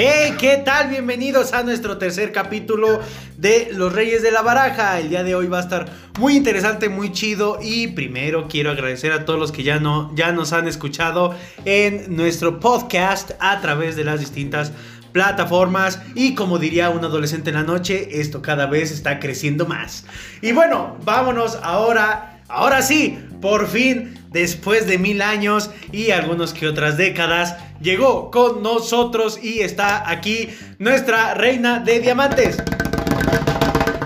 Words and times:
Hey, 0.00 0.36
¿qué 0.38 0.58
tal? 0.58 0.90
Bienvenidos 0.90 1.52
a 1.52 1.64
nuestro 1.64 1.98
tercer 1.98 2.30
capítulo 2.30 3.00
de 3.36 3.70
Los 3.72 3.92
Reyes 3.92 4.22
de 4.22 4.30
la 4.30 4.42
Baraja. 4.42 5.00
El 5.00 5.08
día 5.08 5.24
de 5.24 5.34
hoy 5.34 5.48
va 5.48 5.58
a 5.58 5.62
estar 5.62 5.86
muy 6.20 6.36
interesante, 6.36 6.88
muy 6.88 7.10
chido 7.10 7.58
y 7.60 7.88
primero 7.88 8.46
quiero 8.46 8.70
agradecer 8.70 9.10
a 9.10 9.24
todos 9.24 9.40
los 9.40 9.50
que 9.50 9.64
ya 9.64 9.80
no 9.80 10.14
ya 10.14 10.30
nos 10.30 10.52
han 10.52 10.68
escuchado 10.68 11.34
en 11.64 12.14
nuestro 12.14 12.60
podcast 12.60 13.32
a 13.40 13.60
través 13.60 13.96
de 13.96 14.04
las 14.04 14.20
distintas 14.20 14.70
plataformas 15.10 16.00
y 16.14 16.36
como 16.36 16.60
diría 16.60 16.90
un 16.90 17.04
adolescente 17.04 17.50
en 17.50 17.56
la 17.56 17.64
noche, 17.64 18.20
esto 18.20 18.40
cada 18.40 18.66
vez 18.66 18.92
está 18.92 19.18
creciendo 19.18 19.66
más. 19.66 20.04
Y 20.42 20.52
bueno, 20.52 20.96
vámonos 21.04 21.58
ahora, 21.60 22.40
ahora 22.46 22.82
sí, 22.82 23.18
por 23.40 23.66
fin, 23.66 24.17
después 24.30 24.86
de 24.86 24.98
mil 24.98 25.22
años 25.22 25.70
y 25.92 26.10
algunos 26.10 26.52
que 26.52 26.68
otras 26.68 26.96
décadas, 26.96 27.56
llegó 27.80 28.30
con 28.30 28.62
nosotros 28.62 29.38
y 29.42 29.60
está 29.60 30.08
aquí 30.08 30.48
nuestra 30.78 31.34
reina 31.34 31.80
de 31.80 32.00
diamantes. 32.00 32.58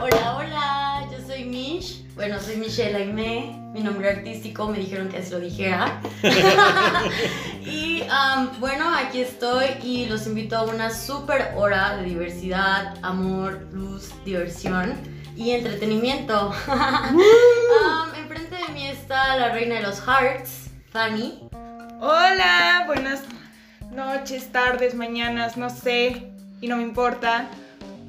Hola, 0.01 0.37
hola, 0.37 1.09
yo 1.11 1.27
soy 1.27 1.45
Mish. 1.45 2.05
Bueno, 2.15 2.39
soy 2.41 2.57
Michelle 2.57 2.97
Aimé. 2.97 3.59
Mi 3.73 3.81
nombre 3.81 4.11
artístico 4.11 4.69
me 4.69 4.79
dijeron 4.79 5.09
que 5.09 5.19
así 5.19 5.31
lo 5.31 5.41
dijera. 5.41 6.01
y 7.65 8.03
um, 8.03 8.61
bueno, 8.61 8.95
aquí 8.95 9.21
estoy 9.21 9.67
y 9.83 10.07
los 10.07 10.27
invito 10.27 10.57
a 10.57 10.65
una 10.65 10.91
super 10.91 11.53
hora 11.57 11.97
de 11.97 12.05
diversidad, 12.05 12.95
amor, 13.03 13.67
luz, 13.73 14.11
diversión 14.25 15.22
y 15.43 15.51
entretenimiento. 15.51 16.51
um, 16.69 18.15
enfrente 18.17 18.57
de 18.57 18.73
mí 18.73 18.87
está 18.87 19.37
la 19.37 19.51
reina 19.51 19.77
de 19.77 19.83
los 19.83 20.01
hearts, 20.01 20.71
Fanny. 20.91 21.41
Hola, 22.01 22.85
buenas 22.87 23.23
noches, 23.91 24.53
tardes, 24.53 24.95
mañanas, 24.95 25.57
no 25.57 25.69
sé, 25.69 26.31
y 26.61 26.69
no 26.69 26.77
me 26.77 26.85
importa. 26.85 27.49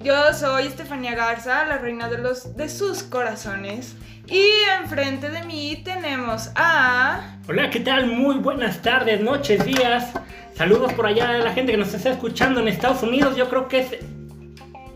Yo 0.03 0.33
soy 0.33 0.67
Estefanía 0.67 1.15
Garza, 1.15 1.65
la 1.65 1.79
reina 1.79 2.07
de 2.07 2.19
los 2.19 2.55
de 2.55 2.69
sus 2.69 3.01
corazones. 3.01 3.95
Y 4.27 4.47
enfrente 4.79 5.29
de 5.29 5.43
mí 5.43 5.81
tenemos 5.83 6.51
a. 6.55 7.37
Hola, 7.47 7.69
¿qué 7.71 7.79
tal? 7.79 8.07
Muy 8.07 8.35
buenas 8.35 8.81
tardes, 8.81 9.21
noches, 9.21 9.65
días. 9.65 10.11
Saludos 10.55 10.93
por 10.93 11.07
allá 11.07 11.29
a 11.29 11.37
la 11.39 11.53
gente 11.53 11.71
que 11.71 11.77
nos 11.79 11.93
está 11.93 12.11
escuchando 12.11 12.59
en 12.59 12.67
Estados 12.67 13.01
Unidos. 13.01 13.35
Yo 13.35 13.49
creo 13.49 13.67
que 13.67 13.79
es 13.79 13.87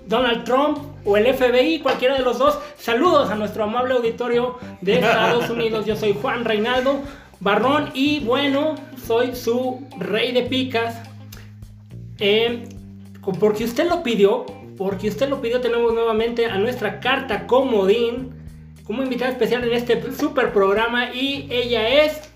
Donald 0.07 0.43
Trump 0.43 0.79
o 1.05 1.17
el 1.17 1.33
FBI, 1.33 1.79
cualquiera 1.79 2.15
de 2.15 2.21
los 2.21 2.37
dos. 2.37 2.57
Saludos 2.77 3.29
a 3.29 3.35
nuestro 3.35 3.63
amable 3.63 3.93
auditorio 3.93 4.57
de 4.81 4.95
Estados 4.95 5.49
Unidos. 5.49 5.85
Yo 5.85 5.95
soy 5.95 6.17
Juan 6.19 6.45
Reinaldo 6.45 7.01
Barrón 7.39 7.91
y 7.93 8.19
bueno, 8.21 8.75
soy 9.05 9.35
su 9.35 9.87
rey 9.97 10.31
de 10.31 10.43
picas. 10.43 11.01
Eh, 12.19 12.67
porque 13.39 13.65
usted 13.65 13.87
lo 13.87 14.03
pidió, 14.03 14.45
porque 14.77 15.09
usted 15.09 15.29
lo 15.29 15.41
pidió, 15.41 15.59
tenemos 15.61 15.93
nuevamente 15.93 16.45
a 16.45 16.57
nuestra 16.57 16.99
carta 16.99 17.45
comodín 17.45 18.33
como 18.85 19.03
invitada 19.03 19.31
especial 19.31 19.63
en 19.65 19.73
este 19.73 20.01
super 20.13 20.53
programa 20.53 21.13
y 21.13 21.47
ella 21.51 22.05
es... 22.05 22.26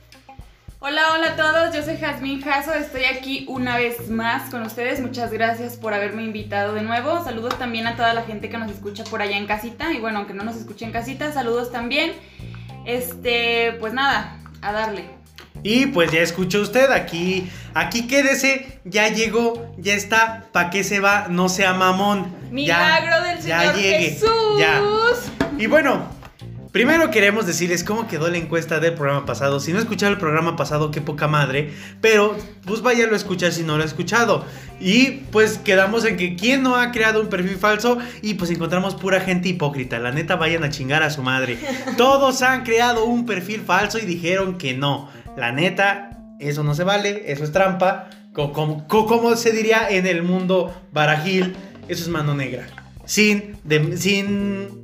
Hola, 0.84 1.14
hola 1.14 1.28
a 1.28 1.36
todos, 1.36 1.76
yo 1.76 1.84
soy 1.84 1.98
Jazmín 1.98 2.42
Jasso, 2.42 2.74
estoy 2.74 3.04
aquí 3.04 3.46
una 3.48 3.78
vez 3.78 4.10
más 4.10 4.50
con 4.50 4.64
ustedes, 4.64 5.00
muchas 5.00 5.32
gracias 5.32 5.78
por 5.78 5.94
haberme 5.94 6.24
invitado 6.24 6.74
de 6.74 6.82
nuevo, 6.82 7.24
saludos 7.24 7.56
también 7.60 7.86
a 7.86 7.96
toda 7.96 8.16
la 8.16 8.24
gente 8.24 8.50
que 8.50 8.58
nos 8.58 8.72
escucha 8.72 9.04
por 9.04 9.22
allá 9.22 9.38
en 9.38 9.46
casita 9.46 9.94
y 9.94 10.00
bueno, 10.00 10.18
aunque 10.18 10.34
no 10.34 10.44
nos 10.44 10.56
escuche 10.56 10.84
en 10.86 10.92
casita, 10.92 11.32
saludos 11.34 11.72
también, 11.72 12.14
este, 12.88 13.74
pues 13.80 13.94
nada, 13.94 14.40
a 14.64 14.72
darle. 14.72 15.06
Y 15.62 15.86
pues 15.86 16.12
ya 16.12 16.22
escuchó 16.22 16.62
usted, 16.62 16.90
aquí, 16.90 17.48
aquí 17.76 18.08
quédese, 18.08 18.80
ya 18.84 19.09
llegó, 19.09 19.72
ya 19.78 19.94
está, 19.94 20.46
¿pa' 20.52 20.72
qué 20.72 20.84
se 20.84 21.00
va? 21.00 21.28
No 21.30 21.48
sea 21.48 21.76
mamón. 21.76 22.36
Milagro 22.50 23.18
ya, 23.18 23.24
del 23.24 23.41
ya 23.44 23.59
Señor 23.59 23.75
llegue, 23.75 24.09
Jesús. 24.09 24.30
ya. 24.58 24.81
Y 25.59 25.68
bueno, 25.68 26.09
primero 26.72 27.12
queremos 27.12 27.46
decirles 27.46 27.84
cómo 27.84 28.08
quedó 28.08 28.30
la 28.30 28.38
encuesta 28.38 28.80
del 28.80 28.94
programa 28.94 29.26
pasado. 29.26 29.59
Si 29.59 29.74
no 29.74 29.80
escucharon 29.80 30.14
el 30.14 30.20
programa 30.20 30.56
pasado, 30.56 30.92
qué 30.92 31.02
poca 31.02 31.28
madre. 31.28 31.74
Pero 32.02 32.36
pues 32.66 32.82
váyalo 32.82 33.14
a 33.14 33.18
escuchar 33.18 33.52
si 33.52 33.64
no 33.64 33.78
lo 33.78 33.84
ha 33.84 33.86
escuchado. 33.86 34.46
Y 34.80 35.22
pues 35.32 35.58
quedamos 35.58 36.06
en 36.06 36.18
que 36.18 36.36
quién 36.36 36.64
no 36.64 36.76
ha 36.76 36.92
creado 36.92 37.22
un 37.22 37.28
perfil 37.28 37.58
falso. 37.58 37.98
Y 38.22 38.36
pues 38.36 38.50
encontramos 38.52 38.96
pura 38.96 39.22
gente 39.22 39.50
hipócrita. 39.50 40.00
La 40.00 40.12
neta, 40.12 40.36
vayan 40.36 40.64
a 40.64 40.70
chingar 40.70 41.04
a 41.04 41.09
su 41.09 41.24
madre. 41.24 41.58
Todos 41.98 42.42
han 42.42 42.64
creado 42.64 43.06
un 43.06 43.26
perfil 43.26 43.62
falso 43.62 44.00
y 44.00 44.06
dijeron 44.06 44.58
que 44.58 44.74
no. 44.74 45.09
La 45.38 45.52
neta, 45.52 46.18
eso 46.40 46.64
no 46.64 46.76
se 46.76 46.84
vale, 46.84 47.24
eso 47.32 47.44
es 47.44 47.52
trampa. 47.52 48.09
Como, 48.34 48.88
como 48.88 49.36
se 49.36 49.52
diría 49.52 49.90
en 49.90 50.08
el 50.08 50.24
mundo 50.24 50.74
barajil, 50.94 51.53
eso 51.88 52.03
es 52.03 52.08
mano 52.08 52.34
negra. 52.34 52.68
Sin, 53.06 53.58
de, 53.66 53.98
sin 53.98 54.81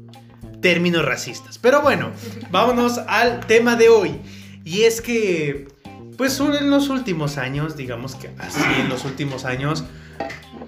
términos 0.67 1.05
racistas. 1.05 1.57
Pero 1.57 1.81
bueno, 1.81 2.11
vámonos 2.51 2.97
al 3.07 3.39
tema 3.47 3.77
de 3.77 3.87
hoy. 3.87 4.19
Y 4.65 4.81
es 4.81 4.99
que, 4.99 5.69
pues 6.17 6.37
en 6.41 6.69
los 6.69 6.89
últimos 6.89 7.37
años, 7.37 7.77
digamos 7.77 8.15
que 8.15 8.31
así 8.37 8.59
en 8.77 8.89
los 8.89 9.05
últimos 9.05 9.45
años, 9.45 9.85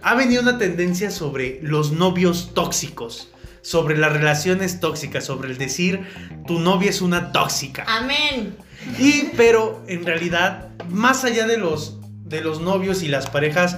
ha 0.02 0.16
venido 0.16 0.42
una 0.42 0.58
tendencia 0.58 1.12
sobre 1.12 1.60
los 1.64 1.92
novios 1.92 2.54
tóxicos. 2.54 3.30
Sobre 3.62 3.98
las 3.98 4.14
relaciones 4.14 4.80
tóxicas, 4.80 5.26
sobre 5.26 5.50
el 5.50 5.58
decir 5.58 6.08
tu 6.48 6.60
novia 6.60 6.92
es 6.92 7.02
una 7.02 7.34
tóxica. 7.34 7.84
Amén. 7.86 8.56
Y 8.98 9.32
pero 9.36 9.84
en 9.90 10.06
realidad, 10.06 10.70
más 10.88 11.26
allá 11.26 11.46
de 11.46 11.58
los 11.58 11.98
de 12.24 12.40
los 12.40 12.62
novios 12.62 13.04
y 13.04 13.10
las 13.10 13.30
parejas, 13.30 13.78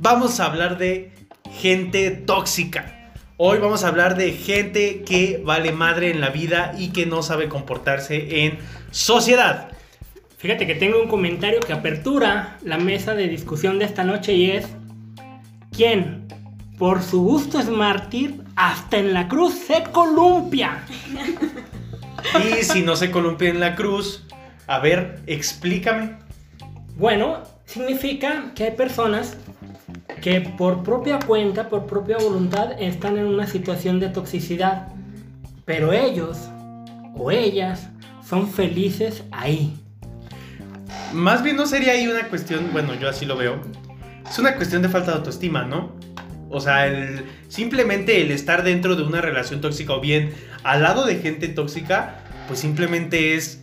vamos 0.00 0.40
a 0.40 0.46
hablar 0.46 0.78
de 0.78 1.12
gente 1.60 2.10
tóxica. 2.10 2.99
Hoy 3.42 3.56
vamos 3.56 3.84
a 3.84 3.88
hablar 3.88 4.18
de 4.18 4.32
gente 4.32 5.02
que 5.02 5.40
vale 5.42 5.72
madre 5.72 6.10
en 6.10 6.20
la 6.20 6.28
vida 6.28 6.74
y 6.76 6.90
que 6.90 7.06
no 7.06 7.22
sabe 7.22 7.48
comportarse 7.48 8.44
en 8.44 8.58
sociedad. 8.90 9.70
Fíjate 10.36 10.66
que 10.66 10.74
tengo 10.74 11.00
un 11.00 11.08
comentario 11.08 11.58
que 11.60 11.72
apertura 11.72 12.58
la 12.62 12.76
mesa 12.76 13.14
de 13.14 13.28
discusión 13.28 13.78
de 13.78 13.86
esta 13.86 14.04
noche 14.04 14.34
y 14.34 14.50
es 14.50 14.66
¿Quién 15.74 16.28
por 16.76 17.02
su 17.02 17.22
gusto 17.22 17.58
es 17.58 17.70
mártir 17.70 18.42
hasta 18.56 18.98
en 18.98 19.14
la 19.14 19.26
cruz 19.26 19.54
se 19.54 19.84
columpia? 19.84 20.84
Y 22.44 22.62
si 22.62 22.82
no 22.82 22.94
se 22.94 23.10
columpia 23.10 23.48
en 23.48 23.58
la 23.58 23.74
cruz, 23.74 24.26
a 24.66 24.80
ver, 24.80 25.22
explícame. 25.26 26.18
Bueno, 26.94 27.42
significa 27.64 28.52
que 28.54 28.64
hay 28.64 28.72
personas 28.72 29.38
que 30.20 30.40
por 30.40 30.82
propia 30.82 31.18
cuenta, 31.18 31.68
por 31.68 31.86
propia 31.86 32.18
voluntad, 32.18 32.80
están 32.80 33.18
en 33.18 33.26
una 33.26 33.46
situación 33.46 34.00
de 34.00 34.08
toxicidad. 34.08 34.88
Pero 35.64 35.92
ellos 35.92 36.48
o 37.14 37.30
ellas 37.30 37.88
son 38.26 38.48
felices 38.48 39.24
ahí. 39.30 39.76
Más 41.12 41.42
bien 41.42 41.56
no 41.56 41.66
sería 41.66 41.92
ahí 41.92 42.06
una 42.06 42.28
cuestión, 42.28 42.68
bueno, 42.72 42.94
yo 42.94 43.08
así 43.08 43.26
lo 43.26 43.36
veo. 43.36 43.60
Es 44.28 44.38
una 44.38 44.54
cuestión 44.56 44.82
de 44.82 44.88
falta 44.88 45.12
de 45.12 45.18
autoestima, 45.18 45.64
¿no? 45.64 45.92
O 46.50 46.60
sea, 46.60 46.92
simplemente 47.48 48.22
el 48.22 48.30
estar 48.30 48.64
dentro 48.64 48.96
de 48.96 49.04
una 49.04 49.20
relación 49.20 49.60
tóxica 49.60 49.92
o 49.94 50.00
bien 50.00 50.32
al 50.64 50.82
lado 50.82 51.06
de 51.06 51.16
gente 51.16 51.48
tóxica, 51.48 52.24
pues 52.48 52.58
simplemente 52.60 53.34
es 53.34 53.59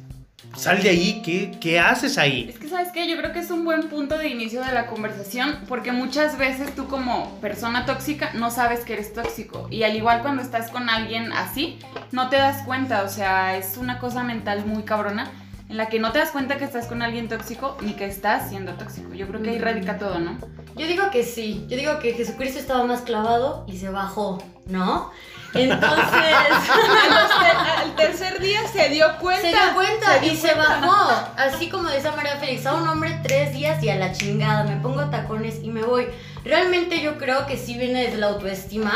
sal 0.55 0.81
de 0.81 0.89
ahí, 0.89 1.21
¿qué, 1.23 1.57
¿qué, 1.59 1.79
haces 1.79 2.17
ahí? 2.17 2.47
Es 2.49 2.59
que, 2.59 2.67
¿sabes 2.67 2.91
qué? 2.91 3.09
Yo 3.09 3.17
creo 3.17 3.33
que 3.33 3.39
es 3.39 3.51
un 3.51 3.65
buen 3.65 3.89
punto 3.89 4.17
de 4.17 4.27
inicio 4.29 4.63
de 4.63 4.71
la 4.71 4.87
conversación, 4.87 5.59
porque 5.67 5.91
muchas 5.91 6.37
veces 6.37 6.75
tú 6.75 6.87
como 6.87 7.39
persona 7.41 7.85
tóxica 7.85 8.31
no 8.33 8.51
sabes 8.51 8.81
que 8.81 8.93
eres 8.93 9.13
tóxico. 9.13 9.67
Y 9.69 9.83
al 9.83 9.95
igual 9.95 10.21
cuando 10.21 10.41
estás 10.41 10.69
con 10.69 10.89
alguien 10.89 11.31
así, 11.33 11.79
no 12.11 12.29
te 12.29 12.37
das 12.37 12.63
cuenta, 12.63 13.03
o 13.03 13.09
sea, 13.09 13.57
es 13.57 13.77
una 13.77 13.99
cosa 13.99 14.23
mental 14.23 14.65
muy 14.65 14.83
cabrona, 14.83 15.31
en 15.69 15.77
la 15.77 15.89
que 15.89 15.99
no 15.99 16.11
te 16.11 16.19
das 16.19 16.31
cuenta 16.31 16.57
que 16.57 16.65
estás 16.65 16.87
con 16.87 17.01
alguien 17.01 17.27
tóxico 17.27 17.77
ni 17.81 17.93
que 17.93 18.05
estás 18.05 18.49
siendo 18.49 18.73
tóxico. 18.73 19.13
Yo 19.13 19.27
creo 19.27 19.41
que 19.41 19.49
ahí 19.49 19.59
radica 19.59 19.97
todo, 19.97 20.19
¿no? 20.19 20.37
Yo 20.75 20.85
digo 20.87 21.09
que 21.11 21.23
sí, 21.23 21.65
yo 21.67 21.75
digo 21.75 21.99
que 21.99 22.13
Jesucristo 22.13 22.59
estaba 22.59 22.85
más 22.85 23.01
clavado 23.01 23.65
y 23.67 23.77
se 23.77 23.89
bajó, 23.89 24.41
¿no? 24.67 25.11
Entonces, 25.53 26.35
al 27.77 27.95
tercer 27.95 28.39
día 28.39 28.67
se 28.67 28.89
dio 28.89 29.05
cuenta. 29.19 29.41
Se 29.41 29.47
dio 29.47 29.75
cuenta 29.75 30.25
y 30.25 30.35
se 30.35 30.53
bajó. 30.53 31.31
Así 31.37 31.69
como 31.69 31.89
decía 31.89 32.11
María 32.11 32.37
Félix, 32.37 32.65
a 32.65 32.73
un 32.73 32.87
hombre 32.87 33.19
tres 33.23 33.53
días 33.53 33.83
y 33.83 33.89
a 33.89 33.95
la 33.95 34.11
chingada, 34.11 34.63
me 34.63 34.75
pongo 34.77 35.09
tacones 35.09 35.63
y 35.63 35.69
me 35.69 35.83
voy. 35.83 36.07
Realmente 36.43 37.01
yo 37.01 37.17
creo 37.17 37.45
que 37.45 37.57
sí 37.57 37.77
viene 37.77 38.03
desde 38.03 38.17
la 38.17 38.27
autoestima, 38.27 38.91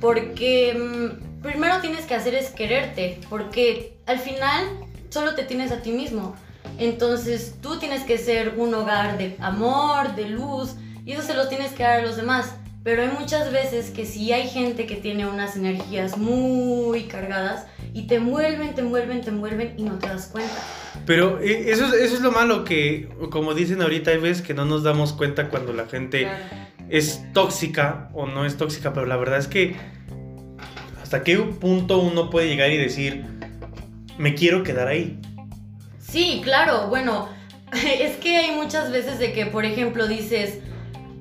porque 0.00 0.74
mmm, 0.78 1.42
primero 1.42 1.80
tienes 1.80 2.04
que 2.06 2.14
hacer 2.14 2.34
es 2.34 2.50
quererte, 2.50 3.20
porque 3.28 3.96
al 4.06 4.18
final 4.18 4.64
solo 5.10 5.34
te 5.34 5.44
tienes 5.44 5.72
a 5.72 5.82
ti 5.82 5.92
mismo. 5.92 6.34
Entonces 6.78 7.56
tú 7.60 7.78
tienes 7.78 8.02
que 8.04 8.18
ser 8.18 8.54
un 8.56 8.74
hogar 8.74 9.18
de 9.18 9.36
amor, 9.40 10.14
de 10.14 10.28
luz, 10.28 10.74
y 11.04 11.12
eso 11.12 11.22
se 11.22 11.34
lo 11.34 11.48
tienes 11.48 11.72
que 11.72 11.82
dar 11.82 12.00
a 12.00 12.02
los 12.02 12.16
demás. 12.16 12.54
Pero 12.84 13.02
hay 13.02 13.10
muchas 13.16 13.52
veces 13.52 13.90
que 13.90 14.04
sí 14.04 14.32
hay 14.32 14.48
gente 14.48 14.86
que 14.86 14.96
tiene 14.96 15.26
unas 15.26 15.56
energías 15.56 16.18
muy 16.18 17.04
cargadas 17.04 17.66
y 17.94 18.08
te 18.08 18.16
envuelven, 18.16 18.74
te 18.74 18.80
envuelven, 18.80 19.20
te 19.20 19.30
envuelven 19.30 19.74
y 19.76 19.84
no 19.84 19.98
te 19.98 20.08
das 20.08 20.26
cuenta. 20.26 20.52
Pero 21.06 21.38
eso, 21.38 21.86
eso 21.94 22.14
es 22.14 22.20
lo 22.20 22.32
malo 22.32 22.64
que, 22.64 23.08
como 23.30 23.54
dicen 23.54 23.82
ahorita, 23.82 24.10
hay 24.10 24.18
veces 24.18 24.42
que 24.44 24.52
no 24.52 24.64
nos 24.64 24.82
damos 24.82 25.12
cuenta 25.12 25.48
cuando 25.48 25.72
la 25.72 25.86
gente 25.86 26.22
Claro. 26.22 26.38
es 26.88 27.22
tóxica 27.32 28.10
o 28.14 28.26
no 28.26 28.44
es 28.44 28.56
tóxica, 28.56 28.92
pero 28.92 29.06
la 29.06 29.16
verdad 29.16 29.38
es 29.38 29.46
que 29.46 29.76
hasta 31.00 31.22
qué 31.22 31.36
punto 31.38 31.98
uno 31.98 32.30
puede 32.30 32.48
llegar 32.48 32.70
y 32.72 32.78
decir, 32.78 33.24
me 34.18 34.34
quiero 34.34 34.64
quedar 34.64 34.88
ahí. 34.88 35.20
Sí, 36.00 36.40
claro, 36.42 36.88
bueno, 36.88 37.28
es 38.00 38.16
que 38.16 38.36
hay 38.38 38.50
muchas 38.56 38.90
veces 38.90 39.20
de 39.20 39.32
que, 39.32 39.46
por 39.46 39.64
ejemplo, 39.64 40.08
dices, 40.08 40.58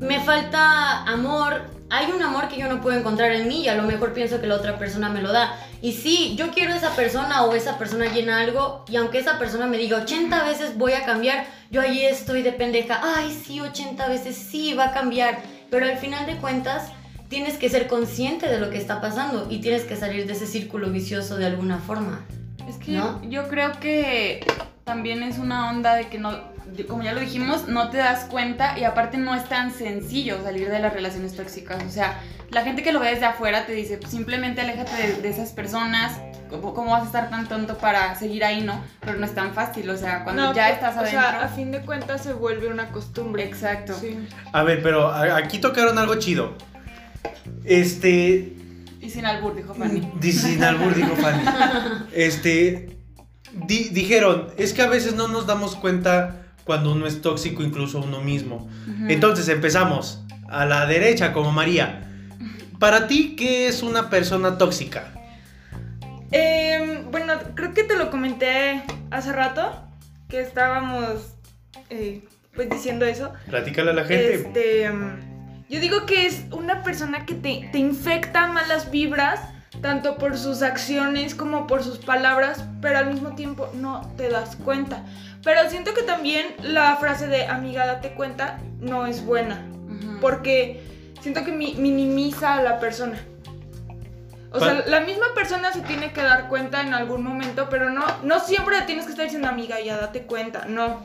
me 0.02 0.20
falta 0.20 1.04
amor, 1.04 1.62
hay 1.92 2.12
un 2.12 2.22
amor 2.24 2.48
que 2.48 2.58
yo 2.58 2.68
no 2.68 2.82
puedo 2.82 2.98
encontrar 2.98 3.32
en 3.32 3.48
mí 3.48 3.62
y 3.62 3.68
a 3.68 3.76
lo 3.76 3.84
mejor 3.84 4.14
pienso 4.14 4.42
que 4.42 4.48
la 4.48 4.56
otra 4.56 4.80
persona 4.80 5.10
me 5.10 5.22
lo 5.22 5.32
da. 5.32 5.56
Y 5.82 5.94
sí, 5.94 6.36
yo 6.36 6.52
quiero 6.52 6.74
a 6.74 6.76
esa 6.76 6.96
persona 6.96 7.44
o 7.44 7.54
esa 7.54 7.78
persona 7.78 8.12
llena 8.12 8.40
algo 8.40 8.84
y 8.90 8.96
aunque 8.96 9.20
esa 9.20 9.38
persona 9.38 9.68
me 9.68 9.78
diga 9.78 9.98
80 9.98 10.44
veces 10.44 10.78
voy 10.78 10.94
a 10.94 11.06
cambiar, 11.06 11.46
yo 11.70 11.82
ahí 11.82 12.04
estoy 12.04 12.42
de 12.42 12.52
pendeja, 12.52 13.00
ay 13.16 13.32
sí, 13.46 13.62
80 13.62 14.08
veces 14.08 14.36
sí 14.36 14.74
va 14.74 14.86
a 14.86 14.92
cambiar, 14.92 15.40
pero 15.70 15.86
al 15.86 15.98
final 15.98 16.26
de 16.26 16.38
cuentas 16.38 16.92
tienes 17.30 17.58
que 17.58 17.70
ser 17.70 17.88
consciente 17.88 18.48
de 18.48 18.60
lo 18.60 18.72
que 18.72 18.78
está 18.78 19.02
pasando 19.02 19.48
y 19.52 19.60
tienes 19.60 19.84
que 19.84 19.96
salir 19.96 20.26
de 20.26 20.34
ese 20.34 20.48
círculo 20.48 20.90
vicioso 20.90 21.38
de 21.38 21.46
alguna 21.46 21.78
forma. 21.78 22.26
Es 22.68 22.78
que 22.78 22.94
¿No? 22.94 23.22
yo 23.30 23.48
creo 23.50 23.80
que 23.80 24.46
también 24.84 25.22
es 25.22 25.38
una 25.38 25.70
onda 25.70 25.96
de 25.96 26.08
que 26.08 26.18
no, 26.18 26.51
como 26.88 27.04
ya 27.04 27.14
lo 27.14 27.20
dijimos, 27.20 27.68
no 27.68 27.90
te 27.90 27.98
das 27.98 28.26
cuenta 28.26 28.78
y 28.80 28.84
aparte 28.84 29.18
no 29.18 29.36
es 29.36 29.48
tan 29.50 29.72
sencillo 29.72 30.42
salir 30.44 30.70
de 30.70 30.80
las 30.80 30.94
relaciones 30.94 31.36
tóxicas. 31.36 31.84
O 31.84 31.90
sea, 31.90 32.20
la 32.50 32.64
gente 32.64 32.84
que 32.84 32.92
lo 32.92 33.00
ve 33.00 33.10
desde 33.12 33.26
afuera 33.26 33.66
te 33.66 33.74
dice, 33.74 33.98
pues, 33.98 34.12
simplemente 34.12 34.62
aléjate 34.62 34.92
de, 34.96 35.14
de 35.22 35.30
esas 35.30 35.52
personas. 35.52 36.14
¿Cómo, 36.50 36.74
cómo 36.74 36.92
vas 36.92 37.04
a 37.04 37.06
estar 37.06 37.30
tan 37.30 37.48
tonto 37.48 37.78
para 37.78 38.14
seguir 38.16 38.44
ahí, 38.44 38.62
no? 38.62 38.84
Pero 39.00 39.18
no 39.18 39.26
es 39.26 39.34
tan 39.34 39.54
fácil, 39.54 39.90
o 39.90 39.96
sea, 39.96 40.26
cuando 40.26 40.42
No, 40.44 40.54
ya 40.54 40.64
pues, 40.66 40.74
estás 40.76 40.96
O 40.98 41.00
adentro. 41.00 41.22
sea, 41.22 41.44
a 41.44 41.48
fin 41.48 41.72
de 41.72 41.80
cuentas 41.82 42.24
se 42.24 42.34
vuelve 42.34 42.68
una 42.68 42.90
costumbre. 42.90 43.46
Exacto. 43.46 43.98
Sí. 43.98 44.18
A 44.52 44.64
ver, 44.64 44.84
pero 44.84 45.08
aquí 45.10 45.60
tocaron 45.60 45.98
algo 45.98 46.16
chido. 46.16 46.56
Este, 47.64 48.54
Y 49.00 49.10
sin 49.10 49.26
albur, 49.26 49.56
dijo 49.56 49.74
Fanny. 49.74 50.12
Dice 50.20 50.48
sin 50.50 50.64
albur, 50.64 50.94
dijo 50.96 51.16
Fanny. 51.16 51.44
Este. 52.14 52.98
di- 53.54 53.90
dijeron, 53.90 54.50
es 54.58 54.74
que 54.74 54.82
a 54.82 54.88
veces 54.88 55.16
no 55.16 55.28
nos 55.28 55.48
damos 55.48 55.76
cuenta 55.76 56.41
cuando 56.72 56.94
uno 56.94 57.06
es 57.06 57.22
tóxico, 57.22 57.64
incluso 57.64 58.00
uno 58.00 58.22
mismo. 58.22 58.70
Entonces 59.10 59.50
empezamos. 59.50 60.24
A 60.48 60.66
la 60.66 60.86
derecha, 60.86 61.34
como 61.34 61.52
María. 61.52 62.08
Para 62.80 63.08
ti, 63.08 63.36
¿qué 63.36 63.68
es 63.68 63.84
una 63.84 64.10
persona 64.10 64.58
tóxica? 64.58 65.12
Eh, 66.32 67.04
bueno, 67.12 67.34
creo 67.56 67.74
que 67.74 67.84
te 67.84 67.98
lo 67.98 68.10
comenté 68.10 68.84
hace 69.10 69.34
rato, 69.34 69.84
que 70.30 70.40
estábamos 70.40 71.36
eh, 71.90 72.24
pues 72.56 72.70
diciendo 72.70 73.04
eso. 73.06 73.34
Platícale 73.50 73.92
a 73.92 73.94
la 73.94 74.06
gente. 74.06 74.36
Este, 74.36 74.90
mm, 74.90 75.68
yo 75.70 75.82
digo 75.82 76.06
que 76.06 76.26
es 76.26 76.46
una 76.52 76.84
persona 76.84 77.26
que 77.26 77.34
te, 77.34 77.68
te 77.70 77.80
infecta 77.80 78.48
malas 78.48 78.92
vibras, 78.92 79.42
tanto 79.82 80.18
por 80.18 80.38
sus 80.38 80.62
acciones 80.62 81.36
como 81.36 81.68
por 81.68 81.84
sus 81.84 81.98
palabras, 81.98 82.64
pero 82.82 82.98
al 82.98 83.08
mismo 83.12 83.36
tiempo 83.36 83.70
no 83.74 84.10
te 84.16 84.30
das 84.30 84.56
cuenta. 84.56 85.04
Pero 85.44 85.70
siento 85.70 85.94
que 85.94 86.04
también 86.04 86.48
la 86.62 86.96
frase 86.98 87.28
de 87.28 87.46
amiga 87.48 87.86
date 87.88 88.14
cuenta 88.14 88.60
no 88.80 89.06
es 89.08 89.26
buena, 89.26 89.66
Ujú. 89.88 90.20
porque 90.22 90.84
siento 91.22 91.44
que 91.44 91.52
mi- 91.52 91.74
minimiza 91.76 92.56
a 92.56 92.62
la 92.64 92.80
persona. 92.80 93.18
O 94.54 94.60
sea, 94.60 94.84
Pa- 94.84 94.90
la 94.90 95.00
misma 95.00 95.28
persona 95.34 95.72
se 95.72 95.82
tiene 95.82 96.12
que 96.12 96.22
dar 96.22 96.48
cuenta 96.50 96.82
en 96.82 96.94
algún 96.94 97.24
momento, 97.24 97.68
pero 97.70 97.90
no, 97.90 98.04
no 98.24 98.40
siempre 98.40 98.78
le 98.80 98.86
tienes 98.86 99.06
que 99.06 99.12
estar 99.12 99.24
diciendo 99.26 99.48
amiga, 99.48 99.80
ya 99.80 99.98
date 99.98 100.24
cuenta, 100.24 100.66
no. 100.68 101.02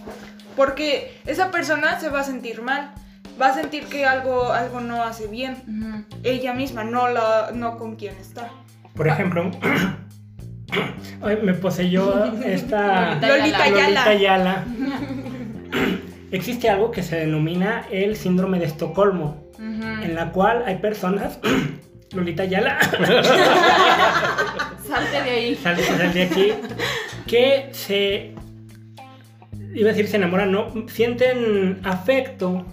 Porque 0.56 1.16
esa 1.26 1.50
persona 1.50 2.00
se 2.00 2.08
va 2.08 2.20
a 2.20 2.24
sentir 2.24 2.60
mal, 2.62 2.92
va 3.40 3.48
a 3.48 3.54
sentir 3.54 3.84
que 3.86 4.04
algo, 4.04 4.52
algo 4.52 4.80
no 4.80 5.02
hace 5.04 5.28
bien. 5.28 5.62
Ujú. 5.68 6.18
Ella 6.24 6.54
misma, 6.54 6.82
no, 6.82 7.08
la, 7.08 7.50
no 7.54 7.78
con 7.78 7.94
quien 7.96 8.16
está. 8.16 8.50
Por 8.96 9.06
ejemplo, 9.06 9.50
me 11.42 11.54
poseyó 11.54 12.24
esta 12.42 13.14
Lolita 13.20 13.68
Lolita 13.68 14.10
Ayala. 14.10 14.64
Existe 16.32 16.68
algo 16.68 16.90
que 16.90 17.02
se 17.02 17.16
denomina 17.16 17.86
el 17.90 18.16
síndrome 18.16 18.58
de 18.58 18.66
Estocolmo, 18.66 19.44
en 19.58 20.14
la 20.14 20.32
cual 20.32 20.64
hay 20.66 20.76
personas, 20.78 21.38
Lolita 22.12 22.42
Ayala, 22.44 22.78
Salte 24.86 25.22
de 25.22 25.30
ahí. 25.30 25.54
sale 25.56 25.82
de 26.12 26.22
aquí, 26.22 26.52
que 27.26 27.68
se, 27.72 28.34
iba 29.74 29.88
a 29.88 29.92
decir 29.92 30.08
se 30.08 30.16
enamoran, 30.16 30.52
no, 30.52 30.72
sienten 30.88 31.80
afecto 31.84 32.64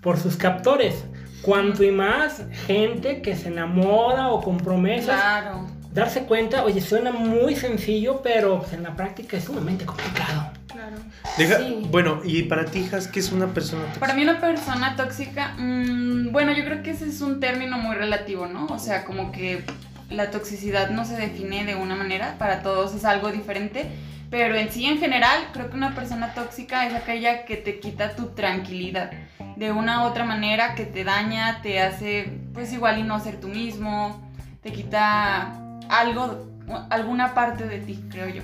por 0.00 0.18
sus 0.18 0.36
captores. 0.36 1.04
Cuanto 1.42 1.82
y 1.82 1.90
más 1.90 2.44
gente 2.66 3.20
que 3.20 3.34
se 3.34 3.48
enamora 3.48 4.28
o 4.28 4.40
con 4.42 4.58
promesas, 4.58 5.20
Claro. 5.20 5.66
Darse 5.92 6.22
cuenta, 6.24 6.64
oye, 6.64 6.80
suena 6.80 7.12
muy 7.12 7.54
sencillo, 7.56 8.20
pero 8.22 8.60
pues, 8.60 8.72
en 8.72 8.82
la 8.82 8.96
práctica 8.96 9.36
es 9.36 9.44
sumamente 9.44 9.84
complicado. 9.84 10.50
Claro. 10.68 10.96
Deja- 11.36 11.58
sí. 11.58 11.86
Bueno, 11.90 12.20
y 12.24 12.44
para 12.44 12.64
ti, 12.64 12.84
Jas, 12.90 13.08
¿qué 13.08 13.20
es 13.20 13.30
una 13.30 13.48
persona 13.48 13.82
tóxica? 13.82 14.00
Para 14.00 14.14
mí 14.14 14.22
una 14.22 14.40
persona 14.40 14.96
tóxica, 14.96 15.54
mm, 15.58 16.32
bueno, 16.32 16.52
yo 16.52 16.64
creo 16.64 16.82
que 16.82 16.90
ese 16.92 17.06
es 17.08 17.20
un 17.20 17.40
término 17.40 17.76
muy 17.78 17.94
relativo, 17.94 18.46
¿no? 18.46 18.66
O 18.66 18.78
sea, 18.78 19.04
como 19.04 19.32
que 19.32 19.62
la 20.10 20.30
toxicidad 20.30 20.90
no 20.90 21.04
se 21.04 21.16
define 21.16 21.64
de 21.64 21.74
una 21.74 21.94
manera, 21.94 22.36
para 22.38 22.62
todos 22.62 22.94
es 22.94 23.04
algo 23.04 23.30
diferente, 23.30 23.86
pero 24.30 24.54
en 24.54 24.70
sí, 24.72 24.86
en 24.86 24.98
general, 24.98 25.48
creo 25.52 25.68
que 25.68 25.76
una 25.76 25.94
persona 25.94 26.32
tóxica 26.32 26.86
es 26.86 26.94
aquella 26.94 27.44
que 27.44 27.56
te 27.56 27.80
quita 27.80 28.16
tu 28.16 28.28
tranquilidad 28.28 29.10
de 29.56 29.72
una 29.72 30.02
u 30.02 30.06
otra 30.06 30.24
manera, 30.24 30.74
que 30.74 30.84
te 30.86 31.04
daña, 31.04 31.60
te 31.62 31.80
hace, 31.80 32.32
pues 32.54 32.72
igual 32.72 32.98
y 32.98 33.02
no 33.02 33.20
ser 33.20 33.38
tú 33.40 33.48
mismo, 33.48 34.26
te 34.62 34.72
quita 34.72 35.58
algo, 35.92 36.46
alguna 36.90 37.34
parte 37.34 37.66
de 37.66 37.78
ti, 37.78 38.02
creo 38.10 38.28
yo. 38.28 38.42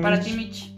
Para 0.00 0.20
ti, 0.20 0.32
Mitch. 0.32 0.72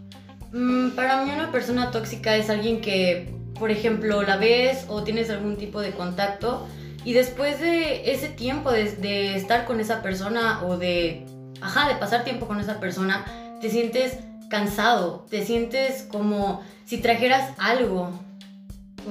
Mm, 0.53 0.91
para 0.91 1.23
mí 1.25 1.31
una 1.31 1.51
persona 1.51 1.91
tóxica 1.91 2.35
es 2.35 2.49
alguien 2.49 2.81
que, 2.81 3.33
por 3.59 3.71
ejemplo, 3.71 4.21
la 4.21 4.37
ves 4.37 4.85
o 4.87 5.03
tienes 5.03 5.29
algún 5.29 5.57
tipo 5.57 5.81
de 5.81 5.91
contacto 5.91 6.67
y 7.03 7.13
después 7.13 7.59
de 7.59 8.11
ese 8.11 8.29
tiempo 8.29 8.71
de, 8.71 8.91
de 8.93 9.35
estar 9.35 9.65
con 9.65 9.79
esa 9.79 10.01
persona 10.01 10.63
o 10.63 10.77
de, 10.77 11.25
ajá, 11.61 11.87
de 11.89 11.95
pasar 11.95 12.23
tiempo 12.23 12.47
con 12.47 12.59
esa 12.59 12.79
persona, 12.79 13.25
te 13.59 13.69
sientes 13.69 14.19
cansado, 14.49 15.25
te 15.29 15.45
sientes 15.45 16.03
como 16.03 16.61
si 16.85 16.99
trajeras 16.99 17.51
algo, 17.57 18.11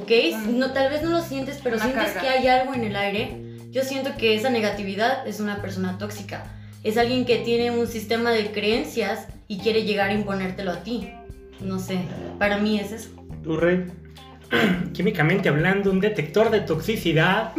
¿ok? 0.00 0.10
Mm. 0.46 0.58
No, 0.58 0.72
tal 0.72 0.90
vez 0.90 1.02
no 1.02 1.10
lo 1.10 1.20
sientes, 1.20 1.60
pero 1.62 1.76
Una 1.76 1.84
sientes 1.84 2.12
carga. 2.12 2.20
que 2.20 2.28
hay 2.28 2.46
algo 2.48 2.74
en 2.74 2.84
el 2.84 2.96
aire. 2.96 3.53
Yo 3.74 3.82
siento 3.82 4.10
que 4.16 4.36
esa 4.36 4.50
negatividad 4.50 5.26
es 5.26 5.40
una 5.40 5.60
persona 5.60 5.98
tóxica. 5.98 6.44
Es 6.84 6.96
alguien 6.96 7.24
que 7.24 7.38
tiene 7.38 7.72
un 7.72 7.88
sistema 7.88 8.30
de 8.30 8.52
creencias 8.52 9.26
y 9.48 9.58
quiere 9.58 9.82
llegar 9.82 10.10
a 10.10 10.14
imponértelo 10.14 10.70
a 10.70 10.84
ti. 10.84 11.10
No 11.60 11.80
sé, 11.80 11.98
para 12.38 12.58
mí 12.58 12.78
es 12.78 12.92
eso. 12.92 13.10
¿Tú, 13.42 13.56
Rey? 13.56 13.86
Químicamente 14.92 15.48
hablando, 15.48 15.90
un 15.90 15.98
detector 15.98 16.52
de 16.52 16.60
toxicidad. 16.60 17.50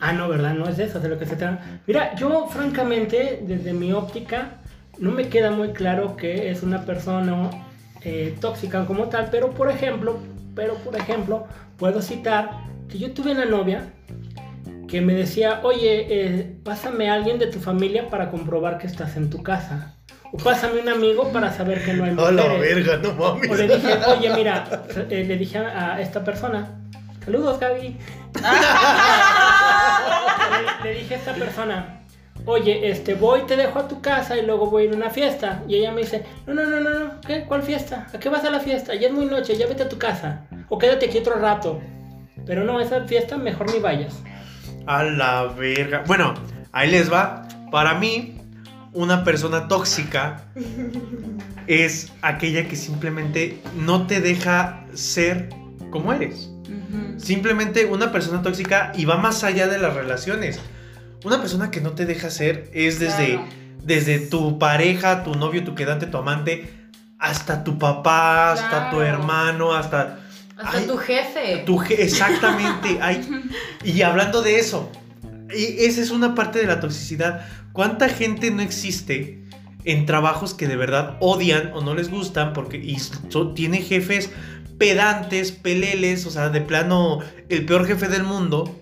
Ah, 0.00 0.12
no, 0.12 0.28
¿verdad? 0.28 0.54
No 0.54 0.68
es 0.68 0.78
eso 0.78 1.00
de 1.00 1.08
lo 1.08 1.18
que 1.18 1.26
se 1.26 1.34
trata. 1.34 1.80
Mira, 1.88 2.14
yo 2.14 2.46
francamente, 2.46 3.42
desde 3.42 3.72
mi 3.72 3.92
óptica, 3.92 4.60
no 5.00 5.10
me 5.10 5.26
queda 5.26 5.50
muy 5.50 5.70
claro 5.70 6.16
que 6.16 6.48
es 6.48 6.62
una 6.62 6.84
persona 6.84 7.50
eh, 8.02 8.36
tóxica 8.40 8.86
como 8.86 9.08
tal, 9.08 9.30
pero 9.32 9.50
por 9.50 9.68
ejemplo, 9.68 10.20
pero 10.54 10.74
por 10.74 10.94
ejemplo, 10.94 11.48
puedo 11.76 12.02
citar 12.02 12.50
que 12.88 13.00
yo 13.00 13.10
tuve 13.10 13.32
una 13.32 13.46
novia 13.46 13.90
que 14.88 15.00
me 15.00 15.14
decía, 15.14 15.60
oye, 15.64 16.06
eh, 16.08 16.56
pásame 16.64 17.10
a 17.10 17.14
alguien 17.14 17.38
de 17.38 17.46
tu 17.48 17.58
familia 17.60 18.08
para 18.08 18.30
comprobar 18.30 18.78
que 18.78 18.86
estás 18.86 19.16
en 19.16 19.30
tu 19.30 19.42
casa. 19.42 19.94
O 20.32 20.36
pásame 20.38 20.80
un 20.80 20.88
amigo 20.88 21.32
para 21.32 21.52
saber 21.52 21.84
que 21.84 21.92
no 21.94 22.04
hay 22.04 22.10
A 22.18 22.30
la 22.30 22.42
mujeres. 22.44 22.86
verga, 22.86 22.96
no 22.98 23.12
mames. 23.14 23.50
O 23.50 23.54
le 23.54 23.68
dije, 23.68 23.98
oye, 24.08 24.30
mira, 24.34 24.64
eh, 25.10 25.24
le 25.26 25.36
dije 25.36 25.58
a 25.58 26.00
esta 26.00 26.22
persona, 26.24 26.80
saludos, 27.24 27.58
Gaby. 27.60 27.96
le, 30.84 30.90
le 30.90 30.98
dije 31.00 31.14
a 31.14 31.18
esta 31.18 31.34
persona, 31.34 32.00
oye, 32.44 32.90
este, 32.90 33.14
voy, 33.14 33.42
te 33.46 33.56
dejo 33.56 33.78
a 33.78 33.88
tu 33.88 34.00
casa 34.00 34.36
y 34.36 34.44
luego 34.44 34.66
voy 34.70 34.82
a 34.84 34.86
ir 34.86 34.92
a 34.92 34.96
una 34.96 35.10
fiesta. 35.10 35.62
Y 35.68 35.76
ella 35.76 35.92
me 35.92 36.02
dice, 36.02 36.24
no, 36.46 36.54
no, 36.54 36.64
no, 36.64 36.80
no, 36.80 36.90
no, 36.90 37.20
¿qué? 37.26 37.44
¿Cuál 37.44 37.62
fiesta? 37.62 38.06
¿A 38.14 38.18
qué 38.18 38.28
vas 38.28 38.44
a 38.44 38.50
la 38.50 38.60
fiesta? 38.60 38.94
Ya 38.94 39.08
es 39.08 39.14
muy 39.14 39.26
noche, 39.26 39.56
ya 39.56 39.66
vete 39.66 39.84
a 39.84 39.88
tu 39.88 39.98
casa. 39.98 40.46
O 40.68 40.78
quédate 40.78 41.06
aquí 41.06 41.18
otro 41.18 41.34
rato. 41.36 41.80
Pero 42.44 42.64
no, 42.64 42.80
esa 42.80 43.02
fiesta 43.04 43.36
mejor 43.36 43.72
ni 43.72 43.80
vayas. 43.80 44.14
A 44.86 45.02
la 45.02 45.44
verga. 45.44 46.04
Bueno, 46.06 46.34
ahí 46.72 46.90
les 46.90 47.12
va. 47.12 47.48
Para 47.70 47.94
mí, 47.94 48.38
una 48.92 49.24
persona 49.24 49.68
tóxica 49.68 50.44
es 51.66 52.12
aquella 52.22 52.68
que 52.68 52.76
simplemente 52.76 53.60
no 53.76 54.06
te 54.06 54.20
deja 54.20 54.84
ser 54.94 55.48
como 55.90 56.12
eres. 56.12 56.50
Simplemente 57.18 57.86
una 57.86 58.12
persona 58.12 58.42
tóxica 58.42 58.92
y 58.94 59.04
va 59.04 59.16
más 59.16 59.42
allá 59.42 59.66
de 59.66 59.78
las 59.78 59.94
relaciones. 59.94 60.60
Una 61.24 61.40
persona 61.40 61.70
que 61.70 61.80
no 61.80 61.92
te 61.92 62.06
deja 62.06 62.30
ser 62.30 62.70
es 62.72 62.98
desde, 63.00 63.34
Claro. 63.34 63.48
desde 63.82 64.18
tu 64.18 64.58
pareja, 64.58 65.24
tu 65.24 65.34
novio, 65.34 65.64
tu 65.64 65.74
quedante, 65.74 66.06
tu 66.06 66.18
amante, 66.18 66.72
hasta 67.18 67.64
tu 67.64 67.78
papá, 67.78 68.52
hasta 68.52 68.90
tu 68.90 69.00
hermano, 69.00 69.74
hasta 69.74 70.18
Hasta 70.56 70.86
tu 70.86 70.96
jefe. 70.96 71.62
Tu 71.66 71.78
je- 71.78 72.02
exactamente. 72.02 72.98
y 73.84 74.02
hablando 74.02 74.42
de 74.42 74.58
eso, 74.58 74.90
y 75.54 75.84
esa 75.84 76.00
es 76.00 76.10
una 76.10 76.34
parte 76.34 76.58
de 76.58 76.66
la 76.66 76.80
toxicidad. 76.80 77.46
¿Cuánta 77.72 78.08
gente 78.08 78.50
no 78.50 78.62
existe 78.62 79.44
en 79.84 80.06
trabajos 80.06 80.54
que 80.54 80.66
de 80.66 80.76
verdad 80.76 81.16
odian 81.20 81.72
o 81.74 81.80
no 81.82 81.94
les 81.94 82.10
gustan 82.10 82.52
porque 82.52 82.78
y 82.78 82.98
so- 82.98 83.52
tiene 83.54 83.82
jefes 83.82 84.30
pedantes, 84.78 85.52
peleles, 85.52 86.26
o 86.26 86.30
sea, 86.30 86.48
de 86.50 86.60
plano 86.60 87.20
el 87.48 87.64
peor 87.66 87.86
jefe 87.86 88.08
del 88.08 88.24
mundo, 88.24 88.78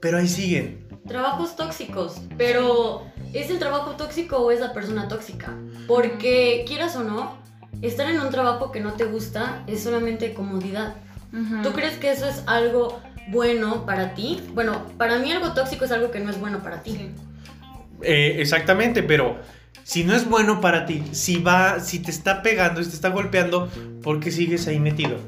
pero 0.00 0.18
ahí 0.18 0.28
siguen. 0.28 0.86
Trabajos 1.06 1.56
tóxicos, 1.56 2.20
pero 2.36 3.02
¿es 3.32 3.50
el 3.50 3.58
trabajo 3.58 3.92
tóxico 3.96 4.36
o 4.38 4.50
es 4.50 4.60
la 4.60 4.72
persona 4.72 5.08
tóxica? 5.08 5.54
Porque 5.86 6.64
quieras 6.68 6.96
o 6.96 7.02
no, 7.02 7.38
estar 7.82 8.08
en 8.10 8.20
un 8.20 8.30
trabajo 8.30 8.70
que 8.72 8.80
no 8.80 8.92
te 8.94 9.04
gusta 9.04 9.62
es 9.66 9.82
solamente 9.82 10.34
comodidad. 10.34 10.94
¿Tú 11.62 11.72
crees 11.72 11.96
que 11.98 12.10
eso 12.10 12.26
es 12.26 12.42
algo 12.46 13.00
bueno 13.30 13.84
para 13.84 14.14
ti? 14.14 14.40
Bueno, 14.54 14.86
para 14.96 15.18
mí 15.18 15.30
algo 15.30 15.52
tóxico 15.52 15.84
es 15.84 15.92
algo 15.92 16.10
que 16.10 16.20
no 16.20 16.30
es 16.30 16.40
bueno 16.40 16.62
para 16.62 16.82
ti. 16.82 16.92
Sí. 16.92 17.10
Eh, 18.02 18.36
exactamente, 18.40 19.02
pero 19.02 19.38
si 19.84 20.04
no 20.04 20.14
es 20.14 20.26
bueno 20.28 20.60
para 20.60 20.86
ti, 20.86 21.02
si 21.12 21.36
va, 21.42 21.80
si 21.80 21.98
te 21.98 22.10
está 22.10 22.42
pegando, 22.42 22.82
si 22.82 22.88
te 22.90 22.94
está 22.94 23.08
golpeando, 23.10 23.68
¿por 24.02 24.20
qué 24.20 24.30
sigues 24.30 24.66
ahí 24.68 24.80
metido? 24.80 25.18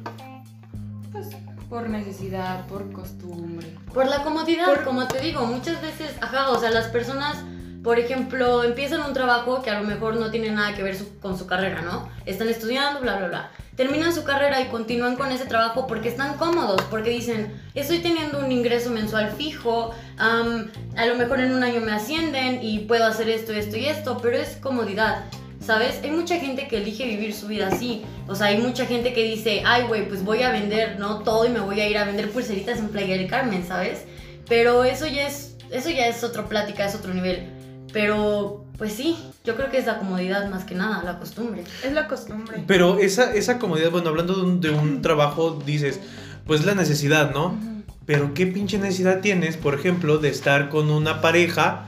Pues 1.13 1.29
por 1.69 1.89
necesidad, 1.89 2.67
por 2.67 2.91
costumbre. 2.93 3.67
Por 3.93 4.07
la 4.09 4.23
comodidad, 4.23 4.67
Por- 4.67 4.85
como 4.85 5.07
te 5.09 5.21
digo, 5.21 5.45
muchas 5.47 5.83
veces, 5.83 6.11
ajá, 6.21 6.51
o 6.51 6.59
sea, 6.59 6.71
las 6.71 6.87
personas, 6.89 7.37
por 7.83 7.99
ejemplo, 7.99 8.63
empiezan 8.63 9.01
un 9.03 9.15
trabajo 9.15 9.63
que 9.63 9.71
a 9.71 9.81
lo 9.81 9.87
mejor 9.87 10.17
no 10.17 10.31
tiene 10.31 10.51
nada 10.51 10.75
que 10.75 10.83
ver 10.83 10.97
con 11.21 11.39
su 11.39 11.47
carrera, 11.47 11.81
¿no? 11.81 12.11
Están 12.27 12.49
estudiando, 12.49 13.01
bla, 13.01 13.17
bla, 13.17 13.29
bla. 13.29 13.51
Terminan 13.75 14.13
su 14.13 14.23
carrera 14.23 14.61
y 14.61 14.67
continúan 14.67 15.17
con 15.17 15.33
ese 15.33 15.47
trabajo 15.47 15.87
porque 15.87 16.11
están 16.11 16.37
cómodos, 16.37 16.83
porque 16.91 17.09
dicen, 17.09 17.51
estoy 17.75 18.01
teniendo 18.01 18.39
un 18.41 18.53
ingreso 18.53 18.91
mensual 18.91 19.31
fijo, 19.31 19.95
am, 20.19 20.71
a 20.97 21.07
lo 21.07 21.15
mejor 21.15 21.41
en 21.41 21.55
un 21.55 21.63
año 21.63 21.81
me 21.81 21.93
ascienden 21.93 22.63
y 22.63 22.81
puedo 22.81 23.07
hacer 23.07 23.31
esto, 23.31 23.53
esto 23.53 23.79
y 23.79 23.87
esto, 23.87 24.19
pero 24.21 24.37
es 24.37 24.57
comodidad. 24.57 25.25
¿Sabes? 25.61 26.01
Hay 26.03 26.11
mucha 26.11 26.37
gente 26.37 26.69
que 26.69 26.79
elige 26.79 27.05
vivir 27.05 27.35
su 27.35 27.47
vida 27.47 27.69
así. 27.69 28.03
O 28.27 28.35
sea, 28.35 28.49
hay 28.49 28.59
mucha 28.59 28.87
gente 28.87 29.13
que 29.13 29.23
dice, 29.23 29.63
ay, 29.65 29.85
güey, 29.85 30.09
pues 30.09 30.25
voy 30.25 30.43
a 30.43 30.51
vender, 30.51 30.99
¿no? 30.99 31.21
Todo 31.21 31.47
y 31.47 31.51
me 31.51 31.61
voy 31.61 31.81
a 31.81 31.89
ir 31.89 31.97
a 31.97 32.05
vender 32.05 32.31
pulseritas 32.31 32.79
en 32.79 32.89
Playa 32.89 33.17
del 33.17 33.29
Carmen, 33.29 33.65
¿sabes? 33.67 34.05
Pero 34.49 34.85
eso 34.85 35.07
ya 35.07 35.27
es, 35.27 35.57
eso 35.71 35.91
ya 35.91 36.07
es 36.07 36.25
otra 36.25 36.47
plática, 36.47 36.87
es 36.87 36.95
otro 36.95 37.13
nivel. 37.15 37.60
Pero, 37.93 38.65
pues 38.79 38.93
sí, 38.93 39.17
yo 39.45 39.57
creo 39.57 39.71
que 39.71 39.79
es 39.79 39.87
la 39.87 39.99
comodidad 39.99 40.49
más 40.49 40.65
que 40.65 40.75
nada, 40.75 41.03
la 41.03 41.19
costumbre. 41.19 41.65
Es 41.85 41.93
la 41.93 42.07
costumbre. 42.07 42.63
Pero 42.67 42.99
esa, 42.99 43.35
esa 43.35 43.59
comodidad, 43.59 43.91
bueno, 43.91 44.11
hablando 44.11 44.35
de 44.35 44.43
un, 44.43 44.61
de 44.61 44.71
un 44.71 45.03
trabajo, 45.03 45.61
dices, 45.65 46.01
pues 46.47 46.65
la 46.65 46.75
necesidad, 46.75 47.33
¿no? 47.33 47.59
Pero 48.07 48.35
qué 48.35 48.47
pinche 48.47 48.79
necesidad 48.79 49.21
tienes, 49.21 49.57
por 49.57 49.75
ejemplo, 49.75 50.19
de 50.19 50.31
estar 50.31 50.69
con 50.69 50.91
una 50.91 51.21
pareja, 51.21 51.87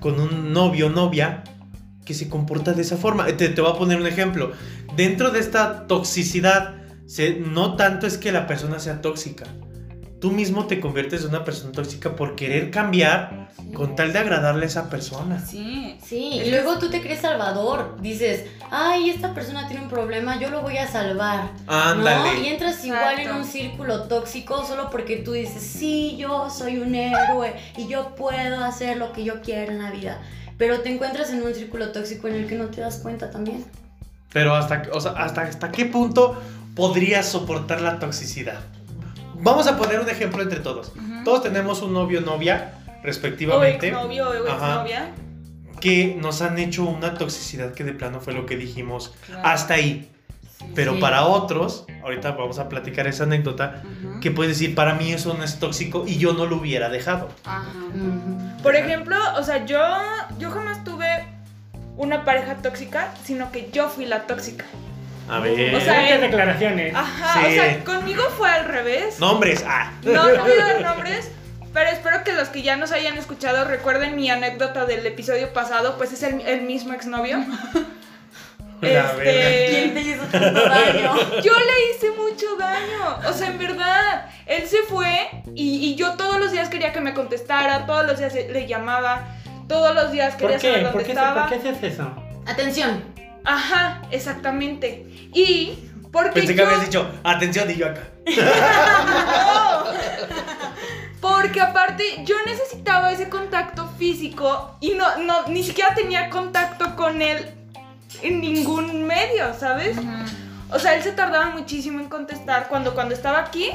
con 0.00 0.20
un 0.20 0.52
novio 0.52 0.86
o 0.86 0.90
novia 0.90 1.42
que 2.04 2.14
se 2.14 2.28
comporta 2.28 2.72
de 2.72 2.82
esa 2.82 2.96
forma. 2.96 3.26
Te, 3.26 3.48
te 3.48 3.60
voy 3.60 3.70
a 3.70 3.74
poner 3.74 4.00
un 4.00 4.06
ejemplo. 4.06 4.52
Dentro 4.96 5.30
de 5.30 5.40
esta 5.40 5.86
toxicidad, 5.86 6.76
se, 7.06 7.40
no 7.40 7.76
tanto 7.76 8.06
es 8.06 8.16
que 8.16 8.32
la 8.32 8.46
persona 8.46 8.78
sea 8.78 9.00
tóxica. 9.00 9.46
Tú 10.20 10.30
mismo 10.32 10.66
te 10.66 10.80
conviertes 10.80 11.22
en 11.22 11.28
una 11.28 11.44
persona 11.44 11.72
tóxica 11.72 12.16
por 12.16 12.36
querer 12.36 12.70
cambiar 12.70 13.46
Sí. 13.56 13.72
con 13.72 13.96
tal 13.96 14.12
de 14.12 14.18
agradarle 14.18 14.64
a 14.64 14.68
esa 14.68 14.88
persona. 14.90 15.38
Sí. 15.44 15.98
Sí, 16.04 16.38
Es 16.40 16.46
y 16.46 16.50
luego 16.50 16.78
tú 16.78 16.88
te 16.90 17.00
crees 17.00 17.20
salvador. 17.20 17.96
Dices, 18.00 18.44
ay, 18.70 19.10
esta 19.10 19.34
persona 19.34 19.66
tiene 19.68 19.82
un 19.82 19.88
problema, 19.90 20.38
yo 20.40 20.50
lo 20.50 20.62
voy 20.62 20.78
a 20.78 20.86
salvar. 20.88 21.50
Ándale. 21.66 22.38
¿No? 22.38 22.42
Y 22.44 22.48
entras 22.48 22.84
igual 22.84 23.18
en 23.18 23.32
un 23.32 23.44
círculo 23.44 24.04
tóxico 24.04 24.64
solo 24.66 24.88
porque 24.90 25.16
tú 25.18 25.32
dices, 25.32 25.62
sí, 25.62 26.16
yo 26.18 26.48
soy 26.50 26.78
un 26.78 26.94
héroe 26.94 27.54
y 27.76 27.88
yo 27.88 28.14
puedo 28.14 28.64
hacer 28.64 28.96
lo 28.98 29.12
que 29.12 29.24
yo 29.24 29.40
quiera 29.42 29.70
en 29.72 29.82
la 29.82 29.90
vida. 29.90 30.20
Pero 30.58 30.80
te 30.80 30.90
encuentras 30.92 31.30
en 31.30 31.42
un 31.42 31.54
círculo 31.54 31.92
tóxico 31.92 32.28
en 32.28 32.34
el 32.36 32.46
que 32.46 32.54
no 32.56 32.66
te 32.66 32.80
das 32.80 32.98
cuenta 32.98 33.30
también. 33.30 33.64
Pero 34.32 34.54
hasta, 34.54 34.82
o 34.92 35.00
sea, 35.00 35.12
hasta, 35.12 35.42
hasta 35.42 35.70
qué 35.72 35.84
punto 35.86 36.40
podrías 36.74 37.26
soportar 37.26 37.80
la 37.80 37.98
toxicidad. 37.98 38.60
Vamos 39.40 39.66
a 39.66 39.76
poner 39.76 40.00
un 40.00 40.08
ejemplo 40.08 40.42
entre 40.42 40.60
todos. 40.60 40.92
Todos 41.24 41.42
tenemos 41.42 41.82
un 41.82 41.92
novio 41.92 42.20
o 42.20 42.22
novia, 42.22 42.74
O 43.00 43.02
respectivamente, 43.04 43.88
exnovio 43.88 44.28
o 44.30 44.34
exnovia. 44.34 45.10
que 45.80 46.16
nos 46.20 46.42
han 46.42 46.58
hecho 46.58 46.84
una 46.84 47.14
toxicidad 47.14 47.72
que 47.74 47.84
de 47.84 47.92
plano 47.92 48.20
fue 48.20 48.32
lo 48.32 48.46
que 48.46 48.56
dijimos 48.56 49.14
Claro. 49.26 49.42
hasta 49.46 49.74
ahí. 49.74 50.10
Sí. 50.58 50.64
Pero 50.74 50.94
Sí. 50.94 51.00
para 51.00 51.24
otros, 51.26 51.84
ahorita 52.02 52.32
vamos 52.32 52.58
a 52.58 52.68
platicar 52.68 53.06
esa 53.06 53.24
anécdota, 53.24 53.82
que 54.22 54.30
puedes 54.30 54.58
decir, 54.58 54.74
para 54.74 54.94
mí 54.94 55.12
eso 55.12 55.34
no 55.34 55.44
es 55.44 55.58
tóxico 55.58 56.04
y 56.06 56.16
yo 56.16 56.32
no 56.32 56.46
lo 56.46 56.56
hubiera 56.56 56.88
dejado. 56.88 57.28
Ajá. 57.44 57.64
Por 58.62 58.74
ejemplo, 58.74 59.16
o 59.38 59.42
sea, 59.42 59.64
yo, 59.66 59.78
yo 60.38 60.50
jamás 60.50 60.82
tuve 60.82 61.06
una 61.96 62.24
pareja 62.24 62.56
tóxica, 62.56 63.12
sino 63.24 63.52
que 63.52 63.70
yo 63.72 63.88
fui 63.88 64.06
la 64.06 64.26
tóxica. 64.26 64.64
A 65.28 65.38
ver. 65.40 65.74
O 65.74 65.80
sea, 65.80 66.08
él- 66.14 66.20
declaraciones. 66.20 66.94
Ajá, 66.94 67.40
Sí. 67.40 67.46
o 67.46 67.50
sea, 67.62 67.84
conmigo 67.84 68.22
fue 68.36 68.48
al 68.48 68.64
revés. 68.66 69.18
Nombres, 69.18 69.64
ah. 69.66 69.92
No, 70.02 70.28
no 70.28 70.42
voy 70.42 70.52
a 70.52 70.64
dar 70.64 70.80
nombres, 70.82 71.30
pero 71.72 71.90
espero 71.90 72.22
que 72.24 72.32
los 72.32 72.48
que 72.48 72.62
ya 72.62 72.76
nos 72.76 72.92
hayan 72.92 73.16
escuchado 73.18 73.64
recuerden 73.64 74.14
mi 74.16 74.30
anécdota 74.30 74.86
del 74.86 75.04
episodio 75.06 75.52
pasado, 75.52 75.96
pues 75.96 76.12
es 76.12 76.22
el, 76.22 76.40
el 76.42 76.62
mismo 76.62 76.92
exnovio. 76.94 77.38
Verga. 78.80 79.14
¿Quién 79.22 79.94
te 79.94 80.00
hizo 80.02 80.22
tanto 80.24 80.60
daño? 80.68 81.14
Yo 81.42 81.52
le 81.54 81.94
hice 81.96 82.10
mucho 82.10 82.56
daño, 82.58 83.18
o 83.26 83.32
sea, 83.32 83.46
en 83.48 83.58
verdad, 83.58 84.26
él 84.44 84.66
se 84.68 84.82
fue 84.82 85.28
y, 85.54 85.78
y 85.88 85.94
yo 85.94 86.12
todos 86.16 86.38
los 86.38 86.52
días 86.52 86.68
quería 86.68 86.92
que 86.92 87.00
me 87.00 87.14
contestara, 87.14 87.86
todos 87.86 88.06
los 88.06 88.18
días 88.18 88.34
le 88.34 88.66
llamaba, 88.66 89.28
todos 89.66 89.94
los 89.94 90.12
días 90.12 90.34
¿Por 90.34 90.50
quería 90.50 90.58
saber 90.60 90.74
qué? 90.76 90.82
dónde 90.82 90.92
¿Por 90.92 91.02
qué, 91.04 91.12
estaba. 91.12 91.48
¿Por 91.48 91.58
qué 91.62 91.68
haces 91.70 91.82
eso? 91.94 92.14
Atención. 92.46 93.02
Ajá, 93.46 94.02
exactamente. 94.10 95.06
Y 95.32 95.78
porque 96.12 96.32
Pensé 96.40 96.54
que 96.54 96.58
yo- 96.60 96.66
habías 96.66 96.84
dicho, 96.84 97.10
atención, 97.24 97.70
y 97.70 97.76
yo 97.76 97.86
acá. 97.86 98.02
No. 98.36 99.84
Porque 101.20 101.60
aparte 101.60 102.04
yo 102.24 102.36
necesitaba 102.46 103.10
ese 103.10 103.28
contacto 103.28 103.88
físico 103.98 104.76
y 104.80 104.90
no, 104.90 105.16
no, 105.18 105.46
ni 105.48 105.62
siquiera 105.64 105.94
tenía 105.94 106.30
contacto 106.30 106.94
con 106.94 107.20
él 107.22 107.50
en 108.22 108.40
ningún 108.40 109.04
medio, 109.06 109.52
¿sabes? 109.58 109.96
O 110.70 110.78
sea, 110.78 110.94
él 110.94 111.02
se 111.02 111.12
tardaba 111.12 111.46
muchísimo 111.50 112.00
en 112.00 112.08
contestar. 112.08 112.68
Cuando, 112.68 112.94
cuando 112.94 113.14
estaba 113.14 113.38
aquí, 113.38 113.70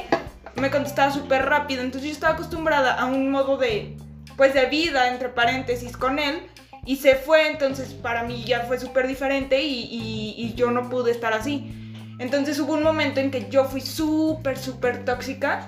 me 0.55 0.69
contestaba 0.69 1.11
súper 1.11 1.45
rápido. 1.45 1.81
Entonces 1.81 2.09
yo 2.09 2.13
estaba 2.13 2.33
acostumbrada 2.35 2.93
a 2.93 3.05
un 3.05 3.29
modo 3.31 3.57
de, 3.57 3.97
pues, 4.37 4.53
de 4.53 4.65
vida, 4.67 5.09
entre 5.09 5.29
paréntesis, 5.29 5.97
con 5.97 6.19
él. 6.19 6.47
Y 6.85 6.95
se 6.95 7.15
fue, 7.15 7.47
entonces 7.47 7.93
para 7.93 8.23
mí 8.23 8.43
ya 8.43 8.61
fue 8.61 8.79
súper 8.79 9.07
diferente 9.07 9.61
y, 9.61 10.35
y- 10.37 10.53
yo 10.55 10.71
no 10.71 10.89
pude 10.89 11.11
estar 11.11 11.33
así. 11.33 11.93
Entonces 12.19 12.59
hubo 12.59 12.73
un 12.73 12.83
momento 12.83 13.19
en 13.19 13.31
que 13.31 13.49
yo 13.49 13.65
fui 13.65 13.81
súper, 13.81 14.57
súper 14.57 15.05
tóxica. 15.05 15.67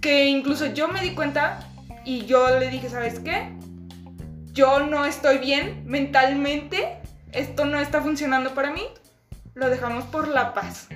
Que 0.00 0.26
incluso 0.26 0.66
yo 0.66 0.88
me 0.88 1.00
di 1.00 1.14
cuenta 1.14 1.60
y 2.04 2.26
yo 2.26 2.58
le 2.58 2.68
dije, 2.70 2.90
¿sabes 2.90 3.20
qué? 3.20 3.52
Yo 4.52 4.80
no 4.80 5.06
estoy 5.06 5.38
bien 5.38 5.82
mentalmente. 5.86 6.98
Esto 7.32 7.64
no 7.64 7.80
está 7.80 8.00
funcionando 8.02 8.54
para 8.54 8.70
mí 8.70 8.82
lo 9.54 9.70
dejamos 9.70 10.04
por 10.04 10.28
la 10.28 10.52
paz. 10.52 10.88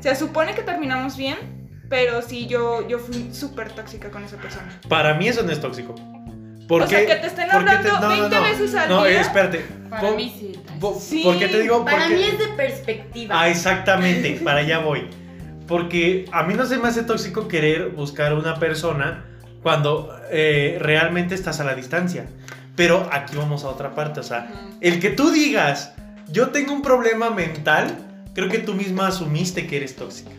Se 0.00 0.14
supone 0.16 0.54
que 0.54 0.62
terminamos 0.62 1.16
bien, 1.16 1.36
pero 1.90 2.22
sí, 2.22 2.46
yo, 2.46 2.86
yo 2.88 2.98
fui 2.98 3.34
súper 3.34 3.72
tóxica 3.72 4.10
con 4.10 4.24
esa 4.24 4.36
persona. 4.38 4.80
Para 4.88 5.14
mí 5.14 5.28
eso 5.28 5.42
no 5.42 5.52
es 5.52 5.60
tóxico. 5.60 5.94
¿Por 6.70 6.82
O 6.82 6.86
sea, 6.86 7.04
que 7.04 7.16
te 7.16 7.26
estén 7.26 7.48
¿Por 7.50 7.64
qué 7.64 7.70
hablando 7.72 8.08
20 8.30 8.40
veces 8.40 8.74
al 8.76 8.88
no, 8.88 9.02
día. 9.04 9.18
eh, 9.18 9.20
espérate. 9.22 9.58
Para 9.90 10.02
Po- 10.08 10.14
mí 10.14 10.32
sí. 10.38 10.52
po- 10.78 10.96
Sí, 11.00 11.22
¿Por 11.24 11.36
qué 11.36 11.48
te 11.48 11.62
digo? 11.62 11.84
Para 11.84 11.98
Porque- 12.04 12.14
mí 12.14 12.22
es 12.22 12.38
de 12.38 12.46
perspectiva. 12.56 13.40
Ah, 13.40 13.48
exactamente, 13.48 14.40
para 14.44 14.60
allá 14.60 14.78
voy. 14.78 15.08
Porque 15.66 16.26
a 16.30 16.44
mí 16.44 16.54
no 16.54 16.64
se 16.66 16.78
me 16.78 16.86
hace 16.86 17.02
tóxico 17.02 17.48
querer 17.48 17.88
buscar 17.88 18.34
una 18.34 18.54
persona 18.60 19.24
cuando 19.64 20.16
eh, 20.30 20.78
realmente 20.80 21.34
estás 21.34 21.58
a 21.58 21.64
la 21.64 21.74
distancia. 21.74 22.26
Pero 22.76 23.08
aquí 23.10 23.34
vamos 23.36 23.64
a 23.64 23.68
otra 23.68 23.92
parte, 23.96 24.20
o 24.20 24.22
sea, 24.22 24.52
el 24.80 25.00
que 25.00 25.10
tú 25.10 25.32
digas, 25.32 25.92
yo 26.30 26.50
tengo 26.50 26.72
un 26.72 26.82
problema 26.82 27.30
mental, 27.30 27.96
creo 28.32 28.48
que 28.48 28.58
tú 28.58 28.74
misma 28.74 29.08
asumiste 29.08 29.66
que 29.66 29.76
eres 29.78 29.96
tóxica. 29.96 30.30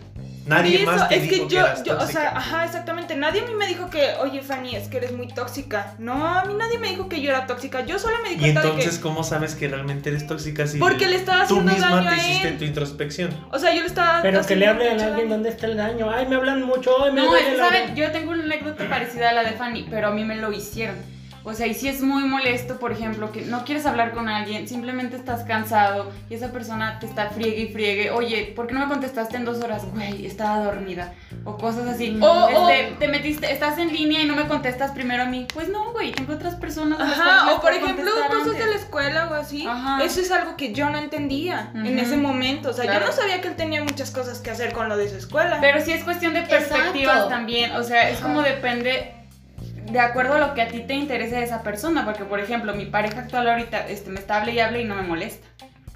Nadie 0.45 0.71
Y 0.71 0.75
eso, 0.81 0.85
más 0.91 1.07
te 1.07 1.15
es 1.17 1.21
dijo 1.23 1.43
que 1.43 1.47
que, 1.47 1.53
yo, 1.53 1.59
eras 1.61 1.83
yo, 1.83 1.97
o 1.97 2.07
sea, 2.07 2.35
ajá, 2.35 2.65
exactamente. 2.65 3.15
Nadie 3.15 3.41
a 3.41 3.45
mí 3.45 3.53
me 3.53 3.67
dijo 3.67 3.89
que, 3.91 4.15
oye, 4.21 4.41
Fanny, 4.41 4.75
es 4.75 4.87
que 4.87 4.97
eres 4.97 5.11
muy 5.11 5.27
tóxica. 5.27 5.93
No, 5.99 6.25
a 6.25 6.45
mí 6.45 6.55
nadie 6.55 6.79
me 6.79 6.89
dijo 6.89 7.07
que 7.07 7.21
yo 7.21 7.29
era 7.29 7.45
tóxica. 7.45 7.85
Yo 7.85 7.99
solo 7.99 8.17
me 8.23 8.29
di 8.29 8.35
y 8.35 8.39
cuenta 8.39 8.61
entonces, 8.61 8.91
de 8.91 8.97
que. 8.97 9.01
¿cómo 9.01 9.23
sabes 9.23 9.53
que 9.53 9.67
realmente 9.67 10.09
eres 10.09 10.25
tóxica 10.25 10.65
si 10.65 10.79
Porque 10.79 11.07
le 11.07 11.17
estaba 11.17 11.45
tú 11.47 11.59
haciendo 11.59 11.71
misma 11.71 11.89
daño 11.91 12.09
te 12.09 12.15
a 12.15 12.17
hiciste 12.17 12.47
él. 12.47 12.57
tu 12.57 12.63
introspección? 12.65 13.29
O 13.51 13.59
sea, 13.59 13.73
yo 13.73 13.81
le 13.81 13.87
estaba. 13.87 14.21
Pero 14.23 14.43
que 14.45 14.55
le 14.55 14.67
hablen 14.67 14.99
a 14.99 15.05
alguien 15.05 15.15
daño. 15.15 15.29
dónde 15.29 15.49
está 15.49 15.67
el 15.67 15.77
daño. 15.77 16.09
Ay, 16.09 16.25
me 16.27 16.35
hablan 16.35 16.63
mucho. 16.63 17.03
Ay, 17.03 17.11
me 17.11 17.21
No, 17.21 17.35
es 17.35 17.45
que, 17.45 17.57
¿saben? 17.57 17.95
Yo 17.95 18.11
tengo 18.11 18.31
una 18.31 18.43
anécdota 18.43 18.89
parecida 18.89 19.29
a 19.29 19.33
la 19.33 19.43
de 19.43 19.51
Fanny, 19.51 19.87
pero 19.89 20.07
a 20.07 20.11
mí 20.11 20.25
me 20.25 20.37
lo 20.37 20.51
hicieron. 20.51 20.95
O 21.43 21.53
sea, 21.53 21.65
y 21.67 21.73
si 21.73 21.87
es 21.87 22.01
muy 22.01 22.23
molesto, 22.23 22.77
por 22.79 22.91
ejemplo, 22.91 23.31
que 23.31 23.41
no 23.41 23.65
quieres 23.65 23.85
hablar 23.85 24.11
con 24.13 24.29
alguien, 24.29 24.67
simplemente 24.67 25.15
estás 25.15 25.43
cansado 25.43 26.11
y 26.29 26.35
esa 26.35 26.51
persona 26.51 26.99
te 26.99 27.07
está 27.07 27.29
friegue 27.29 27.61
y 27.63 27.73
friegue. 27.73 28.11
Oye, 28.11 28.53
¿por 28.55 28.67
qué 28.67 28.73
no 28.75 28.81
me 28.81 28.87
contestaste 28.87 29.37
en 29.37 29.45
dos 29.45 29.61
horas? 29.63 29.83
Güey, 29.93 30.25
estaba 30.25 30.63
dormida. 30.63 31.13
O 31.43 31.57
cosas 31.57 31.87
así. 31.87 32.17
O- 32.21 32.49
Este, 32.69 32.95
te 32.99 33.07
metiste, 33.07 33.51
estás 33.51 33.77
en 33.79 33.91
línea 33.91 34.21
y 34.21 34.25
no 34.25 34.35
me 34.35 34.47
contestas 34.47 34.91
primero 34.91 35.23
a 35.23 35.25
mí. 35.25 35.47
Pues 35.53 35.69
no, 35.69 35.91
güey, 35.93 36.11
tengo 36.11 36.33
otras 36.33 36.55
personas. 36.55 36.99
Ajá, 36.99 37.53
o 37.53 37.61
por 37.61 37.73
ejemplo, 37.73 38.11
cosas 38.29 38.57
de 38.57 38.65
la 38.67 38.75
escuela 38.75 39.27
o 39.31 39.33
así. 39.33 39.65
Ajá. 39.65 40.03
Eso 40.03 40.21
es 40.21 40.31
algo 40.31 40.55
que 40.57 40.73
yo 40.73 40.89
no 40.89 40.97
entendía 40.99 41.71
en 41.73 41.97
ese 41.97 42.17
momento. 42.17 42.69
O 42.69 42.73
sea, 42.73 42.83
Claro. 42.85 42.99
yo 42.99 43.05
no 43.07 43.11
sabía 43.11 43.41
que 43.41 43.47
él 43.47 43.55
tenía 43.55 43.81
muchas 43.83 44.11
cosas 44.11 44.39
que 44.39 44.51
hacer 44.51 44.73
con 44.73 44.89
lo 44.89 44.97
de 44.97 45.09
su 45.09 45.15
escuela. 45.17 45.57
Pero 45.61 45.81
sí 45.81 45.91
es 45.91 46.03
cuestión 46.03 46.33
de 46.33 46.41
perspectivas 46.43 46.97
Exacto. 47.15 47.27
también. 47.29 47.71
O 47.75 47.83
sea, 47.83 48.09
es 48.09 48.19
como 48.19 48.41
depende 48.43 49.13
de 49.89 49.99
acuerdo 49.99 50.35
a 50.35 50.39
lo 50.39 50.53
que 50.53 50.61
a 50.61 50.67
ti 50.67 50.81
te 50.81 50.93
interese 50.93 51.35
de 51.35 51.43
esa 51.43 51.63
persona. 51.63 52.05
Porque, 52.05 52.23
por 52.23 52.39
ejemplo, 52.39 52.73
mi 52.73 52.85
pareja 52.85 53.21
actual 53.21 53.49
ahorita 53.49 53.87
este, 53.87 54.09
me 54.09 54.19
está 54.19 54.41
hable 54.41 54.53
y 54.53 54.59
hable 54.59 54.81
y 54.81 54.85
no 54.85 54.95
me 54.95 55.03
molesta. 55.03 55.47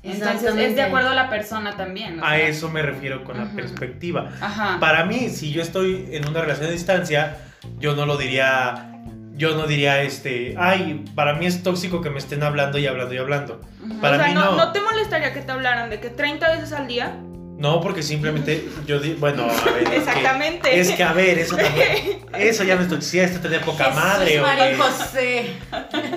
Entonces 0.03 0.55
es 0.55 0.75
de 0.75 0.83
acuerdo 0.83 1.09
a 1.09 1.15
la 1.15 1.29
persona 1.29 1.75
también. 1.75 2.19
o 2.19 2.25
A 2.25 2.37
eso 2.37 2.69
me 2.69 2.81
refiero 2.83 3.23
con 3.23 3.37
la 3.37 3.45
perspectiva. 3.45 4.29
Ajá. 4.39 4.77
Para 4.79 5.05
mí, 5.05 5.29
si 5.29 5.51
yo 5.51 5.61
estoy 5.61 6.09
en 6.11 6.27
una 6.27 6.41
relación 6.41 6.69
a 6.69 6.71
distancia, 6.71 7.37
yo 7.79 7.95
no 7.95 8.05
lo 8.05 8.17
diría. 8.17 8.91
Yo 9.37 9.53
no 9.57 9.67
diría, 9.67 10.01
este, 10.01 10.55
ay, 10.57 11.03
para 11.13 11.33
mí 11.33 11.45
es 11.45 11.61
tóxico 11.61 11.99
que 11.99 12.09
me 12.09 12.19
estén 12.19 12.41
hablando 12.41 12.77
y 12.77 12.87
hablando 12.87 13.13
y 13.13 13.17
hablando. 13.17 13.59
Para 13.99 14.15
o 14.15 14.19
sea, 14.19 14.27
mí 14.29 14.33
no, 14.33 14.51
no. 14.51 14.55
no 14.55 14.71
te 14.71 14.79
molestaría 14.79 15.33
que 15.33 15.41
te 15.41 15.51
hablaran 15.51 15.89
de 15.89 15.99
que 15.99 16.09
30 16.09 16.51
veces 16.51 16.71
al 16.71 16.87
día. 16.87 17.17
No, 17.57 17.79
porque 17.81 18.03
simplemente 18.03 18.67
yo 18.85 18.99
di, 18.99 19.13
bueno, 19.13 19.43
a 19.43 19.71
ver. 19.71 19.83
es 19.83 19.89
que- 19.89 19.95
Exactamente. 19.97 20.79
Es 20.79 20.91
que, 20.91 21.03
a 21.03 21.13
ver, 21.13 21.39
eso 21.39 21.55
también. 21.55 22.25
Eso 22.37 22.63
ya 22.65 22.75
no 22.75 22.81
es 22.81 22.89
toxicidad, 22.89 23.25
esto 23.25 23.39
tener 23.39 23.61
poca 23.61 23.85
Jesús, 23.85 23.99
madre, 24.03 24.41
María. 24.41 24.77
José. 24.77 25.45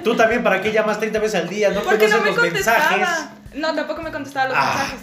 Tú 0.02 0.16
también, 0.16 0.42
¿para 0.42 0.61
qué 0.61 0.73
llamas 0.73 0.99
30 0.99 1.18
veces 1.21 1.40
al 1.40 1.49
día? 1.49 1.71
No 1.71 1.83
Porque 1.83 2.09
no 2.09 2.21
me 2.21 2.26
los 2.33 2.42
mensajes. 2.42 2.85
contestaba. 2.99 3.30
No, 3.54 3.75
tampoco 3.75 4.02
me 4.02 4.11
contestaba 4.11 4.49
los 4.49 4.57
Ah, 4.59 4.75
mensajes. 4.78 5.00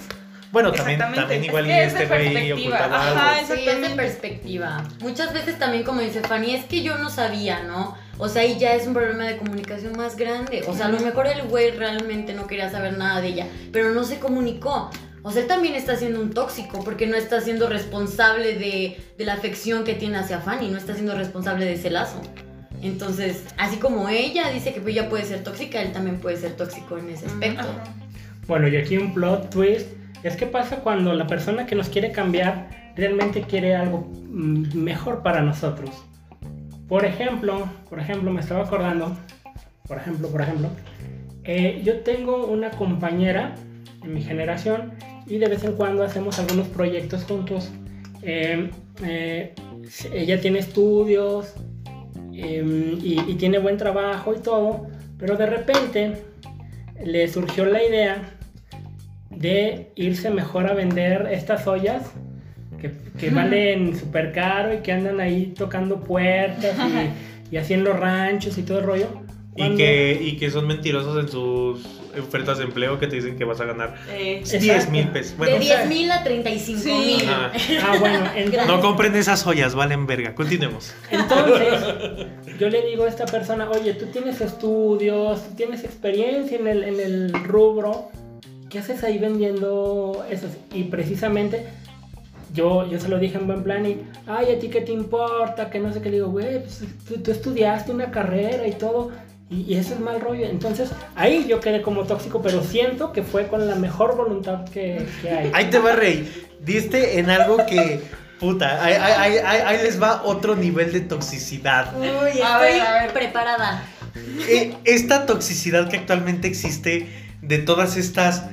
Bueno, 0.52 0.72
también, 0.72 1.00
Exactamente. 1.02 1.22
también 1.34 1.44
igual 1.46 1.68
y 1.68 1.72
Es 1.72 1.94
este 1.94 2.06
güey 2.06 2.52
ocultaba 2.52 2.96
Ajá, 2.98 3.36
algo. 3.36 3.40
Sí, 3.40 3.42
es 3.42 3.48
de 3.50 3.54
Exactamente. 3.64 3.96
perspectiva. 3.96 4.84
Muchas 5.00 5.34
veces 5.34 5.58
también, 5.60 5.84
como 5.84 6.02
dice 6.02 6.22
Fanny, 6.22 6.56
es 6.56 6.66
que 6.66 6.82
yo 6.82 6.98
no 6.98 7.10
sabía, 7.10 7.64
¿no? 7.64 7.98
O 8.18 8.30
sea, 8.30 8.44
ahí 8.44 8.58
ya 8.58 8.74
es 8.74 8.88
un 8.88 8.94
problema 8.94 9.24
de 9.26 9.38
comunicación 9.38 9.98
más 9.98 10.16
grande. 10.16 10.64
O 10.68 10.74
sea, 10.76 10.86
a 10.86 10.90
lo 10.90 11.00
mejor 11.00 11.28
el 11.28 11.42
güey 11.44 11.72
realmente 11.72 12.34
no 12.34 12.48
quería 12.48 12.70
saber 12.70 12.98
nada 12.98 13.20
de 13.22 13.28
ella, 13.30 13.48
pero 13.74 13.92
no 13.92 14.04
se 14.06 14.20
comunicó. 14.20 14.90
O 15.28 15.32
sea, 15.32 15.42
él 15.42 15.48
también 15.48 15.74
está 15.74 15.96
siendo 15.96 16.22
un 16.22 16.30
tóxico 16.30 16.84
porque 16.84 17.08
no 17.08 17.18
está 17.18 17.42
siendo 17.42 17.68
responsable 17.68 18.60
de, 18.60 18.96
de 19.18 19.26
la 19.26 19.34
afección 19.34 19.84
que 19.84 19.96
tiene 19.96 20.18
hacia 20.18 20.40
Fanny, 20.40 20.68
no 20.68 20.78
está 20.78 20.94
siendo 20.94 21.16
responsable 21.16 21.66
de 21.66 21.74
ese 21.74 21.90
lazo. 21.90 22.22
Entonces, 22.84 23.44
así 23.58 23.78
como 23.78 24.08
ella 24.08 24.52
dice 24.52 24.72
que 24.72 24.88
ella 24.88 25.10
puede 25.10 25.24
ser 25.24 25.44
tóxica, 25.44 25.82
él 25.82 25.92
también 25.94 26.20
puede 26.20 26.38
ser 26.38 26.52
tóxico 26.56 27.00
en 27.00 27.10
ese 27.10 27.26
aspecto. 27.26 27.62
Ajá. 27.62 27.84
Bueno, 28.46 28.68
y 28.68 28.78
aquí 28.78 28.98
un 28.98 29.16
plot 29.16 29.50
twist. 29.50 29.88
Es 30.22 30.36
que 30.36 30.46
pasa 30.46 30.82
cuando 30.82 31.12
la 31.14 31.26
persona 31.26 31.66
que 31.66 31.74
nos 31.74 31.90
quiere 31.90 32.12
cambiar 32.12 32.94
realmente 32.96 33.42
quiere 33.42 33.76
algo 33.76 34.08
mm, 34.30 34.78
mejor 34.78 35.24
para 35.24 35.42
nosotros. 35.42 35.90
Por 36.88 37.04
ejemplo, 37.04 37.68
por 37.90 38.00
ejemplo, 38.00 38.30
me 38.30 38.42
estaba 38.42 38.64
acordando, 38.64 39.18
por 39.88 39.98
ejemplo, 39.98 40.28
por 40.30 40.42
ejemplo, 40.44 40.70
eh, 41.44 41.82
yo 41.84 42.02
tengo 42.02 42.46
una 42.46 42.70
compañera 42.70 43.56
en 44.04 44.14
mi 44.14 44.22
generación 44.22 44.94
y 45.28 45.38
de 45.38 45.48
vez 45.48 45.64
en 45.64 45.74
cuando 45.74 46.04
hacemos 46.04 46.40
algunos 46.40 46.68
proyectos 46.68 47.24
juntos. 47.24 47.72
Eh, 48.22 48.70
eh, 49.04 49.54
ella 50.14 50.40
tiene 50.40 50.60
estudios 50.60 51.54
eh, 52.34 52.98
y, 53.02 53.20
y 53.28 53.36
tiene 53.36 53.60
buen 53.60 53.78
trabajo 53.78 54.34
y 54.34 54.40
todo, 54.40 54.88
pero 55.18 55.38
de 55.38 55.46
repente 55.46 56.24
le 57.04 57.28
surgió 57.28 57.66
la 57.66 57.84
idea 57.84 58.36
de 59.30 59.92
irse 59.96 60.30
mejor 60.30 60.68
a 60.68 60.74
vender 60.74 61.28
estas 61.32 61.68
ollas 61.68 62.12
que, 62.80 62.92
que 63.20 63.30
valen 63.30 63.98
súper 63.98 64.32
caro 64.32 64.74
y 64.74 64.78
que 64.78 64.92
andan 64.92 65.20
ahí 65.20 65.54
tocando 65.58 66.00
puertas 66.02 66.76
y, 67.52 67.56
y 67.56 67.58
haciendo 67.58 67.94
ranchos 67.94 68.58
y 68.58 68.64
todo 68.64 68.80
el 68.80 68.86
rollo. 68.86 69.25
Y 69.58 69.76
que, 69.78 70.20
y 70.22 70.38
que 70.38 70.52
son 70.52 70.68
mentirosos 70.68 71.18
en 71.24 71.30
sus 71.30 71.80
ofertas 72.20 72.58
de 72.58 72.66
empleo 72.66 73.00
que 73.00 73.08
te 73.08 73.16
dicen 73.18 73.38
que 73.38 73.46
vas 73.46 73.60
a 73.62 73.66
ganar 73.66 73.96
Eh, 74.10 74.40
Exacto. 74.40 74.64
10 74.66 74.90
mil 74.90 75.08
pesos. 75.10 75.38
Bueno, 75.38 75.54
de 75.54 75.60
10 75.60 75.88
mil 75.88 76.12
a 76.12 76.24
35 76.24 76.80
Sí. 76.82 76.90
mil. 76.92 77.30
ajá. 77.30 77.52
Ah, 77.84 77.96
bueno, 78.00 78.26
entonces, 78.36 78.68
no 78.68 78.82
compren 78.82 79.16
esas 79.16 79.44
joyas, 79.44 79.74
valen 79.76 80.08
verga. 80.08 80.36
Continuemos. 80.36 80.94
entonces 81.10 81.74
yo 82.60 82.70
le 82.70 82.86
digo 82.86 83.06
a 83.06 83.08
esta 83.10 83.26
persona, 83.26 83.70
oye, 83.70 83.94
tú 83.94 84.08
tienes 84.08 84.42
estudios, 84.42 85.42
tú 85.48 85.56
tienes 85.56 85.84
experiencia 85.86 86.58
en 86.58 86.68
el, 86.68 86.84
en 86.84 87.00
el 87.00 87.34
rubro, 87.46 88.10
¿qué 88.70 88.80
haces 88.80 89.04
ahí 89.04 89.18
vendiendo 89.20 90.26
esos? 90.30 90.52
Y 90.74 90.84
precisamente 90.86 91.66
yo, 92.54 92.90
yo 92.90 93.00
se 93.00 93.10
lo 93.10 93.20
dije 93.20 93.38
en 93.38 93.48
buen 93.48 93.64
plan 93.64 93.86
y, 93.86 93.98
ay, 94.28 94.54
¿a 94.56 94.60
ti 94.60 94.70
qué 94.70 94.82
te 94.82 94.92
importa? 94.94 95.70
Que 95.70 95.80
no 95.80 95.92
sé 95.94 96.02
qué, 96.02 96.10
le 96.10 96.16
digo, 96.18 96.30
güey, 96.30 96.60
pues, 96.62 96.84
tú, 97.08 97.18
tú 97.18 97.32
estudiaste 97.32 97.92
una 97.92 98.12
carrera 98.12 98.66
y 98.68 98.72
todo, 98.74 99.12
y, 99.50 99.62
y 99.74 99.76
eso 99.78 99.94
es 99.94 100.00
mal 100.00 100.20
rollo. 100.22 100.46
Entonces, 100.48 100.90
ahí 101.16 101.46
yo 101.48 101.60
quedé 101.60 101.82
como 101.82 102.04
tóxico, 102.06 102.42
pero 102.42 102.64
siento 102.64 103.12
que 103.14 103.24
fue 103.24 103.48
con 103.48 103.68
la 103.68 103.76
mejor 103.76 104.16
voluntad 104.16 104.66
que, 104.70 105.06
que 105.22 105.30
hay. 105.30 105.52
Ahí 105.54 105.66
te 105.70 105.80
va, 105.80 105.94
Rey. 105.94 106.32
Diste 106.62 107.20
en 107.20 107.30
algo 107.30 107.58
que. 107.66 108.02
Puta, 108.40 108.84
ahí, 108.84 108.94
ahí- 108.94 109.38
ahí- 109.46 109.62
ahí- 109.66 109.78
les 109.84 110.02
va 110.02 110.24
otro 110.26 110.56
nivel 110.58 110.92
de 110.92 111.00
toxicidad. 111.00 111.98
Uy, 111.98 112.06
A 112.06 112.12
estoy 112.66 112.72
ver, 112.74 112.82
a 112.82 112.94
ver. 113.04 113.14
preparada. 113.14 113.84
Eh, 114.50 114.76
esta 114.84 115.26
toxicidad 115.26 115.90
que 115.90 115.98
actualmente 115.98 116.48
existe 116.48 117.08
de 117.42 117.58
todas 117.60 117.96
estas. 117.98 118.44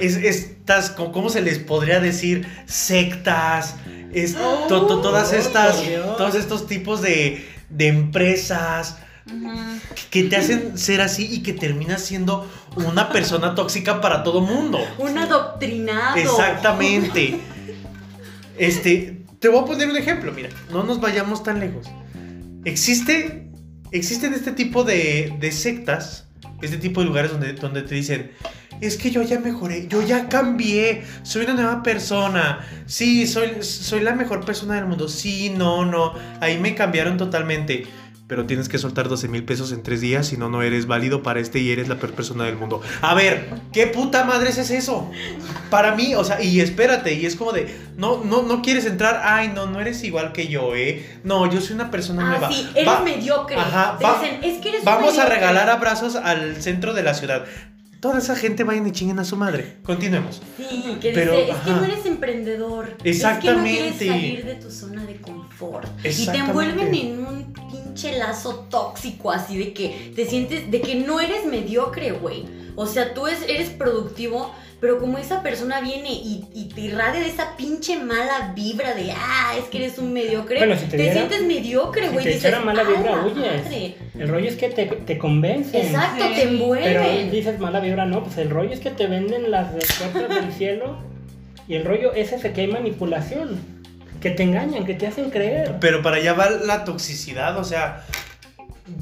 es- 0.00 0.16
estas, 0.16 0.88
¿cómo 0.90 1.28
se 1.28 1.42
les 1.42 1.58
podría 1.58 2.00
decir? 2.00 2.46
Sectas. 2.66 3.74
es- 4.14 4.34
to- 4.68 4.86
to- 4.86 5.00
todas 5.02 5.32
Oh, 5.32 5.36
estas. 5.36 5.82
Todos 6.16 6.34
estos 6.34 6.66
tipos 6.66 7.02
de, 7.02 7.46
de 7.68 7.88
empresas. 7.88 8.96
que 10.10 10.24
te 10.24 10.36
hacen 10.36 10.76
ser 10.78 11.00
así 11.00 11.28
y 11.30 11.42
que 11.42 11.52
terminas 11.52 12.02
siendo 12.02 12.50
una 12.76 13.10
persona 13.10 13.54
tóxica 13.54 14.00
para 14.00 14.22
todo 14.22 14.40
mundo. 14.40 14.78
Un 14.98 15.18
adoctrinado. 15.18 16.16
Exactamente. 16.16 17.40
Este, 18.58 19.22
te 19.38 19.48
voy 19.48 19.62
a 19.62 19.64
poner 19.64 19.88
un 19.88 19.96
ejemplo, 19.96 20.32
mira, 20.32 20.50
no 20.70 20.82
nos 20.82 21.00
vayamos 21.00 21.42
tan 21.42 21.60
lejos. 21.60 21.86
Existe, 22.66 23.48
existen 23.90 24.34
este 24.34 24.52
tipo 24.52 24.84
de, 24.84 25.34
de 25.40 25.50
sectas, 25.50 26.26
este 26.60 26.76
tipo 26.76 27.00
de 27.00 27.06
lugares 27.06 27.30
donde, 27.30 27.54
donde 27.54 27.80
te 27.80 27.94
dicen, 27.94 28.32
es 28.80 28.96
que 28.96 29.10
yo 29.10 29.22
ya 29.22 29.38
mejoré, 29.38 29.86
yo 29.88 30.02
ya 30.02 30.28
cambié, 30.28 31.04
soy 31.22 31.44
una 31.44 31.54
nueva 31.54 31.82
persona, 31.82 32.66
sí, 32.86 33.26
soy, 33.26 33.62
soy 33.62 34.00
la 34.00 34.14
mejor 34.14 34.44
persona 34.44 34.74
del 34.74 34.86
mundo, 34.86 35.08
sí, 35.08 35.50
no, 35.56 35.84
no, 35.84 36.14
ahí 36.40 36.58
me 36.58 36.74
cambiaron 36.74 37.16
totalmente. 37.16 37.86
Pero 38.30 38.46
tienes 38.46 38.68
que 38.68 38.78
soltar 38.78 39.08
12 39.08 39.26
mil 39.26 39.44
pesos 39.44 39.72
en 39.72 39.82
tres 39.82 40.00
días, 40.00 40.28
si 40.28 40.36
no, 40.36 40.48
no 40.48 40.62
eres 40.62 40.86
válido 40.86 41.20
para 41.22 41.40
este 41.40 41.58
y 41.58 41.72
eres 41.72 41.88
la 41.88 41.96
peor 41.96 42.12
persona 42.12 42.44
del 42.44 42.54
mundo. 42.56 42.80
A 43.02 43.12
ver, 43.14 43.50
¿qué 43.72 43.88
puta 43.88 44.22
madre 44.24 44.50
es 44.50 44.58
eso? 44.70 45.10
Para 45.68 45.96
mí, 45.96 46.14
o 46.14 46.22
sea, 46.22 46.40
y 46.40 46.60
espérate, 46.60 47.12
y 47.14 47.26
es 47.26 47.34
como 47.34 47.50
de, 47.50 47.74
no, 47.96 48.22
no, 48.22 48.42
no 48.42 48.62
quieres 48.62 48.86
entrar, 48.86 49.20
ay, 49.24 49.48
no, 49.52 49.66
no 49.66 49.80
eres 49.80 50.04
igual 50.04 50.30
que 50.32 50.46
yo, 50.46 50.76
¿eh? 50.76 51.18
No, 51.24 51.50
yo 51.52 51.60
soy 51.60 51.74
una 51.74 51.90
persona 51.90 52.22
Ah, 52.24 52.30
nueva. 52.30 52.52
sí, 52.52 52.70
eres 52.76 52.86
Va- 52.88 53.00
mediocre. 53.00 53.56
Ajá, 53.56 53.98
va- 54.02 54.20
dicen, 54.22 54.38
es 54.44 54.58
que 54.62 54.68
eres 54.68 54.84
Vamos 54.84 55.10
a 55.10 55.24
mediocre". 55.24 55.34
regalar 55.34 55.68
abrazos 55.68 56.14
al 56.14 56.62
centro 56.62 56.94
de 56.94 57.02
la 57.02 57.14
ciudad. 57.14 57.44
Toda 58.00 58.18
esa 58.18 58.34
gente 58.34 58.64
vayan 58.64 58.86
y 58.86 58.92
chinguen 58.92 59.18
a 59.18 59.24
su 59.24 59.36
madre. 59.36 59.76
Continuemos. 59.82 60.40
Sí, 60.56 60.96
que 61.02 61.12
Pero, 61.12 61.32
dice, 61.36 61.50
es 61.50 61.56
que 61.58 61.70
no 61.70 61.84
eres 61.84 62.06
emprendedor. 62.06 62.96
Exactamente. 63.04 63.70
Es 63.90 63.98
que 63.98 64.06
no 64.06 64.08
quieres 64.08 64.20
salir 64.22 64.44
de 64.46 64.54
tu 64.54 64.70
zona 64.70 65.04
de 65.04 65.16
confort. 65.20 65.86
Y 66.04 66.26
te 66.26 66.36
envuelven 66.38 66.94
en 66.94 67.26
un 67.26 67.52
pinche 67.52 68.16
lazo 68.18 68.66
tóxico 68.70 69.30
así 69.30 69.58
de 69.58 69.74
que 69.74 70.12
te 70.16 70.24
sientes, 70.24 70.70
de 70.70 70.80
que 70.80 70.94
no 70.94 71.20
eres 71.20 71.44
mediocre, 71.44 72.12
güey. 72.12 72.46
O 72.74 72.86
sea, 72.86 73.12
tú 73.12 73.26
es- 73.26 73.42
eres 73.46 73.68
productivo, 73.68 74.50
pero 74.80 74.98
como 74.98 75.18
esa 75.18 75.42
persona 75.42 75.80
viene 75.80 76.10
y, 76.10 76.44
y 76.54 76.64
te 76.74 76.80
irradia 76.80 77.20
de 77.20 77.28
esa 77.28 77.56
pinche 77.56 77.98
mala 77.98 78.52
vibra 78.56 78.94
de, 78.94 79.12
ah, 79.12 79.52
es 79.58 79.64
que 79.66 79.78
eres 79.78 79.98
un 79.98 80.12
mediocre, 80.12 80.58
Bueno, 80.58 80.74
si 80.76 80.86
te 80.86 80.92
te, 80.96 81.02
diera- 81.02 81.12
sientes 81.14 81.42
mediocre, 81.42 82.06
si 82.06 82.12
güey. 82.12 82.24
te 82.24 82.30
dices, 82.30 82.44
echara 82.46 82.64
mala 82.64 82.82
"Ah, 82.86 82.88
vibra, 82.90 83.16
la 83.16 83.22
huyes". 83.26 83.36
madre". 83.64 83.94
El 84.18 84.28
rollo 84.28 84.48
es 84.48 84.56
que 84.56 84.68
te, 84.70 84.86
te 84.86 85.18
convencen. 85.18 85.86
Exacto, 85.86 86.24
Sí. 86.24 86.34
te 86.34 86.40
Pero 86.40 86.50
envuelven. 86.50 87.30
dices 87.30 87.58
mala 87.60 87.80
vibra, 87.80 88.06
no, 88.06 88.24
pues 88.24 88.38
el 88.38 88.48
rollo 88.50 88.70
es 88.72 88.80
que 88.80 88.90
te 88.90 89.06
venden 89.06 89.50
las 89.50 89.68
puertas 89.70 90.28
del 90.42 90.52
cielo 90.58 90.98
y 91.68 91.74
el 91.74 91.84
rollo 91.84 92.12
es 92.14 92.32
ese 92.32 92.52
que 92.52 92.62
hay 92.62 92.66
manipulación, 92.68 93.60
que 94.20 94.30
te 94.30 94.42
engañan, 94.42 94.84
que 94.86 94.94
te 94.94 95.06
hacen 95.06 95.30
creer. 95.30 95.76
Pero 95.80 96.02
para 96.02 96.16
allá 96.16 96.32
va 96.32 96.48
la 96.50 96.84
toxicidad, 96.84 97.56
o 97.58 97.64
sea, 97.64 98.02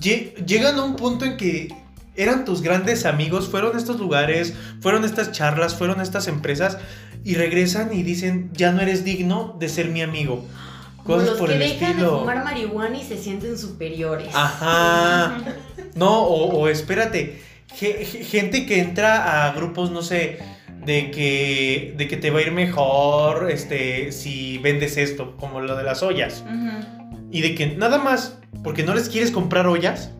lle- 0.00 0.34
llegan 0.44 0.76
a 0.76 0.82
un 0.84 0.96
punto 0.96 1.24
en 1.24 1.36
que 1.36 1.68
eran 2.18 2.44
tus 2.44 2.60
grandes 2.60 3.06
amigos, 3.06 3.48
fueron 3.48 3.74
a 3.74 3.78
estos 3.78 3.98
lugares, 3.98 4.52
fueron 4.80 5.04
a 5.04 5.06
estas 5.06 5.32
charlas, 5.32 5.74
fueron 5.74 6.00
a 6.00 6.02
estas 6.02 6.26
empresas 6.28 6.76
y 7.24 7.34
regresan 7.34 7.92
y 7.94 8.02
dicen, 8.02 8.50
ya 8.52 8.72
no 8.72 8.80
eres 8.82 9.04
digno 9.04 9.56
de 9.58 9.68
ser 9.68 9.88
mi 9.88 10.02
amigo. 10.02 10.44
Como 10.98 11.18
Cosas 11.20 11.30
los 11.30 11.38
por 11.38 11.48
que 11.48 11.54
el 11.54 11.60
dejan 11.60 11.90
estilo. 11.92 12.12
de 12.12 12.18
fumar 12.20 12.44
marihuana 12.44 12.98
y 12.98 13.02
se 13.04 13.16
sienten 13.16 13.56
superiores. 13.56 14.28
Ajá. 14.34 15.38
No, 15.94 16.20
o, 16.22 16.60
o 16.60 16.68
espérate. 16.68 17.40
ge- 17.74 18.04
ge- 18.04 18.22
gente 18.24 18.66
que 18.66 18.78
entra 18.80 19.46
a 19.46 19.52
grupos, 19.52 19.90
no 19.90 20.02
sé, 20.02 20.38
de 20.84 21.10
que, 21.10 21.94
de 21.96 22.06
que 22.08 22.16
te 22.16 22.30
va 22.30 22.38
a 22.38 22.42
ir 22.42 22.52
mejor 22.52 23.50
este, 23.50 24.12
si 24.12 24.58
vendes 24.58 24.96
esto, 24.96 25.36
como 25.36 25.60
lo 25.60 25.76
de 25.76 25.82
las 25.82 26.02
ollas. 26.04 26.44
Ujú. 26.46 27.26
Y 27.32 27.40
de 27.40 27.54
que 27.56 27.66
nada 27.76 27.98
más, 27.98 28.38
porque 28.62 28.84
no 28.84 28.94
les 28.94 29.08
quieres 29.08 29.30
comprar 29.32 29.66
ollas, 29.66 30.12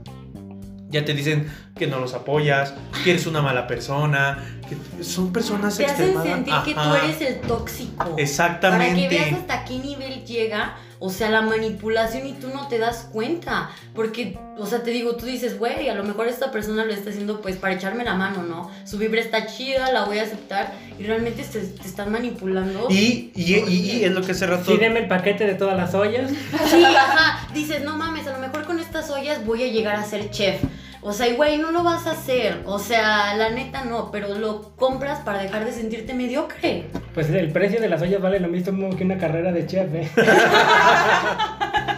ya 0.90 1.04
te 1.04 1.14
dicen 1.14 1.50
que 1.76 1.86
no 1.86 2.00
los 2.00 2.14
apoyas, 2.14 2.74
que 3.04 3.10
eres 3.10 3.26
una 3.26 3.42
mala 3.42 3.66
persona, 3.66 4.60
que 4.68 5.04
son 5.04 5.32
personas 5.32 5.76
Te 5.76 5.86
hacen 5.86 6.22
sentir 6.22 6.54
que 6.64 6.74
tú 6.74 6.94
eres 6.94 7.20
el 7.20 7.40
tóxico. 7.40 8.14
Exactamente. 8.16 8.86
Para 8.86 8.96
que 8.96 9.08
veas 9.08 9.32
hasta 9.40 9.64
qué 9.64 9.78
nivel 9.78 10.24
llega, 10.24 10.76
o 11.00 11.10
sea, 11.10 11.30
la 11.30 11.42
manipulación 11.42 12.26
y 12.26 12.32
tú 12.32 12.48
no 12.48 12.68
te 12.68 12.78
das 12.78 13.08
cuenta. 13.12 13.70
Porque, 13.94 14.38
o 14.58 14.66
sea, 14.66 14.82
te 14.82 14.90
digo, 14.90 15.16
tú 15.16 15.26
dices, 15.26 15.58
güey, 15.58 15.88
a 15.88 15.94
lo 15.94 16.04
mejor 16.04 16.26
esta 16.28 16.50
persona 16.50 16.84
lo 16.84 16.92
está 16.92 17.10
haciendo 17.10 17.40
pues 17.40 17.56
para 17.56 17.74
echarme 17.74 18.04
la 18.04 18.14
mano, 18.14 18.42
¿no? 18.42 18.70
Su 18.84 18.98
vibra 18.98 19.20
está 19.20 19.46
chida, 19.46 19.92
la 19.92 20.04
voy 20.04 20.18
a 20.18 20.22
aceptar 20.22 20.72
y 20.98 21.04
realmente 21.04 21.42
te, 21.44 21.60
te 21.60 21.86
están 21.86 22.10
manipulando. 22.12 22.86
Y, 22.90 23.30
y, 23.34 23.54
y- 23.54 23.90
y 24.00 24.04
es 24.04 24.12
lo 24.12 24.22
que 24.22 24.32
hace 24.32 24.46
rato. 24.46 24.70
Sí, 24.72 24.76
deme 24.76 25.00
el 25.00 25.08
paquete 25.08 25.46
de 25.46 25.54
todas 25.54 25.76
las 25.76 25.94
ollas. 25.94 26.30
Sí, 26.70 26.84
ajá. 26.84 27.48
Dices, 27.54 27.82
no 27.84 27.96
mames, 27.96 28.26
a 28.26 28.32
lo 28.32 28.38
mejor 28.38 28.64
con 28.64 28.78
estas 28.80 29.10
ollas 29.10 29.44
voy 29.44 29.62
a 29.64 29.68
llegar 29.68 29.96
a 29.96 30.04
ser 30.04 30.30
chef. 30.30 30.60
O 31.00 31.12
sea, 31.12 31.32
güey, 31.34 31.58
no 31.58 31.70
lo 31.70 31.82
vas 31.82 32.06
a 32.06 32.12
hacer. 32.12 32.62
O 32.66 32.78
sea, 32.78 33.34
la 33.34 33.50
neta 33.50 33.84
no, 33.84 34.10
pero 34.10 34.34
lo 34.34 34.74
compras 34.76 35.20
para 35.20 35.42
dejar 35.42 35.64
de 35.64 35.72
sentirte 35.72 36.14
mediocre. 36.14 36.86
Pues 37.14 37.30
el 37.30 37.50
precio 37.52 37.80
de 37.80 37.88
las 37.88 38.02
ollas 38.02 38.20
vale 38.20 38.40
lo 38.40 38.48
mismo 38.48 38.94
que 38.96 39.04
una 39.04 39.18
carrera 39.18 39.52
de 39.52 39.66
chef, 39.66 39.94
¿eh? 39.94 40.10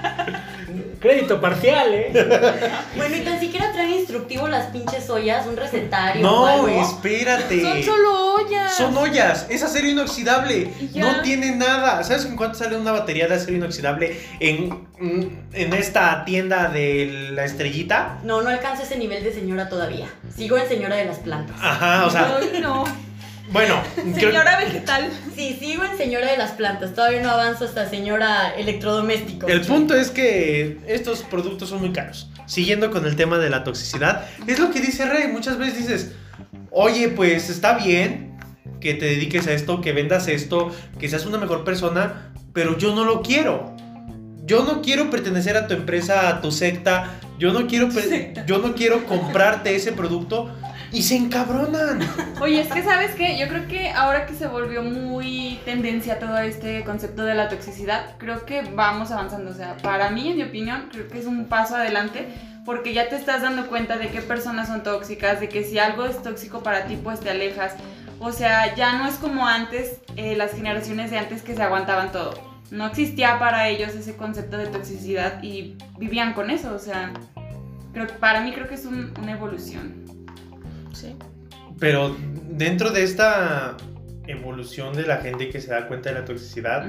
Crédito 1.00 1.40
parcial, 1.40 1.94
¿eh? 1.94 2.12
Bueno, 2.96 3.16
y 3.16 3.20
tan 3.20 3.40
siquiera 3.40 3.72
traen 3.72 3.90
instructivo 3.92 4.48
las 4.48 4.66
pinches 4.66 5.08
ollas, 5.08 5.46
un 5.46 5.56
recetario. 5.56 6.20
o 6.28 6.30
No, 6.30 6.46
algo. 6.46 6.68
espérate. 6.82 7.62
Son 7.62 7.82
solo 7.82 8.34
ollas. 8.34 8.74
Son 8.76 8.96
ollas, 8.96 9.46
es 9.48 9.62
acero 9.62 9.88
inoxidable. 9.88 10.70
No 10.94 11.22
tiene 11.22 11.56
nada. 11.56 12.04
¿Sabes 12.04 12.26
en 12.26 12.36
cuánto 12.36 12.58
sale 12.58 12.76
una 12.76 12.92
batería 12.92 13.26
de 13.28 13.34
acero 13.36 13.56
inoxidable 13.56 14.20
en, 14.40 14.86
en 15.54 15.72
esta 15.72 16.24
tienda 16.26 16.68
de 16.68 17.30
la 17.32 17.44
estrellita? 17.46 18.18
No, 18.22 18.42
no 18.42 18.50
alcanzo 18.50 18.82
ese 18.82 18.98
nivel 18.98 19.24
de 19.24 19.32
señora 19.32 19.68
todavía. 19.70 20.06
Sigo 20.36 20.58
en 20.58 20.68
señora 20.68 20.96
de 20.96 21.06
las 21.06 21.18
plantas. 21.18 21.56
Ajá, 21.62 22.04
o 22.06 22.10
sea, 22.10 22.36
Ay, 22.40 22.58
no. 22.62 22.84
Bueno, 23.50 23.82
creo- 24.14 24.30
Señora 24.30 24.58
vegetal. 24.58 25.10
Sí, 25.34 25.56
sigo 25.60 25.84
en 25.84 25.96
señora 25.96 26.30
de 26.30 26.36
las 26.38 26.52
plantas. 26.52 26.94
Todavía 26.94 27.22
no 27.22 27.30
avanzo 27.30 27.64
hasta 27.64 27.88
señora 27.88 28.54
electrodoméstico. 28.56 29.48
el 29.48 29.62
punto 29.62 29.94
es 29.94 30.10
que 30.10 30.78
estos 30.86 31.22
productos 31.22 31.68
son 31.68 31.80
muy 31.80 31.92
caros. 31.92 32.28
Siguiendo 32.46 32.90
con 32.90 33.06
el 33.06 33.16
tema 33.16 33.38
de 33.38 33.48
la 33.50 33.62
toxicidad, 33.64 34.26
es 34.46 34.58
lo 34.58 34.70
que 34.70 34.80
dice 34.80 35.06
Rey. 35.06 35.28
Muchas 35.28 35.56
veces 35.58 35.78
dices, 35.78 36.12
oye, 36.70 37.08
pues 37.08 37.48
está 37.50 37.74
bien 37.78 38.38
que 38.80 38.94
te 38.94 39.04
dediques 39.06 39.46
a 39.46 39.52
esto, 39.52 39.80
que 39.80 39.92
vendas 39.92 40.26
esto, 40.26 40.74
que 40.98 41.08
seas 41.08 41.26
una 41.26 41.38
mejor 41.38 41.64
persona, 41.64 42.32
pero 42.52 42.76
yo 42.78 42.94
no 42.94 43.04
lo 43.04 43.22
quiero. 43.22 43.76
Yo 44.46 44.64
no 44.64 44.82
quiero 44.82 45.10
pertenecer 45.10 45.56
a 45.56 45.68
tu 45.68 45.74
empresa, 45.74 46.28
a 46.28 46.40
tu 46.40 46.50
secta. 46.50 47.20
Yo 47.38 47.52
no 47.52 47.66
quiero, 47.68 47.88
yo 48.46 48.58
no 48.58 48.74
quiero 48.74 49.04
comprarte 49.06 49.76
ese 49.76 49.92
producto 49.92 50.50
y 50.92 51.02
se 51.02 51.16
encabronan. 51.16 52.00
Oye, 52.40 52.60
es 52.60 52.68
que 52.68 52.82
sabes 52.82 53.14
que 53.14 53.38
yo 53.38 53.48
creo 53.48 53.66
que 53.68 53.90
ahora 53.90 54.26
que 54.26 54.34
se 54.34 54.46
volvió 54.48 54.82
muy 54.82 55.58
tendencia 55.64 56.18
todo 56.18 56.38
este 56.38 56.82
concepto 56.84 57.22
de 57.24 57.34
la 57.34 57.48
toxicidad, 57.48 58.16
creo 58.18 58.44
que 58.44 58.62
vamos 58.62 59.10
avanzando. 59.10 59.50
O 59.50 59.54
sea, 59.54 59.76
para 59.78 60.10
mí, 60.10 60.28
en 60.30 60.36
mi 60.36 60.42
opinión, 60.42 60.88
creo 60.90 61.08
que 61.08 61.18
es 61.18 61.26
un 61.26 61.44
paso 61.46 61.76
adelante 61.76 62.28
porque 62.64 62.92
ya 62.92 63.08
te 63.08 63.16
estás 63.16 63.42
dando 63.42 63.66
cuenta 63.68 63.96
de 63.96 64.08
qué 64.08 64.20
personas 64.20 64.68
son 64.68 64.82
tóxicas, 64.82 65.40
de 65.40 65.48
que 65.48 65.64
si 65.64 65.78
algo 65.78 66.04
es 66.04 66.22
tóxico 66.22 66.62
para 66.62 66.84
ti, 66.86 66.98
pues 67.02 67.20
te 67.20 67.30
alejas. 67.30 67.74
O 68.18 68.32
sea, 68.32 68.74
ya 68.74 68.98
no 68.98 69.06
es 69.06 69.14
como 69.14 69.46
antes, 69.46 69.96
eh, 70.16 70.36
las 70.36 70.52
generaciones 70.52 71.10
de 71.10 71.18
antes 71.18 71.42
que 71.42 71.54
se 71.54 71.62
aguantaban 71.62 72.12
todo. 72.12 72.34
No 72.70 72.86
existía 72.86 73.38
para 73.38 73.68
ellos 73.68 73.90
ese 73.94 74.14
concepto 74.16 74.56
de 74.58 74.66
toxicidad 74.66 75.42
y 75.42 75.76
vivían 75.98 76.34
con 76.34 76.50
eso. 76.50 76.74
O 76.74 76.78
sea, 76.78 77.12
creo, 77.92 78.06
para 78.20 78.42
mí 78.42 78.52
creo 78.52 78.68
que 78.68 78.74
es 78.74 78.84
un- 78.84 79.12
una 79.20 79.32
evolución. 79.32 80.04
Sí. 80.92 81.16
Pero 81.78 82.16
dentro 82.50 82.90
de 82.90 83.04
esta 83.04 83.76
evolución 84.26 84.94
de 84.94 85.06
la 85.06 85.18
gente 85.18 85.50
que 85.50 85.60
se 85.60 85.68
da 85.68 85.88
cuenta 85.88 86.10
de 86.10 86.20
la 86.20 86.24
toxicidad. 86.24 86.86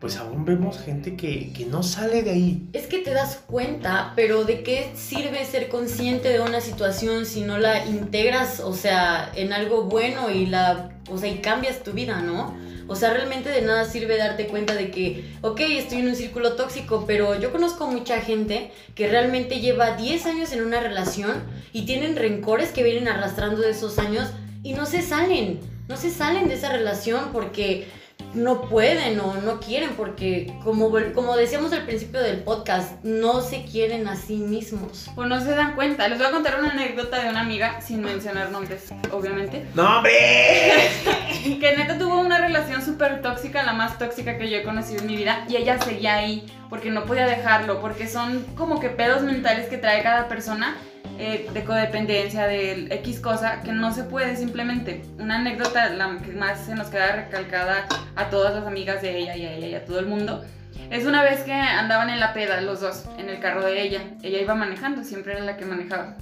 Pues 0.00 0.16
aún 0.16 0.46
vemos 0.46 0.78
gente 0.80 1.14
que, 1.14 1.52
que 1.52 1.66
no 1.66 1.82
sale 1.82 2.22
de 2.22 2.30
ahí. 2.30 2.68
Es 2.72 2.86
que 2.86 3.00
te 3.00 3.12
das 3.12 3.42
cuenta, 3.46 4.14
pero 4.16 4.44
¿de 4.44 4.62
qué 4.62 4.90
sirve 4.94 5.44
ser 5.44 5.68
consciente 5.68 6.30
de 6.30 6.40
una 6.40 6.62
situación 6.62 7.26
si 7.26 7.42
no 7.42 7.58
la 7.58 7.84
integras, 7.84 8.60
o 8.60 8.72
sea, 8.72 9.30
en 9.34 9.52
algo 9.52 9.84
bueno 9.84 10.30
y 10.30 10.46
la, 10.46 10.98
o 11.10 11.18
sea, 11.18 11.30
y 11.30 11.38
cambias 11.38 11.82
tu 11.82 11.92
vida, 11.92 12.22
¿no? 12.22 12.56
O 12.88 12.96
sea, 12.96 13.12
realmente 13.12 13.50
de 13.50 13.60
nada 13.60 13.84
sirve 13.84 14.16
darte 14.16 14.46
cuenta 14.46 14.74
de 14.74 14.90
que, 14.90 15.24
ok, 15.42 15.60
estoy 15.60 15.98
en 15.98 16.08
un 16.08 16.16
círculo 16.16 16.54
tóxico, 16.54 17.04
pero 17.06 17.38
yo 17.38 17.52
conozco 17.52 17.86
mucha 17.86 18.20
gente 18.20 18.72
que 18.94 19.06
realmente 19.06 19.60
lleva 19.60 19.96
10 19.96 20.26
años 20.26 20.52
en 20.52 20.62
una 20.62 20.80
relación 20.80 21.42
y 21.72 21.84
tienen 21.84 22.16
rencores 22.16 22.70
que 22.70 22.82
vienen 22.82 23.06
arrastrando 23.06 23.60
de 23.60 23.70
esos 23.70 23.98
años 23.98 24.30
y 24.62 24.72
no 24.72 24.86
se 24.86 25.02
salen, 25.02 25.60
no 25.88 25.96
se 25.96 26.10
salen 26.10 26.48
de 26.48 26.54
esa 26.54 26.72
relación 26.72 27.30
porque 27.32 27.86
no 28.34 28.62
pueden 28.62 29.18
o 29.20 29.34
no 29.34 29.60
quieren 29.60 29.90
porque 29.90 30.52
como, 30.62 30.90
como 31.14 31.36
decíamos 31.36 31.72
al 31.72 31.84
principio 31.84 32.20
del 32.20 32.42
podcast, 32.42 33.02
no 33.02 33.40
se 33.40 33.64
quieren 33.64 34.08
a 34.08 34.16
sí 34.16 34.36
mismos. 34.36 35.10
Pues 35.14 35.28
no 35.28 35.40
se 35.40 35.50
dan 35.50 35.74
cuenta. 35.74 36.08
Les 36.08 36.18
voy 36.18 36.26
a 36.26 36.30
contar 36.30 36.58
una 36.58 36.70
anécdota 36.70 37.22
de 37.22 37.30
una 37.30 37.40
amiga, 37.40 37.80
sin 37.80 38.02
mencionar 38.02 38.50
nombres, 38.50 38.92
obviamente, 39.12 39.66
¡No, 39.74 39.98
hombre! 39.98 40.12
que 41.60 41.74
neta 41.76 41.98
tuvo 41.98 42.20
una 42.20 42.38
relación 42.38 42.82
súper 42.84 43.22
tóxica, 43.22 43.62
la 43.62 43.72
más 43.72 43.98
tóxica 43.98 44.38
que 44.38 44.48
yo 44.50 44.58
he 44.58 44.62
conocido 44.62 45.00
en 45.00 45.06
mi 45.06 45.16
vida, 45.16 45.44
y 45.48 45.56
ella 45.56 45.80
seguía 45.80 46.16
ahí 46.16 46.46
porque 46.68 46.90
no 46.90 47.04
podía 47.04 47.26
dejarlo, 47.26 47.80
porque 47.80 48.08
son 48.08 48.44
como 48.56 48.80
que 48.80 48.88
pedos 48.88 49.22
mentales 49.22 49.68
que 49.68 49.76
trae 49.76 50.02
cada 50.02 50.28
persona. 50.28 50.76
Eh, 51.22 51.50
de 51.52 51.64
codependencia, 51.64 52.46
de 52.46 52.86
X 52.90 53.20
cosa, 53.20 53.60
que 53.60 53.72
no 53.72 53.92
se 53.92 54.04
puede 54.04 54.36
simplemente. 54.36 55.02
Una 55.18 55.36
anécdota, 55.36 55.90
la 55.90 56.16
que 56.16 56.32
más 56.32 56.64
se 56.64 56.74
nos 56.74 56.88
queda 56.88 57.12
recalcada 57.12 57.86
a 58.16 58.30
todas 58.30 58.54
las 58.54 58.66
amigas 58.66 59.02
de 59.02 59.18
ella 59.18 59.36
y 59.36 59.44
a 59.44 59.52
ella 59.52 59.66
y 59.66 59.74
a 59.74 59.84
todo 59.84 59.98
el 59.98 60.06
mundo, 60.06 60.42
es 60.90 61.04
una 61.04 61.22
vez 61.22 61.40
que 61.40 61.52
andaban 61.52 62.08
en 62.08 62.20
la 62.20 62.32
peda 62.32 62.62
los 62.62 62.80
dos, 62.80 63.04
en 63.18 63.28
el 63.28 63.38
carro 63.38 63.62
de 63.62 63.82
ella. 63.82 64.00
Ella 64.22 64.40
iba 64.40 64.54
manejando, 64.54 65.04
siempre 65.04 65.34
era 65.34 65.44
la 65.44 65.58
que 65.58 65.66
manejaba. 65.66 66.16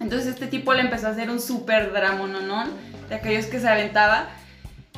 Entonces 0.00 0.28
este 0.28 0.48
tipo 0.48 0.74
le 0.74 0.82
empezó 0.82 1.06
a 1.06 1.10
hacer 1.12 1.30
un 1.30 1.40
súper 1.40 1.90
dramononón 1.90 2.70
de 3.08 3.14
aquellos 3.14 3.46
que 3.46 3.58
se 3.58 3.68
aventaba. 3.70 4.28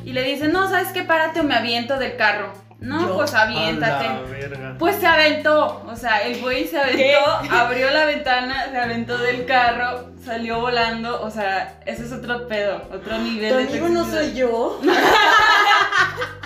Y 0.03 0.11
le 0.11 0.23
dice, 0.23 0.49
no, 0.49 0.69
¿sabes 0.69 0.89
qué? 0.89 1.03
Párate 1.03 1.39
o 1.39 1.45
me 1.45 1.55
aviento 1.55 1.97
del 1.97 2.17
carro. 2.17 2.51
No, 2.79 3.07
Yo, 3.07 3.15
pues 3.15 3.33
aviéntate. 3.33 4.07
A 4.07 4.13
la 4.13 4.21
verga. 4.21 4.75
Pues 4.77 4.97
se 4.97 5.07
aventó, 5.07 5.83
o 5.87 5.95
sea, 5.95 6.21
el 6.23 6.41
güey 6.41 6.67
se 6.67 6.79
aventó, 6.79 7.25
abrió 7.51 7.89
la 7.89 8.05
ventana, 8.05 8.69
se 8.69 8.77
aventó 8.77 9.17
del 9.17 9.45
carro, 9.45 10.11
salió 10.23 10.59
volando, 10.59 11.21
o 11.21 11.31
sea, 11.31 11.79
ese 11.85 12.05
es 12.05 12.11
otro 12.11 12.47
pedo, 12.47 12.81
otro 12.93 13.17
nivel 13.17 13.51
Tu 13.51 13.57
de 13.57 13.63
amigo 13.63 13.89
no 13.89 14.05
soy 14.05 14.33
yo. 14.33 14.79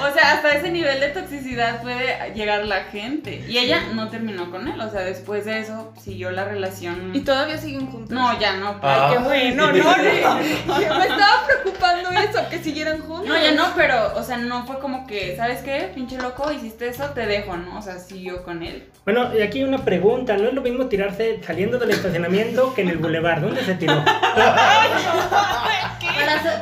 O 0.00 0.12
sea, 0.12 0.32
hasta 0.32 0.54
ese 0.54 0.70
nivel 0.70 1.00
de 1.00 1.08
toxicidad 1.08 1.82
puede 1.82 2.32
llegar 2.34 2.64
la 2.64 2.84
gente. 2.84 3.44
Y 3.48 3.58
ella 3.58 3.82
no 3.94 4.08
terminó 4.08 4.50
con 4.50 4.66
él, 4.66 4.80
o 4.80 4.90
sea, 4.90 5.02
después 5.02 5.44
de 5.44 5.60
eso 5.60 5.92
siguió 6.02 6.30
la 6.30 6.44
relación. 6.44 7.14
Y 7.14 7.20
todavía 7.20 7.58
siguen 7.58 7.86
juntos. 7.86 8.10
No, 8.10 8.38
ya 8.38 8.56
no. 8.56 8.78
Ah. 8.82 9.08
Ay, 9.08 9.16
qué 9.16 9.24
bueno, 9.24 9.72
no, 9.72 9.72
no. 9.72 10.34
Me 10.98 11.04
estaba 11.04 11.46
preocupando 11.46 12.10
eso, 12.10 12.48
que 12.50 12.58
siguieran 12.58 13.00
juntos. 13.00 13.28
No, 13.28 13.34
ya 13.40 13.52
no, 13.52 13.72
pero, 13.76 14.14
o 14.16 14.22
sea, 14.22 14.36
no 14.36 14.66
fue 14.66 14.78
como 14.78 15.06
que, 15.06 15.36
¿sabes 15.36 15.60
qué? 15.62 15.90
Pinche 15.94 16.16
loco, 16.18 16.50
hiciste 16.50 16.88
eso, 16.88 17.10
te 17.10 17.26
dejo, 17.26 17.56
¿no? 17.56 17.78
O 17.78 17.82
sea, 17.82 17.98
siguió 17.98 18.42
con 18.42 18.62
él. 18.62 18.88
Bueno, 19.04 19.36
y 19.36 19.42
aquí 19.42 19.62
una 19.62 19.84
pregunta. 19.84 20.36
¿No 20.36 20.48
es 20.48 20.54
lo 20.54 20.62
mismo 20.62 20.86
tirarse 20.86 21.40
saliendo 21.44 21.78
del 21.78 21.90
estacionamiento 21.90 22.74
que 22.74 22.82
en 22.82 22.88
el 22.88 22.98
bulevar? 22.98 23.40
¿Dónde 23.40 23.62
se 23.62 23.74
tiró? 23.74 23.94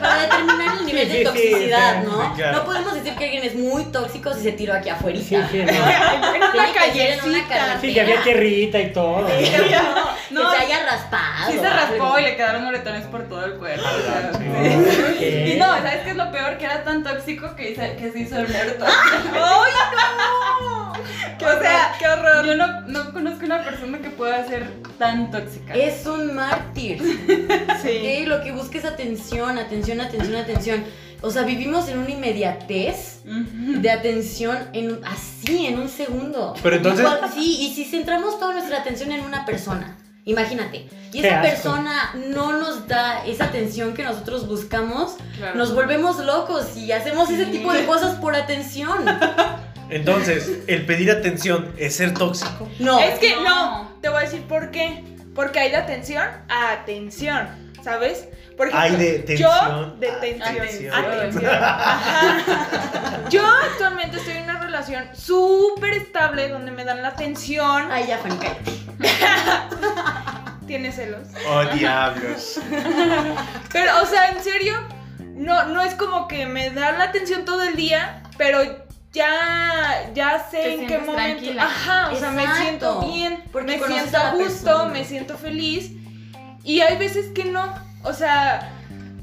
Para, 0.00 0.20
determinar 0.22 0.78
el 0.78 0.86
nivel 0.86 1.10
Sí, 1.10 1.18
de 1.18 1.24
toxicidad, 1.24 2.02
sí, 2.02 2.08
¿no? 2.08 2.22
sí, 2.22 2.32
claro. 2.36 2.58
No 2.58 2.64
podemos 2.64 2.94
decir 2.94 3.14
que 3.14 3.24
alguien 3.24 3.44
es 3.44 3.54
muy 3.54 3.84
tóxico 3.86 4.32
si 4.34 4.42
se 4.42 4.52
tiró 4.52 4.74
aquí 4.74 4.88
afuera. 4.88 5.18
Sí, 5.18 5.36
sí, 5.50 5.58
no. 5.58 5.72
En 6.52 6.58
una 6.58 6.72
que 6.72 6.92
ser 6.92 7.10
en 7.12 7.24
una 7.24 7.48
callecita. 7.48 7.48
carretera. 7.48 7.80
Sí, 7.80 7.94
que 7.94 8.00
había 8.00 8.22
tierrita 8.22 8.80
y 8.80 8.92
todo. 8.92 9.20
No, 10.30 10.50
que 10.50 10.56
se 10.58 10.64
haya 10.64 10.82
raspado. 10.86 11.50
Sí 11.52 11.58
se 11.58 11.68
raspó 11.70 12.18
y 12.18 12.22
le 12.22 12.36
quedaron 12.36 12.64
moretones 12.64 13.06
por 13.06 13.28
todo 13.28 13.44
el 13.46 13.52
cuerpo. 13.54 13.84
o 13.86 14.02
sea. 14.02 14.30
Ok. 14.34 15.20
Y 15.20 15.56
no, 15.58 15.66
¿sabes 15.66 16.00
qué 16.04 16.10
es 16.10 16.16
lo 16.16 16.30
peor? 16.30 16.56
Que 16.58 16.64
era 16.64 16.82
tan 16.84 17.02
tóxico 17.02 17.54
que 17.56 17.74
se, 17.74 17.96
que 17.96 18.12
se 18.12 18.18
hizo 18.20 18.38
el 18.38 18.48
muerto. 18.48 18.84
¡Ay, 18.86 19.20
no! 19.32 19.62
¡Qué 21.42 21.56
O 21.56 21.60
sea, 21.60 21.94
¡Qué 21.98 22.08
horror! 22.08 22.46
Yo 22.46 22.56
no, 22.56 22.80
no 22.82 23.12
conozco 23.12 23.44
una 23.44 23.62
persona 23.64 23.98
que 23.98 24.10
pueda 24.10 24.46
ser 24.46 24.68
tan 24.98 25.30
tóxica. 25.30 25.74
Es 25.74 26.06
un 26.06 26.34
mártir. 26.34 27.02
Sí. 27.82 28.24
Lo 28.26 28.42
que 28.42 28.52
busca 28.52 28.78
es 28.78 28.84
atención, 28.84 29.58
atención, 29.58 30.00
atención, 30.00 30.36
atención. 30.36 30.84
o 31.20 31.30
sea, 31.30 31.42
vivimos 31.42 31.88
en 31.88 31.98
una 31.98 32.10
inmediatez 32.10 33.20
de 33.24 33.90
atención 33.90 34.56
en 34.72 35.00
así, 35.04 35.66
en 35.66 35.78
un 35.80 35.88
segundo. 35.88 36.54
Pero 36.62 36.76
entonces- 36.76 37.04
Y 37.04 37.08
cual- 37.18 37.30
sí, 37.34 37.58
y 37.62 37.74
si 37.74 37.84
centramos 37.84 38.38
toda 38.38 38.52
nuestra 38.54 38.78
atención 38.78 39.10
en 39.12 39.20
una 39.20 39.44
persona, 39.44 39.96
imagínate, 40.24 40.88
y 41.12 41.24
esa 41.24 41.42
persona 41.42 42.14
no 42.28 42.52
nos 42.58 42.86
da 42.86 43.24
esa 43.26 43.44
atención 43.46 43.94
que 43.94 44.04
nosotros 44.04 44.46
buscamos, 44.48 45.16
Claro. 45.38 45.56
nos 45.58 45.74
volvemos 45.74 46.18
locos 46.24 46.76
y 46.76 46.92
hacemos 46.92 47.28
ese 47.30 47.46
tipo 47.46 47.72
de 47.72 47.84
cosas 47.86 48.14
por 48.16 48.34
atención. 48.36 48.98
Entonces, 49.92 50.50
el 50.66 50.84
pedir 50.86 51.10
atención 51.10 51.72
es 51.78 51.96
ser 51.96 52.14
tóxico. 52.14 52.68
No. 52.78 52.98
Es 53.00 53.18
que 53.18 53.34
No. 53.36 53.42
no. 53.84 53.92
te 54.00 54.08
voy 54.08 54.18
a 54.18 54.20
decir 54.22 54.42
por 54.42 54.70
qué. 54.70 55.04
Porque 55.34 55.60
hay 55.60 55.70
de 55.70 55.76
atención 55.76 56.26
a 56.48 56.72
atención, 56.72 57.48
¿sabes? 57.82 58.28
Por 58.56 58.68
Hay 58.74 58.96
de 58.96 59.18
yo 59.38 59.48
tensión 59.48 59.98
de 60.00 60.10
a 60.10 60.20
tensión. 60.20 60.58
atención. 60.60 60.94
Atención. 60.94 61.54
Ajá. 61.54 63.20
Yo 63.30 63.42
actualmente 63.46 64.18
estoy 64.18 64.34
en 64.34 64.44
una 64.44 64.60
relación 64.60 65.04
súper 65.14 65.94
estable 65.94 66.48
donde 66.50 66.70
me 66.70 66.84
dan 66.84 67.00
la 67.00 67.08
atención. 67.08 67.90
Ay, 67.90 68.08
ya, 68.08 68.18
Fanny. 68.18 68.36
Tiene 70.66 70.92
celos. 70.92 71.28
Oh, 71.48 71.64
diablos. 71.74 72.60
Pero, 73.72 74.02
o 74.02 74.06
sea, 74.06 74.30
en 74.30 74.42
serio, 74.44 74.74
no, 75.34 75.64
no 75.66 75.80
es 75.82 75.94
como 75.94 76.28
que 76.28 76.46
me 76.46 76.70
da 76.70 76.92
la 76.92 77.04
atención 77.04 77.44
todo 77.46 77.62
el 77.62 77.74
día, 77.74 78.22
pero 78.38 78.60
ya, 79.12 80.10
ya 80.14 80.46
sé 80.50 80.74
en 80.74 80.86
qué 80.86 80.98
momento. 80.98 81.14
tranquila. 81.14 81.64
Ajá, 81.64 82.10
o 82.12 82.16
sea, 82.16 82.30
me 82.30 82.46
siento 82.56 83.00
bien, 83.12 83.42
Porque 83.52 83.78
me 83.78 83.86
siento 83.86 84.16
a 84.18 84.30
gusto, 84.32 84.64
persona. 84.64 84.84
me 84.92 85.04
siento 85.04 85.36
feliz. 85.36 85.92
Y 86.64 86.80
hay 86.80 86.96
veces 86.96 87.26
que 87.34 87.44
no. 87.44 87.72
O 88.04 88.12
sea, 88.12 88.70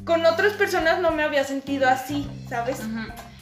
con 0.06 0.26
otras 0.26 0.54
personas 0.54 1.00
no 1.00 1.12
me 1.12 1.24
había 1.24 1.44
sentido 1.44 1.88
así, 1.90 2.30
¿sabes? 2.48 2.82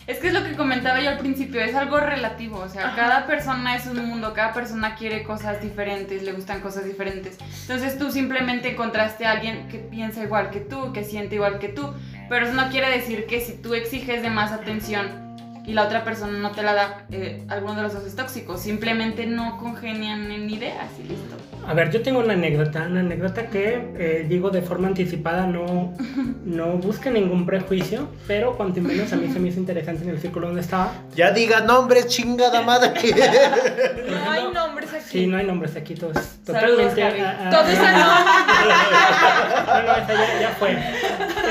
Es 0.08 0.20
que 0.20 0.28
es 0.30 0.34
lo 0.34 0.42
que 0.44 0.56
comentaba 0.56 1.02
yo 1.02 1.10
al 1.10 1.18
principio, 1.18 1.60
es 1.60 1.76
algo 1.76 2.00
relativo, 2.00 2.60
o 2.60 2.70
sea, 2.70 2.88
Ajá. 2.88 2.96
cada 2.96 3.28
persona 3.28 3.76
es 3.76 3.88
un 3.88 4.06
mundo, 4.06 4.34
cada 4.34 4.54
persona 4.54 4.96
quiere 4.96 5.24
cosas 5.24 5.62
diferentes, 5.62 6.24
le 6.24 6.32
gustan 6.32 6.62
cosas 6.62 6.86
diferentes. 6.86 7.38
Entonces 7.64 8.00
tú 8.00 8.10
simplemente 8.10 8.72
encontraste 8.72 9.26
a 9.26 9.32
alguien 9.32 9.68
que 9.68 9.80
piensa 9.80 10.24
igual 10.24 10.50
que 10.50 10.62
tú, 10.62 10.94
que 10.94 11.04
siente 11.04 11.36
igual 11.36 11.60
que 11.60 11.68
tú, 11.68 11.94
pero 12.30 12.46
eso 12.46 12.56
no 12.56 12.70
quiere 12.70 12.90
decir 12.90 13.26
que 13.28 13.42
si 13.42 13.54
tú 13.62 13.74
exiges 13.74 14.22
de 14.22 14.30
más 14.30 14.54
atención 14.54 15.27
y 15.68 15.74
la 15.74 15.84
otra 15.84 16.04
persona 16.04 16.40
no 16.40 16.50
te 16.52 16.64
la 16.64 16.74
da, 16.74 17.06
eh, 17.12 17.44
alguno 17.50 17.76
de 17.76 17.84
los 17.84 17.94
dos 17.94 18.04
es 18.06 18.16
tóxico, 18.16 18.58
simplemente 18.58 19.28
no 19.28 19.58
congenian 19.60 20.32
en 20.32 20.50
ideas 20.50 20.88
y 20.98 21.04
listo. 21.10 21.36
A 21.68 21.74
ver, 21.74 21.92
yo 21.92 22.02
tengo 22.02 22.20
una 22.22 22.32
anécdota, 22.34 22.88
una 22.90 23.02
anécdota 23.02 23.48
que 23.48 23.90
eh, 24.00 24.26
digo 24.30 24.50
de 24.50 24.62
forma 24.62 24.88
anticipada, 24.88 25.46
no, 25.46 25.94
no 26.46 26.68
busque 26.78 27.12
ningún 27.12 27.46
prejuicio, 27.46 28.08
pero 28.26 28.56
cuanto 28.56 28.80
menos 28.80 29.12
a 29.12 29.18
mí 29.18 29.28
se 29.32 29.38
me 29.40 29.50
hizo 29.50 29.60
interesante 29.60 30.06
en 30.06 30.12
el 30.12 30.20
círculo 30.22 30.48
donde 30.48 30.62
estaba. 30.62 30.94
Ya 31.14 31.32
diga 31.32 31.60
nombres, 31.60 32.08
chingada 32.08 32.62
madre. 32.62 32.94
No 34.08 34.32
hay 34.32 34.44
nombres 34.54 34.94
aquí. 34.94 35.04
Sí, 35.10 35.28
no 35.28 35.36
hay 35.38 35.46
nombres 35.46 35.76
aquí, 35.76 35.94
todos 35.96 36.16
Saludos, 36.46 36.96
totalmente... 36.96 37.02
Javi. 37.02 37.20
a- 37.20 37.48
a- 37.48 37.50
Todo 37.50 37.68
es. 37.68 37.78
No, 37.80 39.84
no, 39.84 39.92
esa 39.98 40.14
ya, 40.14 40.40
ya 40.42 40.50
fue. 40.58 40.78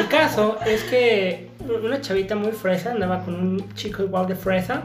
El 0.01 0.09
caso 0.09 0.59
es 0.67 0.83
que 0.85 1.51
una 1.75 2.01
chavita 2.01 2.37
muy 2.37 2.53
fresa 2.53 2.93
andaba 2.93 3.25
con 3.25 3.35
un 3.35 3.75
chico 3.75 4.03
igual 4.03 4.27
de 4.27 4.37
fresa 4.37 4.85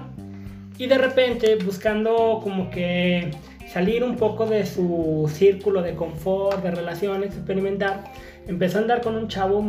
y 0.78 0.88
de 0.88 0.98
repente 0.98 1.56
buscando 1.58 2.40
como 2.44 2.70
que 2.70 3.32
salir 3.72 4.04
un 4.04 4.16
poco 4.18 4.46
de 4.46 4.66
su 4.66 5.30
círculo 5.32 5.82
de 5.82 5.96
confort, 5.96 6.64
de 6.64 6.72
relaciones, 6.72 7.36
experimentar, 7.36 8.04
empezó 8.48 8.80
a 8.80 8.82
andar 8.82 9.02
con 9.02 9.16
un 9.16 9.28
chavo 9.28 9.64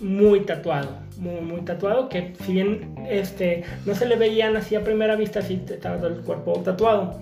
muy 0.00 0.40
tatuado, 0.40 0.88
muy, 1.18 1.40
muy 1.40 1.60
tatuado, 1.60 2.08
que 2.08 2.32
si 2.44 2.54
bien 2.54 2.94
este, 3.08 3.62
no 3.86 3.94
se 3.94 4.06
le 4.06 4.16
veían 4.16 4.56
así 4.56 4.74
a 4.74 4.82
primera 4.82 5.14
vista, 5.16 5.42
sí 5.42 5.62
estaba 5.68 5.98
todo 5.98 6.08
el 6.08 6.22
cuerpo 6.22 6.52
tatuado. 6.64 7.20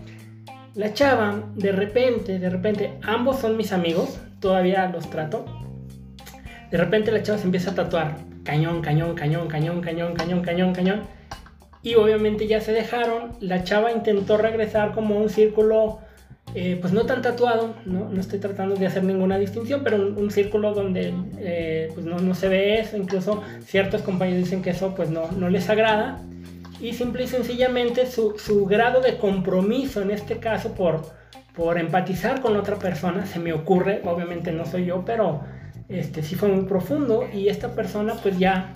La 0.74 0.94
chava, 0.94 1.42
de 1.56 1.72
repente, 1.72 2.38
de 2.38 2.48
repente, 2.48 2.92
ambos 3.02 3.40
son 3.40 3.56
mis 3.56 3.72
amigos, 3.72 4.20
todavía 4.38 4.88
los 4.88 5.10
trato. 5.10 5.44
De 6.70 6.78
repente 6.78 7.10
la 7.10 7.22
chava 7.22 7.38
se 7.38 7.44
empieza 7.44 7.72
a 7.72 7.74
tatuar 7.74 8.29
cañón, 8.44 8.80
cañón, 8.82 9.14
cañón, 9.14 9.48
cañón, 9.48 9.80
cañón, 9.80 10.14
cañón, 10.14 10.42
cañón, 10.42 10.72
cañón. 10.72 11.00
Y 11.82 11.94
obviamente 11.94 12.46
ya 12.46 12.60
se 12.60 12.72
dejaron. 12.72 13.32
La 13.40 13.64
chava 13.64 13.92
intentó 13.92 14.36
regresar 14.36 14.92
como 14.92 15.16
un 15.16 15.30
círculo, 15.30 16.00
eh, 16.54 16.76
pues 16.80 16.92
no 16.92 17.06
tan 17.06 17.22
tatuado, 17.22 17.74
¿no? 17.86 18.08
no 18.10 18.20
estoy 18.20 18.38
tratando 18.38 18.76
de 18.76 18.86
hacer 18.86 19.04
ninguna 19.04 19.38
distinción, 19.38 19.82
pero 19.82 19.96
un, 19.96 20.18
un 20.18 20.30
círculo 20.30 20.74
donde 20.74 21.14
eh, 21.38 21.90
pues 21.94 22.04
no, 22.04 22.18
no 22.18 22.34
se 22.34 22.48
ve 22.48 22.80
eso. 22.80 22.96
Incluso 22.96 23.42
ciertos 23.64 24.02
compañeros 24.02 24.44
dicen 24.44 24.62
que 24.62 24.70
eso 24.70 24.94
pues 24.94 25.10
no, 25.10 25.30
no 25.32 25.48
les 25.48 25.68
agrada. 25.70 26.20
Y 26.80 26.94
simple 26.94 27.24
y 27.24 27.26
sencillamente 27.26 28.06
su, 28.06 28.38
su 28.38 28.64
grado 28.64 29.00
de 29.00 29.18
compromiso 29.18 30.00
en 30.00 30.10
este 30.10 30.38
caso 30.38 30.74
por, 30.74 31.02
por 31.54 31.78
empatizar 31.78 32.40
con 32.40 32.56
otra 32.56 32.76
persona, 32.76 33.26
se 33.26 33.38
me 33.38 33.52
ocurre, 33.52 34.00
obviamente 34.04 34.50
no 34.50 34.64
soy 34.64 34.86
yo, 34.86 35.04
pero 35.04 35.42
este, 35.90 36.22
sí 36.22 36.34
fue 36.34 36.48
muy 36.48 36.64
profundo 36.64 37.28
y 37.32 37.48
esta 37.48 37.74
persona 37.74 38.14
pues 38.22 38.38
ya, 38.38 38.72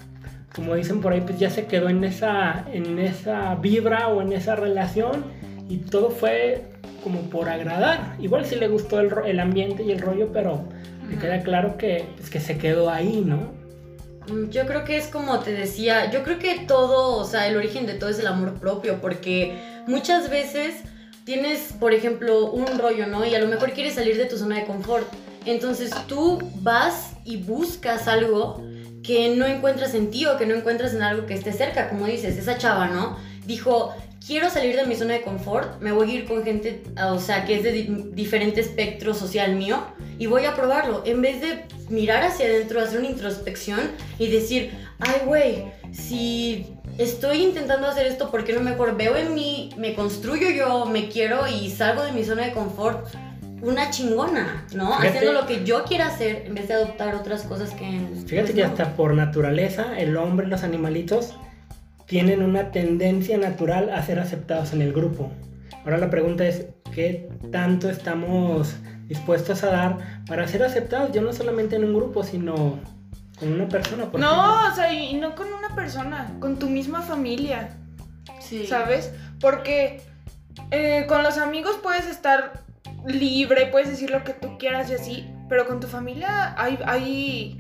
como 0.55 0.75
dicen 0.75 1.01
por 1.01 1.13
ahí, 1.13 1.21
pues 1.21 1.39
ya 1.39 1.51
se 1.51 1.67
quedó 1.67 1.89
en 1.89 2.05
esa, 2.05 2.65
en 2.73 2.99
esa 2.99 3.55
vibra 3.55 4.09
o 4.09 4.21
en 4.21 4.33
esa 4.33 4.57
relación 4.57 5.25
y 5.69 5.79
todo 5.79 6.11
fue 6.11 6.65
como 7.03 7.21
por 7.31 7.49
agradar. 7.49 8.17
Igual 8.19 8.45
sí 8.47 8.57
le 8.57 8.69
gustó 8.69 9.01
el, 9.01 9.13
el 9.27 9.41
ambiente 9.41 9.83
y 9.83 9.93
el 9.93 10.01
rollo, 10.01 10.31
pero 10.33 10.65
me 11.09 11.19
queda 11.19 11.43
claro 11.43 11.77
que, 11.77 12.07
pues, 12.17 12.31
que 12.31 12.41
se 12.41 12.59
quedó 12.59 12.91
ahí, 12.91 13.23
¿no? 13.25 13.53
Mm, 14.29 14.51
Yo 14.51 14.67
creo 14.67 14.85
que 14.85 14.97
es 14.97 15.07
como 15.09 15.39
te 15.41 15.53
decía, 15.53 16.11
yo 16.11 16.23
creo 16.23 16.39
que 16.39 16.61
todo, 16.67 17.19
o 17.19 17.25
sea, 17.25 17.47
el 17.47 17.57
origen 17.57 17.87
de 17.87 17.95
todo 17.95 18.11
es 18.11 18.19
el 18.19 18.27
amor 18.27 18.55
propio, 18.55 19.01
porque 19.01 19.59
muchas 19.87 20.31
veces 20.31 20.77
tienes, 21.25 21.75
por 21.79 21.93
ejemplo, 21.93 22.51
un 22.51 22.79
rollo, 22.79 23.07
¿no? 23.07 23.25
Y 23.25 23.35
a 23.35 23.39
lo 23.39 23.49
mejor 23.49 23.73
quieres 23.73 23.95
salir 23.95 24.17
de 24.17 24.27
tu 24.27 24.37
zona 24.37 24.57
de 24.57 24.65
confort. 24.65 25.07
Entonces 25.47 25.91
tú 26.07 26.39
vas 26.57 27.13
y 27.25 27.37
buscas 27.37 28.09
algo 28.09 28.63
que 29.03 29.35
no 29.37 29.45
encuentras 29.47 29.95
en 29.95 30.11
ti 30.11 30.25
o 30.27 30.37
que 30.39 30.47
no 30.47 30.55
encuentras 30.55 30.95
en 30.95 31.03
algo 31.03 31.27
que 31.27 31.35
esté 31.35 31.53
cerca, 31.53 31.91
como 31.91 32.07
dices, 32.07 32.37
esa 32.39 32.57
chava, 32.57 32.87
¿no? 32.89 33.19
Dijo, 33.47 33.95
quiero 34.27 34.49
salir 34.49 34.75
de 34.77 34.87
mi 34.87 34.95
zona 34.97 35.13
de 35.15 35.21
confort, 35.23 35.81
me 35.83 35.93
voy 35.93 36.11
a 36.11 36.15
ir 36.15 36.25
con 36.27 36.43
gente, 36.43 36.83
o 37.13 37.19
sea, 37.19 37.45
que 37.45 37.57
es 37.57 37.63
de 37.63 37.73
di- 37.73 38.05
diferente 38.13 38.63
espectro 38.63 39.13
social 39.13 39.55
mío 39.57 39.79
y 40.19 40.25
voy 40.27 40.47
a 40.47 40.55
probarlo. 40.55 41.03
En 41.05 41.21
vez 41.21 41.43
de 41.43 41.65
mirar 41.91 42.23
hacia 42.23 42.47
adentro, 42.47 42.81
hacer 42.81 42.99
una 43.01 43.09
introspección 43.09 43.81
y 44.19 44.29
decir, 44.29 44.71
ay, 45.01 45.21
güey, 45.27 45.65
si 45.93 46.67
estoy 46.97 47.43
intentando 47.43 47.87
hacer 47.87 48.07
esto, 48.07 48.31
¿por 48.31 48.45
qué 48.45 48.55
no 48.55 48.61
mejor 48.61 48.97
veo 48.97 49.15
en 49.17 49.35
mí, 49.35 49.69
me 49.77 49.95
construyo 49.95 50.49
yo, 50.49 50.87
me 50.87 51.11
quiero 51.11 51.47
y 51.47 51.69
salgo 51.69 52.03
de 52.05 52.13
mi 52.13 52.25
zona 52.25 52.47
de 52.47 52.53
confort? 52.53 53.07
Una 53.65 53.91
chingona, 53.91 54.65
¿no? 54.75 54.89
Fíjate. 54.99 55.09
Haciendo 55.09 55.33
lo 55.33 55.47
que 55.47 55.65
yo 55.65 55.85
quiera 55.85 56.07
hacer 56.09 56.45
en 56.47 56.55
vez 56.55 56.69
de 56.69 56.75
adoptar 56.75 57.15
otras 57.15 57.43
cosas 57.43 57.71
que... 57.71 57.85
Fíjate 58.27 58.43
pues, 58.43 58.51
que 58.53 58.63
no. 58.63 58.69
hasta 58.69 58.95
por 58.97 59.15
naturaleza 59.15 59.99
el 59.99 60.17
hombre 60.17 60.47
y 60.47 60.51
los 60.51 60.63
animalitos 60.63 61.35
tienen 62.07 62.43
una 62.43 62.71
tendencia 62.71 63.39
natural 63.39 63.91
a 63.91 64.03
ser 64.03 64.19
aceptados 64.21 64.73
en 64.75 64.83
el 64.83 64.93
grupo. 64.93 65.31
Ahora 65.85 65.99
la 65.99 66.11
pregunta 66.11 66.47
es, 66.47 66.67
¿qué 66.95 67.29
tanto 67.51 67.89
estamos 67.89 68.75
dispuestos 69.09 69.65
a 69.65 69.69
dar 69.69 70.23
para 70.27 70.47
ser 70.47 70.63
aceptados? 70.63 71.13
Yo 71.13 71.23
no 71.23 71.33
solamente 71.33 71.77
en 71.77 71.85
un 71.85 71.95
grupo, 71.95 72.23
sino 72.23 72.79
con 73.39 73.53
una 73.53 73.69
persona. 73.69 74.11
por 74.11 74.21
ejemplo. 74.21 74.43
No, 74.43 74.69
o 74.71 74.75
sea, 74.75 74.93
y 74.93 75.11
y 75.11 75.15
no 75.15 75.35
con 75.35 75.53
una 75.53 75.75
persona, 75.75 76.35
con 76.41 76.59
tu 76.59 76.69
misma 76.69 77.01
familia, 77.03 77.71
Sí. 78.41 78.67
¿sabes? 78.67 79.13
Porque 79.41 80.03
eh, 80.71 81.05
con 81.09 81.23
los 81.23 81.39
amigos 81.39 81.79
puedes 81.83 82.07
estar 82.07 82.64
libre, 83.07 83.67
puedes 83.67 83.89
decir 83.89 84.11
lo 84.11 84.25
que 84.25 84.33
tú 84.33 84.57
quieras 84.59 84.91
y 84.91 84.95
así, 84.95 85.27
pero 85.49 85.67
con 85.67 85.81
tu 85.81 85.87
familia 85.87 86.55
hay, 86.61 86.79
hay 86.87 87.59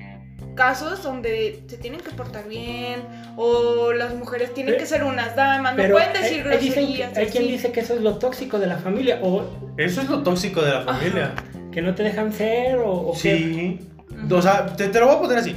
casos 0.56 1.02
donde 1.02 1.62
se 1.66 1.76
tienen 1.78 2.00
que 2.00 2.10
portar 2.10 2.46
bien 2.48 3.02
o 3.36 3.92
las 3.92 4.14
mujeres 4.14 4.54
tienen 4.54 4.74
Pe- 4.74 4.80
que 4.80 4.86
ser 4.86 5.02
unas 5.04 5.34
damas, 5.36 5.76
no 5.76 5.82
pueden 5.90 6.12
decir 6.12 6.46
hay, 6.46 6.58
hay 6.58 6.68
groserías. 6.68 7.12
y 7.16 7.18
hay 7.20 7.26
quien 7.26 7.46
dice 7.48 7.72
que 7.72 7.80
eso 7.80 7.94
es 7.94 8.00
lo 8.02 8.18
tóxico 8.18 8.58
de 8.58 8.66
la 8.68 8.76
familia 8.78 9.18
o 9.22 9.44
Eso 9.76 10.00
es 10.00 10.08
lo 10.08 10.22
tóxico 10.22 10.62
de 10.62 10.70
la 10.72 10.82
familia. 10.82 11.32
que 11.72 11.82
no 11.82 11.94
te 11.94 12.04
dejan 12.04 12.32
ser 12.32 12.76
o, 12.78 12.90
o 12.92 13.12
que- 13.12 13.18
Sí. 13.18 13.80
O 14.30 14.40
sea, 14.40 14.76
te, 14.76 14.88
te 14.88 15.00
lo 15.00 15.06
voy 15.08 15.16
a 15.16 15.20
poner 15.20 15.38
así. 15.38 15.56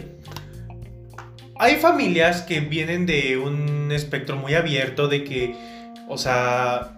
Hay 1.59 1.75
familias 1.77 2.41
que 2.41 2.59
vienen 2.59 3.05
de 3.05 3.37
un 3.37 3.91
espectro 3.91 4.35
muy 4.35 4.53
abierto 4.55 5.07
de 5.07 5.23
que, 5.23 5.55
o 6.07 6.17
sea, 6.17 6.97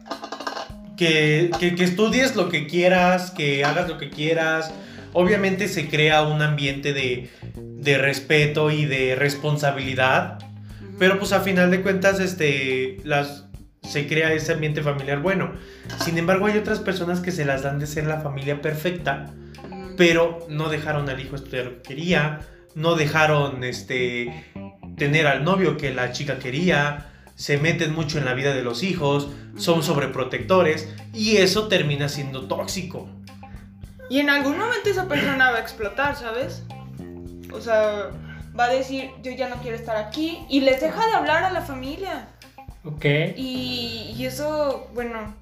que, 0.99 1.49
que- 1.59 1.75
que 1.75 1.83
estudies 1.85 2.35
lo 2.35 2.49
que 2.49 2.67
quieras, 2.67 3.31
que 3.31 3.63
hagas 3.65 3.87
lo 3.87 3.97
que 3.97 4.09
quieras. 4.09 4.71
Obviamente 5.13 5.67
se 5.67 5.87
crea 5.89 6.21
un 6.23 6.41
ambiente 6.41 6.93
de, 6.93 7.29
de 7.55 7.97
respeto 7.97 8.69
y 8.69 8.85
de 8.85 9.15
responsabilidad. 9.15 10.37
Pero 10.99 11.17
pues 11.17 11.31
a 11.31 11.39
final 11.39 11.71
de 11.71 11.81
cuentas, 11.81 12.19
este, 12.19 12.97
las, 13.05 13.45
se 13.81 14.05
crea 14.07 14.33
ese 14.33 14.51
ambiente 14.53 14.83
familiar 14.83 15.19
bueno. 15.21 15.53
Sin 16.03 16.17
embargo, 16.17 16.45
hay 16.47 16.57
otras 16.57 16.79
personas 16.79 17.21
que 17.21 17.31
se 17.31 17.45
las 17.45 17.63
dan 17.63 17.79
de 17.79 17.87
ser 17.87 18.05
la 18.05 18.19
familia 18.21 18.61
perfecta 18.61 19.25
pero 19.97 20.39
no 20.47 20.69
dejaron 20.69 21.09
al 21.09 21.19
hijo 21.19 21.35
estudiar 21.35 21.65
lo 21.65 21.75
que 21.81 21.89
quería, 21.89 22.39
no 22.73 22.95
dejaron 22.95 23.65
este 23.65 24.31
tener 24.95 25.27
al 25.27 25.43
novio 25.43 25.75
que 25.75 25.93
la 25.93 26.13
chica 26.13 26.39
quería, 26.39 27.07
se 27.39 27.57
meten 27.57 27.95
mucho 27.95 28.17
en 28.17 28.25
la 28.25 28.33
vida 28.33 28.53
de 28.53 28.63
los 28.63 28.83
hijos, 28.83 29.29
son 29.55 29.81
sobreprotectores 29.81 30.89
y 31.13 31.37
eso 31.37 31.69
termina 31.69 32.09
siendo 32.09 32.49
tóxico. 32.49 33.07
Y 34.09 34.19
en 34.19 34.29
algún 34.29 34.57
momento 34.57 34.89
esa 34.89 35.07
persona 35.07 35.49
va 35.49 35.57
a 35.57 35.61
explotar, 35.61 36.17
¿sabes? 36.17 36.63
O 37.53 37.61
sea, 37.61 38.09
va 38.59 38.65
a 38.65 38.69
decir, 38.69 39.11
yo 39.23 39.31
ya 39.31 39.47
no 39.47 39.55
quiero 39.61 39.77
estar 39.77 39.95
aquí 39.95 40.39
y 40.49 40.59
les 40.59 40.81
deja 40.81 41.07
de 41.07 41.13
hablar 41.13 41.45
a 41.45 41.51
la 41.51 41.61
familia. 41.61 42.27
Ok. 42.83 43.05
Y, 43.37 44.13
y 44.17 44.25
eso, 44.25 44.89
bueno, 44.93 45.33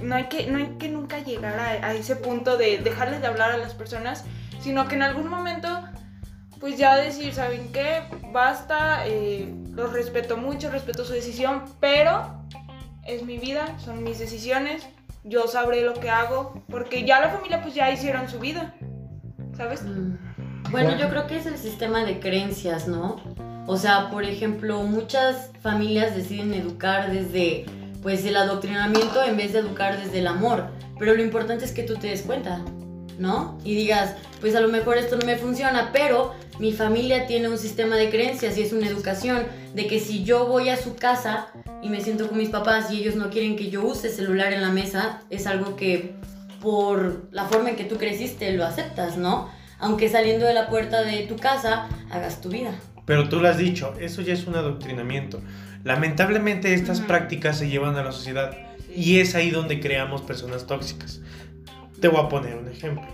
no 0.00 0.14
hay 0.14 0.28
que, 0.28 0.46
no 0.46 0.58
hay 0.58 0.76
que 0.78 0.88
nunca 0.88 1.18
llegar 1.18 1.58
a, 1.58 1.84
a 1.84 1.94
ese 1.94 2.14
punto 2.14 2.58
de 2.58 2.78
dejarles 2.78 3.22
de 3.22 3.26
hablar 3.26 3.50
a 3.50 3.56
las 3.56 3.74
personas, 3.74 4.24
sino 4.60 4.86
que 4.86 4.94
en 4.94 5.02
algún 5.02 5.26
momento, 5.26 5.82
pues 6.60 6.76
ya 6.76 6.96
decir, 6.96 7.32
¿saben 7.32 7.72
qué? 7.72 8.02
Basta, 8.32 9.06
eh, 9.06 9.52
los 9.72 9.92
respeto 9.92 10.36
mucho, 10.36 10.70
respeto 10.70 11.04
su 11.04 11.14
decisión, 11.14 11.62
pero 11.80 12.44
es 13.06 13.24
mi 13.24 13.38
vida, 13.38 13.78
son 13.78 14.04
mis 14.04 14.18
decisiones, 14.18 14.86
yo 15.24 15.48
sabré 15.48 15.82
lo 15.82 15.94
que 15.94 16.10
hago, 16.10 16.62
porque 16.68 17.04
ya 17.04 17.20
la 17.20 17.30
familia 17.30 17.62
pues 17.62 17.74
ya 17.74 17.90
hicieron 17.90 18.28
su 18.28 18.38
vida, 18.38 18.74
¿sabes? 19.56 19.82
Mm. 19.82 20.18
Bueno, 20.70 20.96
yo 20.96 21.08
creo 21.08 21.26
que 21.26 21.38
es 21.38 21.46
el 21.46 21.56
sistema 21.56 22.04
de 22.04 22.20
creencias, 22.20 22.86
¿no? 22.86 23.16
O 23.66 23.76
sea, 23.76 24.10
por 24.10 24.24
ejemplo, 24.24 24.82
muchas 24.82 25.50
familias 25.62 26.14
deciden 26.14 26.54
educar 26.54 27.10
desde 27.10 27.64
pues 28.02 28.24
el 28.24 28.36
adoctrinamiento 28.36 29.22
en 29.22 29.36
vez 29.36 29.52
de 29.52 29.60
educar 29.60 30.00
desde 30.00 30.20
el 30.20 30.26
amor, 30.26 30.68
pero 30.98 31.14
lo 31.14 31.22
importante 31.22 31.64
es 31.64 31.72
que 31.72 31.82
tú 31.82 31.96
te 31.96 32.08
des 32.08 32.22
cuenta, 32.22 32.60
¿no? 33.20 33.58
Y 33.64 33.74
digas, 33.74 34.16
pues 34.40 34.56
a 34.56 34.60
lo 34.60 34.68
mejor 34.68 34.96
esto 34.96 35.16
no 35.16 35.26
me 35.26 35.36
funciona, 35.36 35.90
pero 35.92 36.34
mi 36.58 36.72
familia 36.72 37.26
tiene 37.26 37.48
un 37.48 37.58
sistema 37.58 37.96
de 37.96 38.10
creencias 38.10 38.56
y 38.58 38.62
es 38.62 38.72
una 38.72 38.88
educación 38.88 39.44
de 39.74 39.86
que 39.86 40.00
si 40.00 40.24
yo 40.24 40.46
voy 40.46 40.70
a 40.70 40.76
su 40.76 40.96
casa 40.96 41.48
y 41.82 41.90
me 41.90 42.00
siento 42.00 42.28
con 42.28 42.38
mis 42.38 42.48
papás 42.48 42.90
y 42.90 43.00
ellos 43.00 43.14
no 43.14 43.30
quieren 43.30 43.56
que 43.56 43.70
yo 43.70 43.82
use 43.82 44.08
celular 44.08 44.52
en 44.52 44.62
la 44.62 44.70
mesa, 44.70 45.20
es 45.28 45.46
algo 45.46 45.76
que 45.76 46.14
por 46.60 47.28
la 47.30 47.44
forma 47.44 47.70
en 47.70 47.76
que 47.76 47.84
tú 47.84 47.98
creciste 47.98 48.52
lo 48.52 48.64
aceptas, 48.64 49.16
¿no? 49.16 49.50
Aunque 49.78 50.08
saliendo 50.08 50.46
de 50.46 50.54
la 50.54 50.68
puerta 50.68 51.02
de 51.02 51.22
tu 51.22 51.36
casa 51.36 51.88
hagas 52.10 52.40
tu 52.40 52.48
vida. 52.48 52.72
Pero 53.04 53.28
tú 53.28 53.40
lo 53.40 53.48
has 53.48 53.58
dicho, 53.58 53.94
eso 54.00 54.22
ya 54.22 54.32
es 54.32 54.46
un 54.46 54.56
adoctrinamiento. 54.56 55.40
Lamentablemente 55.84 56.72
estas 56.74 57.00
prácticas 57.00 57.58
se 57.58 57.68
llevan 57.68 57.96
a 57.96 58.02
la 58.02 58.12
sociedad 58.12 58.56
y 58.94 59.20
es 59.20 59.34
ahí 59.34 59.50
donde 59.50 59.80
creamos 59.80 60.22
personas 60.22 60.66
tóxicas. 60.66 61.20
Te 62.00 62.08
voy 62.08 62.20
a 62.24 62.28
poner 62.28 62.56
un 62.56 62.68
ejemplo. 62.68 63.04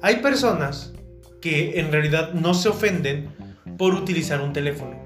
Hay 0.00 0.16
personas 0.16 0.92
que 1.40 1.78
en 1.80 1.90
realidad 1.92 2.32
no 2.34 2.54
se 2.54 2.68
ofenden 2.68 3.28
por 3.78 3.94
utilizar 3.94 4.40
un 4.40 4.52
teléfono. 4.52 4.96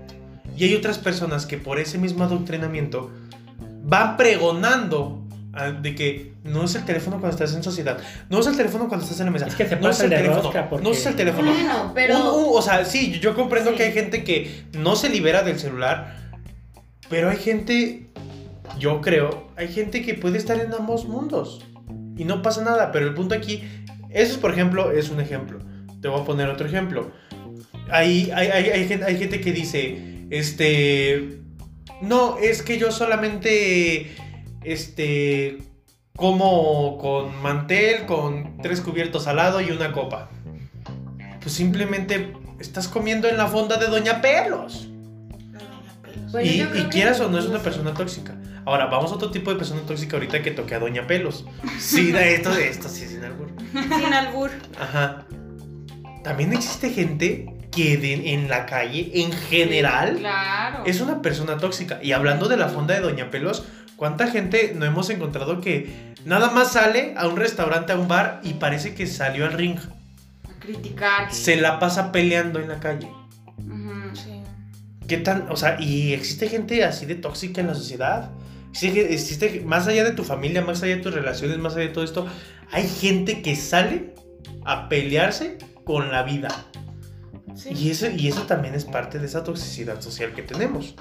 Y 0.56 0.64
hay 0.64 0.74
otras 0.74 0.98
personas 0.98 1.44
que 1.46 1.58
por 1.58 1.78
ese 1.78 1.98
mismo 1.98 2.24
adoctrinamiento 2.24 3.10
van 3.84 4.16
pregonando 4.16 5.22
ah, 5.52 5.70
de 5.70 5.94
que 5.94 6.32
no 6.44 6.64
es 6.64 6.74
el 6.74 6.84
teléfono 6.84 7.18
cuando 7.20 7.30
estás 7.36 7.54
en 7.54 7.62
sociedad, 7.62 7.98
no 8.30 8.40
es 8.40 8.46
el 8.46 8.56
teléfono 8.56 8.88
cuando 8.88 9.04
estás 9.04 9.20
en 9.20 9.26
la 9.26 9.32
mesa, 9.32 9.46
Es 9.46 9.54
que 9.54 9.66
se 9.66 9.76
no 9.76 9.90
es 9.90 10.00
el 10.00 10.10
teléfono, 10.10 10.50
porque- 10.70 10.82
no 10.84 10.90
es 10.92 11.06
el 11.06 11.14
teléfono. 11.16 11.52
Bueno, 11.52 11.92
pero... 11.94 12.16
Un- 12.34 12.44
un- 12.44 12.58
o 12.58 12.62
sea, 12.62 12.84
sí, 12.84 13.18
yo 13.20 13.34
comprendo 13.34 13.70
Sí. 13.70 13.76
que 13.76 13.82
hay 13.84 13.92
gente 13.92 14.24
que 14.24 14.64
no 14.78 14.96
se 14.96 15.08
libera 15.08 15.42
del 15.42 15.58
celular, 15.58 16.16
pero 17.08 17.30
hay 17.30 17.36
gente, 17.36 18.06
yo 18.78 19.00
creo, 19.00 19.48
hay 19.56 19.68
gente 19.68 20.02
que 20.02 20.14
puede 20.14 20.38
estar 20.38 20.58
en 20.60 20.72
ambos 20.74 21.06
mundos 21.06 21.62
y 22.16 22.24
no 22.24 22.42
pasa 22.42 22.62
nada, 22.62 22.92
pero 22.92 23.06
el 23.06 23.14
punto 23.14 23.34
aquí, 23.34 23.62
eso 24.10 24.32
es, 24.32 24.38
por 24.38 24.52
ejemplo, 24.52 24.90
es 24.90 25.10
un 25.10 25.20
ejemplo. 25.20 25.58
Te 26.00 26.08
voy 26.08 26.20
a 26.20 26.24
poner 26.24 26.48
otro 26.48 26.66
ejemplo. 26.66 27.10
Hay, 27.90 28.30
hay, 28.34 28.48
hay, 28.48 28.70
hay 28.70 28.88
gente, 28.88 29.04
hay 29.04 29.18
gente 29.18 29.40
que 29.40 29.52
dice, 29.52 30.26
este, 30.30 31.40
no, 32.00 32.38
es 32.38 32.62
que 32.62 32.78
yo 32.78 32.90
solamente, 32.90 34.16
este, 34.64 35.58
como 36.16 36.98
con 36.98 37.40
mantel, 37.42 38.06
con 38.06 38.58
tres 38.62 38.80
cubiertos 38.80 39.26
al 39.26 39.36
lado 39.36 39.60
y 39.60 39.70
una 39.70 39.92
copa. 39.92 40.30
Pues 41.40 41.54
simplemente 41.54 42.32
estás 42.58 42.88
comiendo 42.88 43.28
en 43.28 43.36
la 43.36 43.46
fonda 43.46 43.76
de 43.76 43.86
Doña 43.86 44.20
Pelos. 44.20 44.88
Bueno, 46.32 46.76
y 46.76 46.82
quieras 46.84 47.20
o 47.20 47.28
no 47.28 47.38
es 47.38 47.46
una 47.46 47.60
persona 47.60 47.94
tóxica. 47.94 48.34
Ahora, 48.66 48.86
vamos 48.86 49.12
a 49.12 49.14
otro 49.14 49.30
tipo 49.30 49.50
de 49.52 49.56
persona 49.56 49.80
tóxica 49.82 50.16
ahorita 50.16 50.42
que 50.42 50.50
toque 50.50 50.74
a 50.74 50.78
Doña 50.80 51.06
Pelos. 51.06 51.46
Sí, 51.78 52.10
de 52.10 52.34
esto, 52.34 52.52
de 52.52 52.68
esto, 52.68 52.88
sí, 52.88 53.06
sin 53.06 53.24
albur. 53.24 53.48
Sin 53.72 54.12
albur. 54.12 54.50
Ajá. 54.78 55.24
También 56.24 56.52
existe 56.52 56.90
gente 56.90 57.46
que 57.70 57.96
de- 57.96 58.32
en 58.34 58.48
la 58.48 58.66
calle, 58.66 59.10
en 59.22 59.30
general, 59.32 60.16
Claro. 60.18 60.82
es 60.84 61.00
una 61.00 61.22
persona 61.22 61.58
tóxica. 61.58 62.00
Y 62.02 62.10
hablando 62.12 62.48
de 62.48 62.56
la 62.56 62.68
fonda 62.68 62.94
de 62.94 63.00
Doña 63.00 63.30
Pelos, 63.30 63.64
¿cuánta 63.96 64.26
gente 64.26 64.72
no 64.74 64.84
hemos 64.84 65.10
encontrado 65.10 65.60
que 65.60 66.14
nada 66.24 66.50
más 66.50 66.72
sale 66.72 67.14
a 67.16 67.28
un 67.28 67.36
restaurante, 67.36 67.92
a 67.92 67.96
un 67.98 68.08
bar 68.08 68.40
y 68.42 68.54
parece 68.54 68.94
que 68.96 69.06
salió 69.06 69.44
al 69.46 69.52
ring? 69.52 69.78
A 69.78 70.58
criticar. 70.58 71.32
Se 71.32 71.54
la 71.54 71.78
pasa 71.78 72.10
peleando 72.10 72.58
en 72.58 72.68
la 72.68 72.80
calle. 72.80 73.08
Sí. 74.14 74.40
¿Qué 75.06 75.18
tan, 75.18 75.46
o 75.50 75.56
sea, 75.56 75.76
y 75.80 76.14
existe 76.14 76.48
gente 76.48 76.82
así 76.84 77.06
de 77.06 77.14
tóxica 77.14 77.60
en 77.60 77.68
la 77.68 77.74
sociedad? 77.74 78.30
Existe, 78.76 79.14
existe- 79.14 79.62
más 79.64 79.86
allá 79.86 80.04
de 80.04 80.12
tu 80.12 80.22
familia, 80.22 80.60
más 80.60 80.82
allá 80.82 80.96
de 80.96 81.02
tus 81.02 81.14
relaciones, 81.14 81.58
más 81.58 81.74
allá 81.76 81.86
de 81.86 81.92
todo 81.94 82.04
esto, 82.04 82.26
hay 82.70 82.86
gente 82.86 83.40
que 83.40 83.56
sale 83.56 84.14
a 84.66 84.88
pelearse 84.90 85.56
con 85.84 86.10
la 86.10 86.22
vida. 86.22 86.48
Sí. 87.54 87.70
Y 87.72 87.90
eso, 87.90 88.10
y 88.10 88.28
eso 88.28 88.42
también 88.42 88.74
es 88.74 88.84
parte 88.84 89.18
de 89.18 89.24
esa 89.24 89.42
toxicidad 89.42 90.02
social 90.02 90.34
que 90.34 90.42
tenemos. 90.42 90.94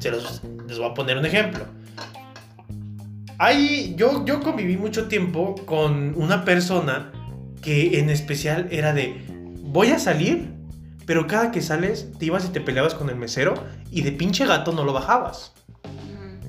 Se 0.00 0.10
los, 0.10 0.42
les 0.66 0.78
voy 0.78 0.90
a 0.90 0.94
poner 0.94 1.18
un 1.18 1.24
ejemplo. 1.24 1.66
Hay, 3.38 3.94
yo, 3.96 4.24
yo 4.26 4.40
conviví 4.40 4.76
mucho 4.76 5.06
tiempo 5.06 5.54
con 5.66 6.14
una 6.16 6.44
persona 6.44 7.12
que 7.62 7.98
en 8.00 8.10
especial 8.10 8.66
era 8.70 8.92
de, 8.92 9.24
voy 9.62 9.88
a 9.90 9.98
salir, 9.98 10.50
pero 11.06 11.26
cada 11.26 11.50
que 11.52 11.62
sales 11.62 12.08
te 12.18 12.26
ibas 12.26 12.44
y 12.44 12.48
te 12.48 12.60
peleabas 12.60 12.94
con 12.94 13.08
el 13.08 13.16
mesero 13.16 13.54
y 13.90 14.02
de 14.02 14.12
pinche 14.12 14.46
gato 14.46 14.72
no 14.72 14.84
lo 14.84 14.92
bajabas. 14.92 15.52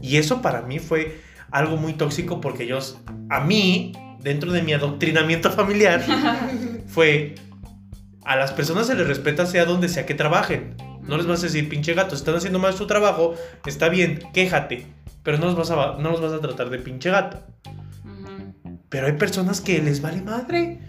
Y 0.02 0.18
eso 0.18 0.42
para 0.42 0.62
mí 0.62 0.80
fue 0.80 1.22
algo 1.52 1.78
muy 1.78 1.94
tóxico 1.94 2.42
porque 2.42 2.66
yo, 2.68 2.80
a 3.30 3.40
mí, 3.42 3.94
dentro 4.20 4.52
de 4.52 4.64
mi 4.64 4.74
adoctrinamiento 4.74 5.52
familiar, 5.52 6.04
fue 6.88 7.36
a 8.24 8.36
las 8.36 8.52
personas 8.52 8.88
se 8.88 8.96
les 8.96 9.08
respeta 9.08 9.46
sea 9.46 9.66
donde 9.66 9.90
sea 9.90 10.06
que 10.06 10.14
trabajen. 10.14 10.76
No 11.02 11.18
les 11.18 11.26
vas 11.26 11.40
a 11.40 11.44
decir, 11.44 11.68
pinche 11.68 11.94
gato, 11.94 12.16
están 12.16 12.36
haciendo 12.36 12.60
mal 12.60 12.74
su 12.74 12.86
trabajo, 12.86 13.36
está 13.66 13.90
bien, 13.90 14.20
quéjate. 14.34 14.86
Pero 15.24 15.38
no 15.38 15.48
los 15.48 15.56
vas 15.56 15.72
a, 15.72 15.98
no 16.00 16.12
los 16.12 16.22
vas 16.22 16.34
a 16.34 16.40
tratar 16.40 16.70
de 16.70 16.80
pinche 16.80 17.10
gato. 17.10 17.40
Pero 18.90 19.08
hay 19.08 19.14
personas 19.14 19.62
que 19.62 19.82
les 19.82 20.02
vale 20.02 20.22
madre. 20.22 20.80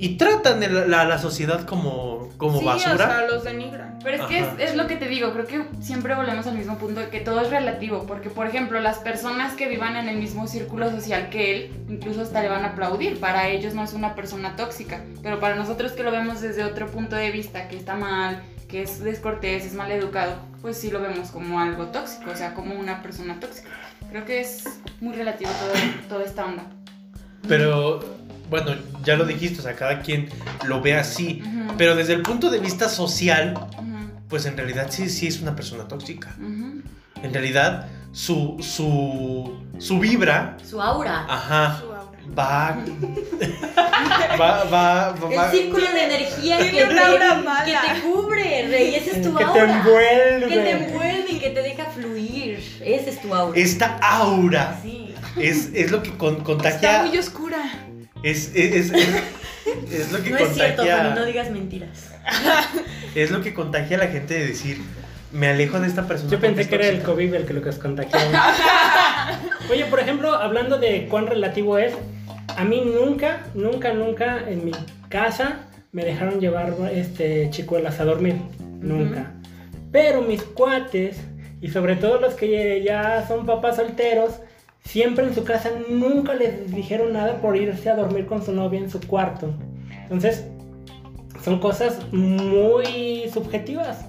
Y 0.00 0.16
tratan 0.16 0.62
a 0.62 0.68
la, 0.68 1.04
la- 1.04 1.18
sociedad 1.18 1.66
como, 1.66 2.28
como 2.36 2.60
sí, 2.60 2.64
basura. 2.64 2.94
o 2.94 2.96
sea, 2.98 3.26
los 3.28 3.42
denigran. 3.42 3.98
Pero 4.04 4.22
es 4.22 4.28
que 4.28 4.38
es, 4.38 4.46
es 4.70 4.76
lo 4.76 4.86
que 4.86 4.94
te 4.94 5.08
digo, 5.08 5.32
creo 5.32 5.46
que 5.46 5.64
siempre 5.82 6.14
volvemos 6.14 6.46
al 6.46 6.56
mismo 6.56 6.78
punto 6.78 7.00
de 7.00 7.08
que 7.08 7.18
todo 7.18 7.40
es 7.40 7.50
relativo, 7.50 8.04
porque 8.06 8.30
por 8.30 8.46
ejemplo 8.46 8.78
las 8.80 8.98
personas 8.98 9.54
que 9.54 9.66
vivan 9.66 9.96
en 9.96 10.08
el 10.08 10.16
mismo 10.16 10.46
círculo 10.46 10.88
social 10.90 11.30
que 11.30 11.50
él, 11.56 11.72
incluso 11.88 12.22
hasta 12.22 12.40
le 12.42 12.48
van 12.48 12.64
a 12.64 12.68
aplaudir, 12.68 13.18
para 13.18 13.48
ellos 13.48 13.74
no 13.74 13.82
es 13.82 13.92
una 13.92 14.14
persona 14.14 14.54
tóxica, 14.54 15.02
pero 15.20 15.40
para 15.40 15.56
nosotros 15.56 15.90
que 15.92 16.04
lo 16.04 16.12
vemos 16.12 16.40
desde 16.40 16.62
otro 16.62 16.86
punto 16.86 17.16
de 17.16 17.32
vista, 17.32 17.66
que 17.66 17.76
está 17.76 17.96
mal, 17.96 18.40
que 18.68 18.82
es 18.82 19.00
descortés, 19.02 19.64
es 19.66 19.74
mal 19.74 19.90
educado, 19.90 20.36
pues 20.62 20.76
sí 20.78 20.92
lo 20.92 21.00
vemos 21.00 21.30
como 21.32 21.58
algo 21.58 21.86
tóxico, 21.86 22.30
o 22.30 22.36
sea, 22.36 22.54
como 22.54 22.76
una 22.76 23.02
persona 23.02 23.40
tóxica. 23.40 23.68
Creo 24.10 24.24
que 24.24 24.40
es 24.40 24.64
muy 25.00 25.16
relativo 25.16 25.50
todo, 25.50 25.72
toda 26.08 26.24
esta 26.24 26.44
onda. 26.44 26.62
Pero, 27.48 28.00
bueno, 28.50 28.74
ya 29.04 29.16
lo 29.16 29.24
dijiste, 29.24 29.60
o 29.60 29.62
sea, 29.62 29.74
cada 29.74 30.00
quien 30.02 30.28
lo 30.66 30.80
ve 30.80 30.94
así. 30.96 31.42
Pero 31.76 31.94
desde 31.94 32.14
el 32.14 32.22
punto 32.22 32.50
de 32.50 32.58
vista 32.58 32.88
social, 32.88 33.54
pues 34.28 34.46
en 34.46 34.56
realidad 34.56 34.88
sí, 34.90 35.08
sí 35.08 35.26
es 35.26 35.40
una 35.40 35.54
persona 35.56 35.86
tóxica. 35.88 36.34
En 36.38 37.32
realidad, 37.32 37.86
su, 38.12 38.56
su, 38.60 39.52
su 39.78 39.98
vibra, 39.98 40.56
Su 40.68 40.80
aura. 40.80 41.26
ajá, 41.28 41.78
Su 41.80 41.86
aura. 41.86 42.02
va, 42.38 42.76
va, 44.40 44.64
va, 44.64 45.12
va, 45.12 45.28
El 45.30 45.38
va- 45.38 45.50
círculo 45.50 45.86
de 45.92 46.04
energía 46.04 46.58
que 46.58 46.64
te, 46.64 46.70
que 46.70 47.94
te 47.94 48.00
cubre, 48.02 48.66
Rey. 48.68 48.94
Ese 48.94 49.10
es 49.18 49.22
tu 49.22 49.34
que 49.34 49.44
te 49.44 49.50
aura. 49.60 49.78
envuelve. 49.78 50.48
Que 50.48 50.56
te 50.58 50.70
envuelve 50.70 51.26
y 51.30 51.38
que 51.38 51.50
te 51.50 51.62
deja 51.62 51.84
fluir. 51.86 52.58
Ese 52.84 53.10
es 53.10 53.20
tu 53.20 53.34
aura. 53.34 53.58
esta 53.60 53.98
aura 53.98 54.78
Sí. 54.82 55.14
es, 55.36 55.70
es 55.74 55.90
lo 55.90 56.02
que 56.02 56.10
con- 56.16 56.34
Está 56.36 56.44
contagia, 56.44 57.02
muy 57.04 57.18
oscura. 57.18 57.58
Es, 58.22 58.52
es, 58.54 58.90
es, 58.90 58.92
es 59.92 60.12
lo 60.12 60.22
que 60.22 60.30
No 60.30 60.36
es 60.38 60.54
cierto, 60.54 60.82
Fanny, 60.82 60.90
contagia, 60.90 61.14
no 61.14 61.24
digas 61.26 61.50
mentiras. 61.50 62.10
es 63.14 63.30
lo 63.30 63.40
que 63.40 63.54
contagia 63.54 63.96
a 63.96 64.00
la 64.00 64.08
gente 64.08 64.34
de 64.34 64.46
decir, 64.46 64.78
me 65.32 65.48
alejo 65.48 65.80
de 65.80 65.86
esta 65.86 66.06
persona. 66.06 66.30
Yo 66.30 66.40
pensé 66.40 66.68
que 66.68 66.74
era 66.74 66.86
el 66.86 66.96
tóxica". 66.96 67.12
COVID 67.12 67.34
el 67.34 67.46
que 67.46 67.54
lo 67.54 67.62
que 67.62 67.68
os 67.68 67.78
contagió. 67.78 68.18
Oye, 69.70 69.84
por 69.86 70.00
ejemplo, 70.00 70.34
hablando 70.34 70.78
de 70.78 71.06
cuán 71.08 71.26
relativo 71.26 71.78
es, 71.78 71.92
a 72.56 72.64
mí 72.64 72.82
nunca, 72.84 73.46
nunca, 73.54 73.92
nunca 73.92 74.48
en 74.48 74.64
mi 74.64 74.72
casa 75.08 75.60
me 75.92 76.04
dejaron 76.04 76.40
llevar 76.40 76.74
este 76.92 77.48
chicuelas 77.50 78.00
a 78.00 78.04
dormir. 78.04 78.36
Nunca. 78.80 79.32
Pero 79.92 80.22
mis 80.22 80.42
cuates, 80.42 81.18
y 81.60 81.68
sobre 81.68 81.96
todo 81.96 82.20
los 82.20 82.34
que 82.34 82.82
ya 82.82 83.26
son 83.26 83.46
papás 83.46 83.76
solteros, 83.76 84.40
siempre 84.88 85.26
en 85.26 85.34
su 85.34 85.44
casa 85.44 85.70
nunca 85.90 86.34
les 86.34 86.74
dijeron 86.74 87.12
nada 87.12 87.42
por 87.42 87.56
irse 87.56 87.90
a 87.90 87.96
dormir 87.96 88.24
con 88.26 88.42
su 88.42 88.52
novia 88.52 88.80
en 88.80 88.90
su 88.90 89.00
cuarto. 89.00 89.52
Entonces, 90.04 90.46
son 91.44 91.60
cosas 91.60 92.10
muy 92.10 93.28
subjetivas. 93.32 94.06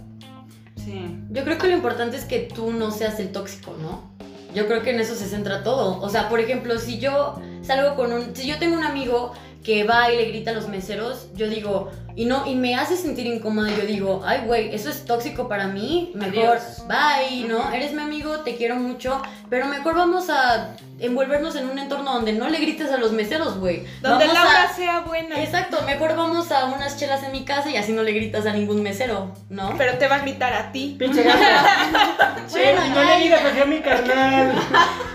Sí. 0.77 1.17
Yo 1.31 1.43
creo 1.43 1.57
que 1.57 1.67
lo 1.67 1.73
importante 1.73 2.15
es 2.15 2.23
que 2.23 2.39
tú 2.39 2.71
no 2.71 2.91
seas 2.91 3.19
el 3.19 3.33
tóxico, 3.33 3.75
¿no? 3.81 4.09
Yo 4.55 4.67
creo 4.67 4.81
que 4.81 4.91
en 4.91 5.01
eso 5.01 5.15
se 5.15 5.25
centra 5.25 5.63
todo. 5.63 6.01
O 6.01 6.09
sea, 6.09 6.29
por 6.29 6.39
ejemplo, 6.39 6.79
si 6.79 6.97
yo 6.97 7.39
salgo 7.61 7.95
con 7.95 8.13
un... 8.13 8.35
Si 8.35 8.47
yo 8.47 8.57
tengo 8.57 8.77
un 8.77 8.83
amigo 8.83 9.33
que 9.63 9.83
va 9.83 10.11
y 10.11 10.17
le 10.17 10.25
grita 10.25 10.51
a 10.51 10.53
los 10.53 10.67
meseros, 10.67 11.27
yo 11.35 11.47
digo, 11.49 11.91
y 12.15 12.25
no, 12.25 12.45
y 12.47 12.55
me 12.55 12.75
hace 12.75 12.95
sentir 12.97 13.27
incómoda, 13.27 13.69
yo 13.69 13.85
digo, 13.85 14.21
ay, 14.25 14.41
güey, 14.45 14.73
eso 14.73 14.89
es 14.89 15.05
tóxico 15.05 15.47
para 15.47 15.67
mí, 15.67 16.11
mejor, 16.15 16.57
Adiós. 16.57 16.83
bye, 16.87 17.47
¿no? 17.47 17.71
Eres 17.71 17.93
mi 17.93 18.01
amigo, 18.01 18.37
te 18.39 18.55
quiero 18.55 18.75
mucho, 18.75 19.21
pero 19.49 19.67
mejor 19.67 19.95
vamos 19.95 20.29
a 20.29 20.75
envolvernos 20.99 21.55
en 21.55 21.69
un 21.69 21.77
entorno 21.79 22.13
donde 22.13 22.33
no 22.33 22.49
le 22.49 22.59
grites 22.59 22.91
a 22.91 22.97
los 22.97 23.11
meseros, 23.13 23.57
güey. 23.57 23.85
Donde 24.01 24.27
Vamos 24.27 24.33
la 24.33 24.41
hora 24.41 24.63
a- 24.63 24.73
sea 24.73 24.99
buena. 25.01 25.41
Exacto, 25.41 25.81
mejor 25.85 26.15
vamos 26.15 26.51
a 26.51 26.65
unas 26.65 26.97
chelas 26.97 27.23
en 27.23 27.31
mi 27.31 27.45
casa 27.45 27.69
y 27.69 27.77
así 27.77 27.91
no 27.93 28.03
le 28.03 28.11
gritas 28.11 28.45
a 28.45 28.51
ningún 28.53 28.81
mesero, 28.83 29.33
¿no? 29.49 29.75
Pero 29.77 29.97
te 29.97 30.07
va 30.09 30.15
a 30.15 30.19
gritar 30.19 30.53
a 30.53 30.71
ti. 30.73 30.95
Pinche 30.99 31.23
gata. 31.23 32.35
Bueno, 32.51 32.81
no 32.95 33.03
le 33.03 33.19
digas 33.23 33.41
a 33.61 33.65
mi 33.65 33.79
carnal. 33.79 34.53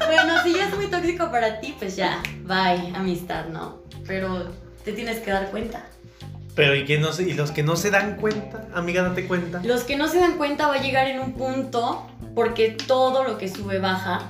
Bueno, 0.06 0.34
si 0.44 0.52
ya 0.54 0.66
es 0.68 0.76
muy 0.76 0.86
tóxico 0.88 1.30
para 1.30 1.60
ti, 1.60 1.74
pues 1.78 1.96
ya, 1.96 2.22
bye, 2.42 2.94
amistad, 2.94 3.46
¿no? 3.46 3.78
Pero 4.06 4.44
te 4.84 4.92
tienes 4.92 5.18
que 5.20 5.30
dar 5.30 5.50
cuenta. 5.50 5.84
Pero 6.54 6.74
¿y, 6.76 6.84
que 6.84 6.98
no 6.98 7.12
se- 7.12 7.24
y 7.24 7.32
los 7.32 7.50
que 7.50 7.62
no 7.62 7.74
se 7.76 7.90
dan 7.90 8.16
cuenta? 8.16 8.64
Amiga, 8.74 9.02
date 9.02 9.26
cuenta. 9.26 9.60
Los 9.64 9.82
que 9.82 9.96
no 9.96 10.06
se 10.08 10.18
dan 10.20 10.36
cuenta 10.36 10.68
va 10.68 10.74
a 10.74 10.82
llegar 10.82 11.08
en 11.08 11.18
un 11.20 11.32
punto, 11.32 12.06
porque 12.34 12.70
todo 12.70 13.24
lo 13.24 13.38
que 13.38 13.48
sube 13.48 13.78
baja, 13.80 14.20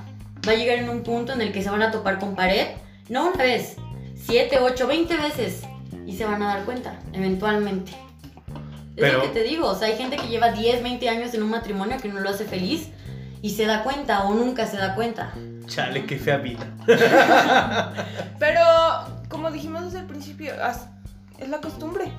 va 0.47 0.51
a 0.51 0.55
llegar 0.55 0.79
en 0.79 0.89
un 0.89 1.03
punto 1.03 1.33
en 1.33 1.41
el 1.41 1.51
que 1.51 1.61
se 1.61 1.69
van 1.69 1.81
a 1.83 1.91
topar 1.91 2.17
con 2.19 2.35
pared, 2.35 2.67
no 3.09 3.27
una 3.29 3.43
vez, 3.43 3.75
siete, 4.15 4.57
ocho, 4.59 4.87
veinte 4.87 5.15
veces, 5.17 5.61
y 6.07 6.17
se 6.17 6.25
van 6.25 6.41
a 6.41 6.47
dar 6.55 6.65
cuenta, 6.65 6.99
eventualmente. 7.13 7.91
Es 8.95 9.01
Pero- 9.01 9.17
lo 9.19 9.23
que 9.25 9.29
te 9.29 9.43
digo, 9.43 9.67
o 9.67 9.75
sea, 9.75 9.87
hay 9.89 9.95
gente 9.97 10.15
que 10.15 10.27
lleva 10.27 10.51
10, 10.51 10.81
20 10.81 11.07
años 11.09 11.33
en 11.35 11.43
un 11.43 11.49
matrimonio 11.51 11.97
que 12.01 12.07
no 12.09 12.21
lo 12.21 12.29
hace 12.29 12.45
feliz 12.45 12.87
y 13.43 13.51
se 13.51 13.65
da 13.67 13.83
cuenta 13.83 14.23
o 14.23 14.33
nunca 14.33 14.65
se 14.65 14.77
da 14.77 14.95
cuenta. 14.95 15.31
Chale, 15.67 16.05
qué 16.05 16.17
fea 16.17 16.37
vida. 16.37 16.65
Pero, 18.39 18.61
como 19.29 19.51
dijimos 19.51 19.85
desde 19.85 19.99
el 19.99 20.05
principio, 20.05 20.53
es 21.39 21.49
la 21.49 21.59
costumbre. 21.59 22.11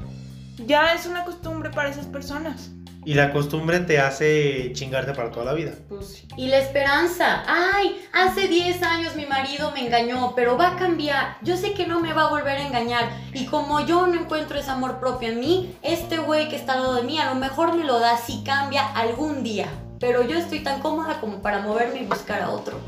Ya 0.58 0.94
es 0.94 1.06
una 1.06 1.24
costumbre 1.24 1.70
para 1.70 1.90
esas 1.90 2.06
personas. 2.06 2.70
Y 3.04 3.14
la 3.14 3.32
costumbre 3.32 3.78
te 3.78 4.00
hace 4.00 4.72
chingarte 4.72 5.14
para 5.14 5.30
toda 5.30 5.44
la 5.44 5.52
vida. 5.52 5.70
Pues 5.88 6.08
sí. 6.08 6.28
Y 6.36 6.48
la 6.48 6.58
esperanza. 6.58 7.44
Ay, 7.46 8.04
hace 8.12 8.48
10 8.48 8.82
años 8.82 9.14
mi 9.14 9.26
marido 9.26 9.70
me 9.70 9.86
engañó, 9.86 10.34
pero 10.34 10.58
va 10.58 10.72
a 10.72 10.76
cambiar. 10.76 11.36
Yo 11.42 11.56
sé 11.56 11.72
que 11.72 11.86
no 11.86 12.00
me 12.00 12.12
va 12.12 12.24
a 12.24 12.30
volver 12.30 12.58
a 12.58 12.66
engañar. 12.66 13.08
Y 13.32 13.46
como 13.46 13.86
yo 13.86 14.08
no 14.08 14.20
encuentro 14.20 14.58
ese 14.58 14.72
amor 14.72 14.98
propio 14.98 15.28
en 15.28 15.38
mí, 15.38 15.76
este 15.82 16.18
güey 16.18 16.48
que 16.48 16.56
está 16.56 16.72
al 16.72 16.80
lado 16.80 16.94
de 16.96 17.04
mí 17.04 17.16
a 17.20 17.32
lo 17.32 17.36
mejor 17.36 17.76
me 17.76 17.84
lo 17.84 18.00
da 18.00 18.18
si 18.18 18.42
cambia 18.42 18.84
algún 18.84 19.44
día. 19.44 19.68
Pero 20.00 20.26
yo 20.26 20.36
estoy 20.36 20.64
tan 20.64 20.80
cómoda 20.80 21.20
como 21.20 21.42
para 21.42 21.60
moverme 21.60 22.00
y 22.00 22.06
buscar 22.06 22.42
a 22.42 22.50
otro. 22.50 22.80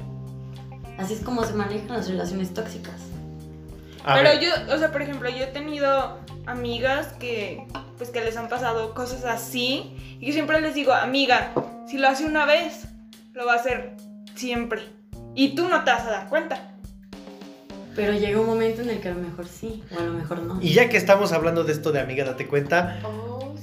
Así 0.98 1.14
es 1.14 1.20
como 1.20 1.44
se 1.44 1.52
manejan 1.52 1.96
las 1.96 2.08
relaciones 2.08 2.52
tóxicas. 2.52 3.00
A 4.08 4.14
Pero 4.14 4.30
ver, 4.30 4.40
yo, 4.40 4.74
o 4.74 4.78
sea, 4.78 4.90
por 4.90 5.02
ejemplo, 5.02 5.28
yo 5.28 5.44
he 5.44 5.48
tenido 5.48 6.18
amigas 6.46 7.08
que, 7.20 7.66
pues, 7.98 8.08
que 8.08 8.22
les 8.22 8.38
han 8.38 8.48
pasado 8.48 8.94
cosas 8.94 9.26
así. 9.26 10.16
Y 10.18 10.28
yo 10.28 10.32
siempre 10.32 10.62
les 10.62 10.74
digo, 10.74 10.94
amiga, 10.94 11.52
si 11.86 11.98
lo 11.98 12.08
hace 12.08 12.24
una 12.24 12.46
vez, 12.46 12.88
lo 13.34 13.44
va 13.44 13.52
a 13.52 13.56
hacer 13.56 13.92
siempre. 14.34 14.80
Y 15.34 15.54
tú 15.54 15.68
no 15.68 15.84
te 15.84 15.90
vas 15.90 16.06
a 16.06 16.10
dar 16.10 16.28
cuenta. 16.30 16.72
Pero 17.94 18.14
llega 18.14 18.40
un 18.40 18.46
momento 18.46 18.80
en 18.80 18.88
el 18.88 19.00
que 19.02 19.08
a 19.08 19.12
lo 19.12 19.20
mejor 19.20 19.46
sí, 19.46 19.84
o 19.94 20.00
a 20.00 20.02
lo 20.02 20.14
mejor 20.14 20.38
no. 20.38 20.58
Y 20.62 20.72
ya 20.72 20.88
que 20.88 20.96
estamos 20.96 21.32
hablando 21.32 21.64
de 21.64 21.72
esto 21.72 21.92
de 21.92 22.00
amiga, 22.00 22.24
date 22.24 22.46
cuenta, 22.46 23.00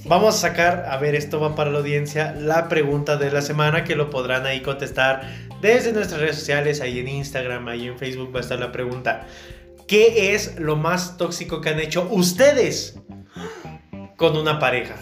vamos 0.06 0.36
a 0.36 0.38
sacar, 0.38 0.86
a 0.91 0.98
ver, 0.98 1.16
esto 1.16 1.39
va 1.39 1.56
para 1.56 1.72
la 1.72 1.80
audiencia, 1.80 2.36
la 2.38 2.70
pregunta 2.70 3.18
de 3.18 3.32
la 3.32 3.41
semana 3.41 3.84
que 3.84 3.96
lo 3.96 4.12
podrán 4.12 4.46
ahí 4.46 4.62
contestar 4.62 5.24
desde 5.60 5.91
nuestras 5.91 6.22
redes 6.22 6.36
sociales, 6.36 6.82
ahí 6.82 7.00
en 7.00 7.08
Instagram, 7.08 7.68
ahí 7.68 7.88
en 7.88 7.98
Facebook 7.98 8.32
va 8.32 8.41
a 8.41 8.43
estar 8.43 8.60
la 8.60 8.72
pregunta. 8.72 9.26
¿Qué 9.88 10.33
es 10.33 10.59
lo 10.59 10.75
más 10.75 11.17
tóxico 11.17 11.61
que 11.61 11.69
han 11.69 11.79
hecho 11.79 12.07
ustedes 12.09 12.97
con 14.17 14.36
una 14.36 14.59
pareja? 14.59 14.95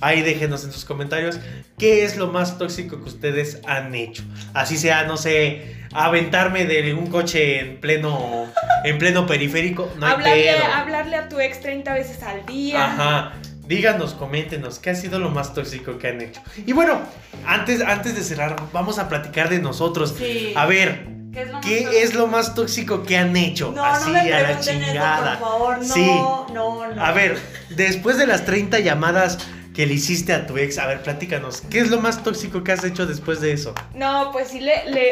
Ahí 0.00 0.22
déjenos 0.22 0.64
en 0.64 0.72
sus 0.72 0.84
comentarios 0.84 1.38
qué 1.78 2.04
es 2.04 2.16
lo 2.16 2.28
más 2.28 2.58
tóxico 2.58 3.00
que 3.02 3.08
ustedes 3.08 3.60
han 3.66 3.94
hecho. 3.94 4.24
Así 4.52 4.76
sea, 4.76 5.04
no 5.04 5.16
sé, 5.16 5.76
aventarme 5.92 6.64
de 6.66 6.92
un 6.92 7.06
coche 7.06 7.60
en 7.60 7.80
pleno, 7.80 8.46
en 8.84 8.98
pleno 8.98 9.26
periférico. 9.26 9.90
No 9.98 10.06
hay 10.06 10.12
hablarle, 10.14 10.42
pedo. 10.42 10.74
hablarle 10.74 11.16
a 11.16 11.28
tu 11.28 11.38
ex 11.38 11.60
30 11.60 11.94
veces 11.94 12.22
al 12.22 12.44
día. 12.46 12.84
Ajá. 12.84 13.32
Díganos, 13.68 14.14
coméntenos, 14.14 14.78
¿qué 14.78 14.90
ha 14.90 14.94
sido 14.94 15.18
lo 15.18 15.30
más 15.30 15.52
tóxico 15.54 15.98
que 15.98 16.08
han 16.08 16.20
hecho? 16.20 16.40
Y 16.66 16.72
bueno, 16.72 17.00
antes, 17.46 17.80
antes 17.80 18.14
de 18.14 18.22
cerrar, 18.22 18.56
vamos 18.72 18.98
a 18.98 19.08
platicar 19.08 19.48
de 19.48 19.58
nosotros. 19.58 20.14
Sí. 20.16 20.52
A 20.54 20.66
ver, 20.66 21.15
¿Qué 21.36 21.42
es 21.42 21.48
lo 21.50 21.52
más 21.54 21.66
¿qué 21.66 21.76
tóxico? 21.82 21.90
es 22.02 22.14
lo 22.14 22.26
más 22.28 22.54
tóxico 22.54 23.02
que 23.02 23.18
han 23.18 23.36
hecho? 23.36 23.74
Así, 23.82 24.10
a 24.10 24.40
la 24.42 24.58
chingada. 24.60 25.36
favor, 25.36 25.84
Sí. 25.84 26.06
no, 26.06 26.46
no. 26.54 26.82
A 26.98 27.12
ver, 27.12 27.38
después 27.70 28.16
de 28.16 28.26
las 28.26 28.46
30 28.46 28.78
llamadas 28.80 29.36
que 29.74 29.84
le 29.84 29.92
hiciste 29.92 30.32
a 30.32 30.46
tu 30.46 30.56
ex, 30.56 30.78
a 30.78 30.86
ver, 30.86 31.02
platícanos, 31.02 31.60
¿qué 31.60 31.80
es 31.80 31.90
lo 31.90 32.00
más 32.00 32.22
tóxico 32.22 32.64
que 32.64 32.72
has 32.72 32.84
hecho 32.84 33.04
después 33.06 33.42
de 33.42 33.52
eso? 33.52 33.74
No, 33.94 34.30
pues 34.32 34.48
sí 34.48 34.60
le, 34.60 34.90
le... 34.90 35.08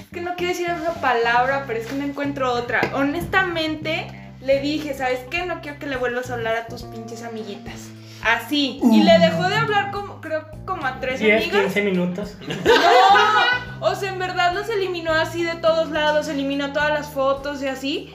Es 0.00 0.06
que 0.10 0.22
no 0.22 0.34
quiero 0.36 0.54
decir 0.54 0.66
esa 0.70 0.94
palabra, 1.02 1.64
pero 1.66 1.78
es 1.78 1.86
que 1.88 1.94
no 1.94 2.04
encuentro 2.04 2.50
otra. 2.50 2.80
Honestamente, 2.94 4.06
le 4.40 4.60
dije, 4.60 4.94
¿sabes 4.94 5.20
qué? 5.30 5.44
No 5.44 5.60
quiero 5.60 5.78
que 5.78 5.88
le 5.88 5.96
vuelvas 5.96 6.30
a 6.30 6.34
hablar 6.34 6.56
a 6.56 6.66
tus 6.68 6.84
pinches 6.84 7.22
amiguitas. 7.22 7.74
Así. 8.22 8.80
Y 8.90 9.02
le 9.02 9.18
dejó 9.18 9.46
de 9.48 9.56
hablar 9.56 9.90
como, 9.90 10.22
creo, 10.22 10.46
como 10.64 10.86
a 10.86 11.00
tres 11.00 11.20
10, 11.20 11.42
amigas. 11.42 11.62
15 11.64 11.82
minutos. 11.82 12.36
No, 12.46 13.71
o 13.82 13.94
sea, 13.94 14.12
en 14.12 14.18
verdad 14.18 14.54
los 14.54 14.68
eliminó 14.68 15.12
así 15.12 15.42
de 15.42 15.56
todos 15.56 15.90
lados, 15.90 16.28
eliminó 16.28 16.72
todas 16.72 16.90
las 16.90 17.08
fotos 17.08 17.62
y 17.62 17.68
así. 17.68 18.14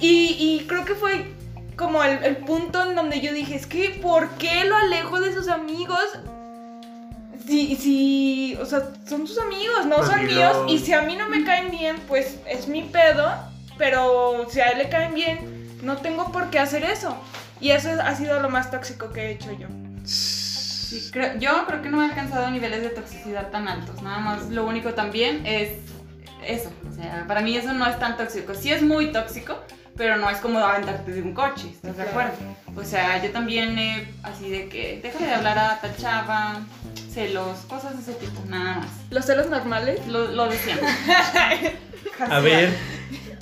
Y, 0.00 0.36
y 0.38 0.64
creo 0.66 0.84
que 0.84 0.94
fue 0.94 1.32
como 1.76 2.02
el, 2.02 2.22
el 2.24 2.36
punto 2.38 2.82
en 2.82 2.94
donde 2.94 3.20
yo 3.20 3.32
dije, 3.32 3.54
es 3.54 3.66
que, 3.66 3.90
¿por 4.02 4.30
qué 4.30 4.64
lo 4.64 4.76
alejo 4.76 5.20
de 5.20 5.32
sus 5.32 5.48
amigos? 5.48 6.04
Si, 7.46 7.76
si, 7.76 8.58
o 8.60 8.66
sea, 8.66 8.90
son 9.08 9.26
sus 9.26 9.38
amigos, 9.38 9.86
no 9.86 10.04
son 10.04 10.26
míos. 10.26 10.64
Y 10.68 10.78
si 10.80 10.92
a 10.92 11.02
mí 11.02 11.16
no 11.16 11.28
me 11.28 11.44
caen 11.44 11.70
bien, 11.70 11.96
pues 12.06 12.38
es 12.46 12.68
mi 12.68 12.82
pedo. 12.82 13.26
Pero 13.78 14.46
si 14.50 14.60
a 14.60 14.70
él 14.70 14.78
le 14.78 14.88
caen 14.88 15.14
bien, 15.14 15.78
no 15.82 15.96
tengo 15.98 16.30
por 16.32 16.50
qué 16.50 16.58
hacer 16.58 16.84
eso. 16.84 17.16
Y 17.60 17.70
eso 17.70 17.88
ha 18.02 18.14
sido 18.16 18.40
lo 18.40 18.50
más 18.50 18.70
tóxico 18.70 19.12
que 19.12 19.22
he 19.22 19.30
hecho 19.32 19.52
yo. 19.52 19.68
Sí, 20.88 21.10
creo- 21.12 21.38
yo 21.38 21.66
creo 21.66 21.82
que 21.82 21.88
no 21.90 22.02
he 22.02 22.06
alcanzado 22.06 22.50
niveles 22.50 22.82
de 22.82 22.88
toxicidad 22.90 23.50
tan 23.50 23.68
altos. 23.68 24.00
Nada 24.02 24.18
más, 24.18 24.48
lo 24.50 24.64
único 24.66 24.94
también 24.94 25.44
es 25.46 25.70
eso. 26.46 26.70
O 26.90 26.92
sea, 26.94 27.24
para 27.28 27.40
mí 27.40 27.56
eso 27.56 27.72
no 27.74 27.86
es 27.86 27.98
tan 27.98 28.16
tóxico. 28.16 28.54
Sí 28.54 28.72
es 28.72 28.82
muy 28.82 29.12
tóxico, 29.12 29.58
pero 29.96 30.16
no 30.16 30.30
es 30.30 30.38
como 30.38 30.58
aventarte 30.60 31.12
de 31.12 31.20
un 31.22 31.34
coche, 31.34 31.68
¿estás 31.70 31.96
de 31.96 32.04
Claro. 32.04 32.10
acuerdo? 32.10 32.36
O 32.76 32.84
sea, 32.84 33.22
yo 33.22 33.30
también 33.32 33.78
he 33.78 34.08
así 34.22 34.48
de 34.48 34.68
que 34.68 35.00
déjale 35.02 35.26
de 35.26 35.34
hablar 35.34 35.58
a 35.58 35.80
tal 35.80 35.96
chava, 35.96 36.60
celos, 37.12 37.58
cosas 37.68 37.94
de 37.96 38.02
ese 38.12 38.20
tipo, 38.24 38.40
nada 38.46 38.76
más. 38.76 38.88
Los 39.10 39.26
celos 39.26 39.48
normales. 39.50 40.06
Lo, 40.06 40.28
lo 40.28 40.48
de 40.48 40.56
siempre. 40.58 40.88
A 42.30 42.40
ver, 42.40 42.72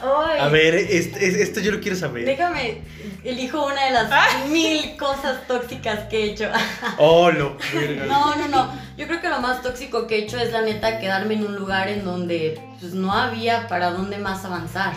Ay, 0.01 0.38
a 0.40 0.49
ver, 0.49 0.74
est- 0.74 1.16
es- 1.16 1.36
esto 1.36 1.61
yo 1.61 1.72
lo 1.72 1.80
quiero 1.80 1.97
saber. 1.97 2.24
Déjame, 2.24 2.82
elijo 3.24 3.66
una 3.66 3.84
de 3.86 3.90
las 3.92 4.49
mil 4.51 4.97
cosas 4.97 5.47
tóxicas 5.47 6.01
que 6.11 6.24
he 6.24 6.30
hecho. 6.32 6.49
Oh, 6.99 7.30
lo. 7.30 7.57
No, 8.09 8.36
no, 8.36 8.49
no. 8.49 8.72
Yo 8.97 9.07
creo 9.07 9.20
que 9.20 9.28
lo 9.28 9.40
más 9.40 9.62
tóxico 9.62 10.07
que 10.07 10.16
he 10.16 10.18
hecho 10.24 10.38
es 10.38 10.53
la 10.53 10.62
neta 10.62 10.99
quedarme 10.99 11.34
en 11.34 11.44
un 11.47 11.57
lugar 11.57 11.88
en 11.88 12.05
donde 12.05 12.61
pues, 12.80 12.94
no 12.94 13.12
había 13.12 13.68
para 13.68 13.90
dónde 13.90 14.18
más 14.18 14.44
avanzar. 14.44 14.92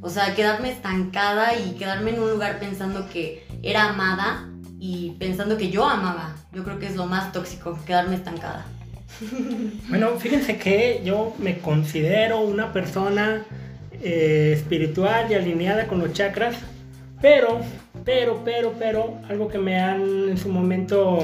O 0.00 0.10
sea, 0.10 0.34
quedarme 0.34 0.70
estancada 0.70 1.54
y 1.56 1.72
quedarme 1.76 2.10
en 2.10 2.20
un 2.20 2.30
lugar 2.30 2.58
pensando 2.58 3.08
que 3.08 3.46
era 3.62 3.88
amada 3.88 4.48
y 4.78 5.12
pensando 5.18 5.56
que 5.56 5.70
yo 5.70 5.88
amaba. 5.88 6.34
Yo 6.52 6.62
creo 6.62 6.78
que 6.78 6.86
es 6.86 6.94
lo 6.96 7.06
más 7.06 7.32
tóxico, 7.32 7.78
quedarme 7.86 8.16
estancada. 8.16 8.66
Bueno, 9.88 10.10
fíjense 10.18 10.58
que 10.58 11.00
yo 11.04 11.34
me 11.38 11.58
considero 11.58 12.40
una 12.40 12.72
persona 12.72 13.44
eh, 14.04 14.52
espiritual 14.52 15.30
y 15.30 15.34
alineada 15.34 15.86
con 15.86 15.98
los 15.98 16.12
chakras, 16.12 16.56
pero, 17.22 17.60
pero, 18.04 18.42
pero, 18.44 18.74
pero, 18.78 19.18
algo 19.30 19.48
que 19.48 19.56
me 19.56 19.80
han 19.80 20.28
en 20.28 20.36
su 20.36 20.50
momento 20.50 21.18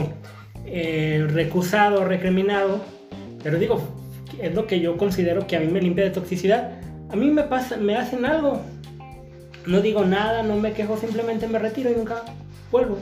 eh, 0.65 1.27
recusado, 1.29 2.07
recriminado, 2.07 2.81
pero 3.43 3.59
digo, 3.59 3.83
es 4.41 4.55
lo 4.55 4.67
que 4.67 4.81
yo 4.81 4.97
considero 4.97 5.47
que 5.47 5.57
a 5.57 5.61
mí 5.61 5.67
me 5.67 5.83
limpia 5.83 6.05
de 6.05 6.11
toxicidad. 6.11 6.81
A 7.11 7.17
mí 7.17 7.31
me 7.31 7.43
pasa, 7.43 7.77
me 7.77 7.97
hacen 7.97 8.25
algo, 8.25 8.63
no 9.67 9.83
digo 9.83 10.07
nada, 10.07 10.43
no 10.43 10.57
me 10.57 10.73
quejo, 10.73 10.97
simplemente 10.97 11.49
me 11.49 11.59
retiro 11.59 11.91
y 11.91 11.95
nunca 11.95 12.25
vuelvo. 12.73 12.97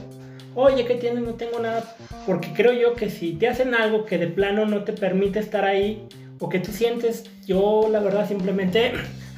oye, 0.55 0.83
¿qué 0.85 0.95
tienes? 0.95 1.23
No 1.23 1.35
tengo 1.35 1.57
nada. 1.59 1.95
Porque 2.25 2.51
creo 2.53 2.73
yo 2.73 2.95
que 2.95 3.09
si 3.09 3.31
te 3.31 3.47
hacen 3.47 3.73
algo 3.73 4.03
que 4.03 4.17
de 4.17 4.27
plano 4.27 4.65
no 4.65 4.83
te 4.83 4.91
permite 4.91 5.39
estar 5.39 5.63
ahí, 5.63 6.05
o 6.39 6.49
que 6.49 6.59
tú 6.59 6.73
sientes, 6.73 7.29
yo 7.45 7.87
la 7.89 7.99
verdad 7.99 8.27
simplemente 8.27 8.91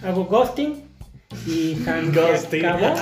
hago 0.03 0.25
ghosting 0.25 0.83
y 1.47 1.75
san- 1.83 2.11
Ghosting. 2.13 2.65
acabó. 2.65 2.93
Pero, 2.93 3.01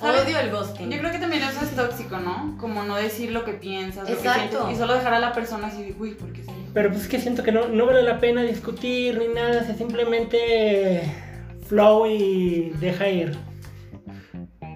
¿sabes? 0.00 0.24
Odio 0.26 0.38
el 0.38 0.50
ghosting. 0.50 0.90
Yo 0.90 0.98
creo 0.98 1.10
que 1.12 1.18
también 1.18 1.42
eso 1.42 1.64
es 1.64 1.70
tóxico, 1.74 2.18
¿no? 2.18 2.56
Como 2.60 2.82
no 2.82 2.96
decir 2.96 3.32
lo 3.32 3.44
que 3.44 3.52
piensas, 3.54 4.08
lo 4.08 4.14
que 4.16 4.22
Exacto. 4.26 4.56
sientes 4.58 4.76
y 4.76 4.78
solo 4.80 4.94
dejar 4.94 5.14
a 5.14 5.18
la 5.18 5.32
persona 5.32 5.68
así 5.68 5.82
de, 5.82 5.94
uy, 5.98 6.10
¿por 6.14 6.32
qué 6.32 6.42
dio?". 6.42 6.52
Pero 6.74 6.90
pues 6.90 7.02
es 7.02 7.08
que 7.08 7.20
siento 7.20 7.42
que 7.42 7.52
no, 7.52 7.68
no 7.68 7.86
vale 7.86 8.02
la 8.02 8.18
pena 8.20 8.42
discutir 8.42 9.18
ni 9.18 9.28
nada, 9.28 9.62
o 9.62 9.64
sea, 9.64 9.74
simplemente 9.76 11.02
flow 11.68 12.06
y 12.06 12.70
deja 12.80 13.08
ir. 13.08 13.36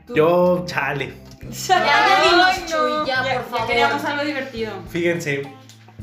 Tú- 0.06 0.14
Yo, 0.14 0.64
chale. 0.66 1.12
Ya 1.66 2.18
Ay, 2.20 2.30
no. 2.60 2.66
Chuy, 2.66 3.06
ya, 3.06 3.16
ya, 3.16 3.22
por 3.22 3.26
ya 3.32 3.42
favor. 3.50 3.66
queríamos 3.66 4.04
algo 4.04 4.24
divertido. 4.24 4.72
Fíjense, 4.90 5.42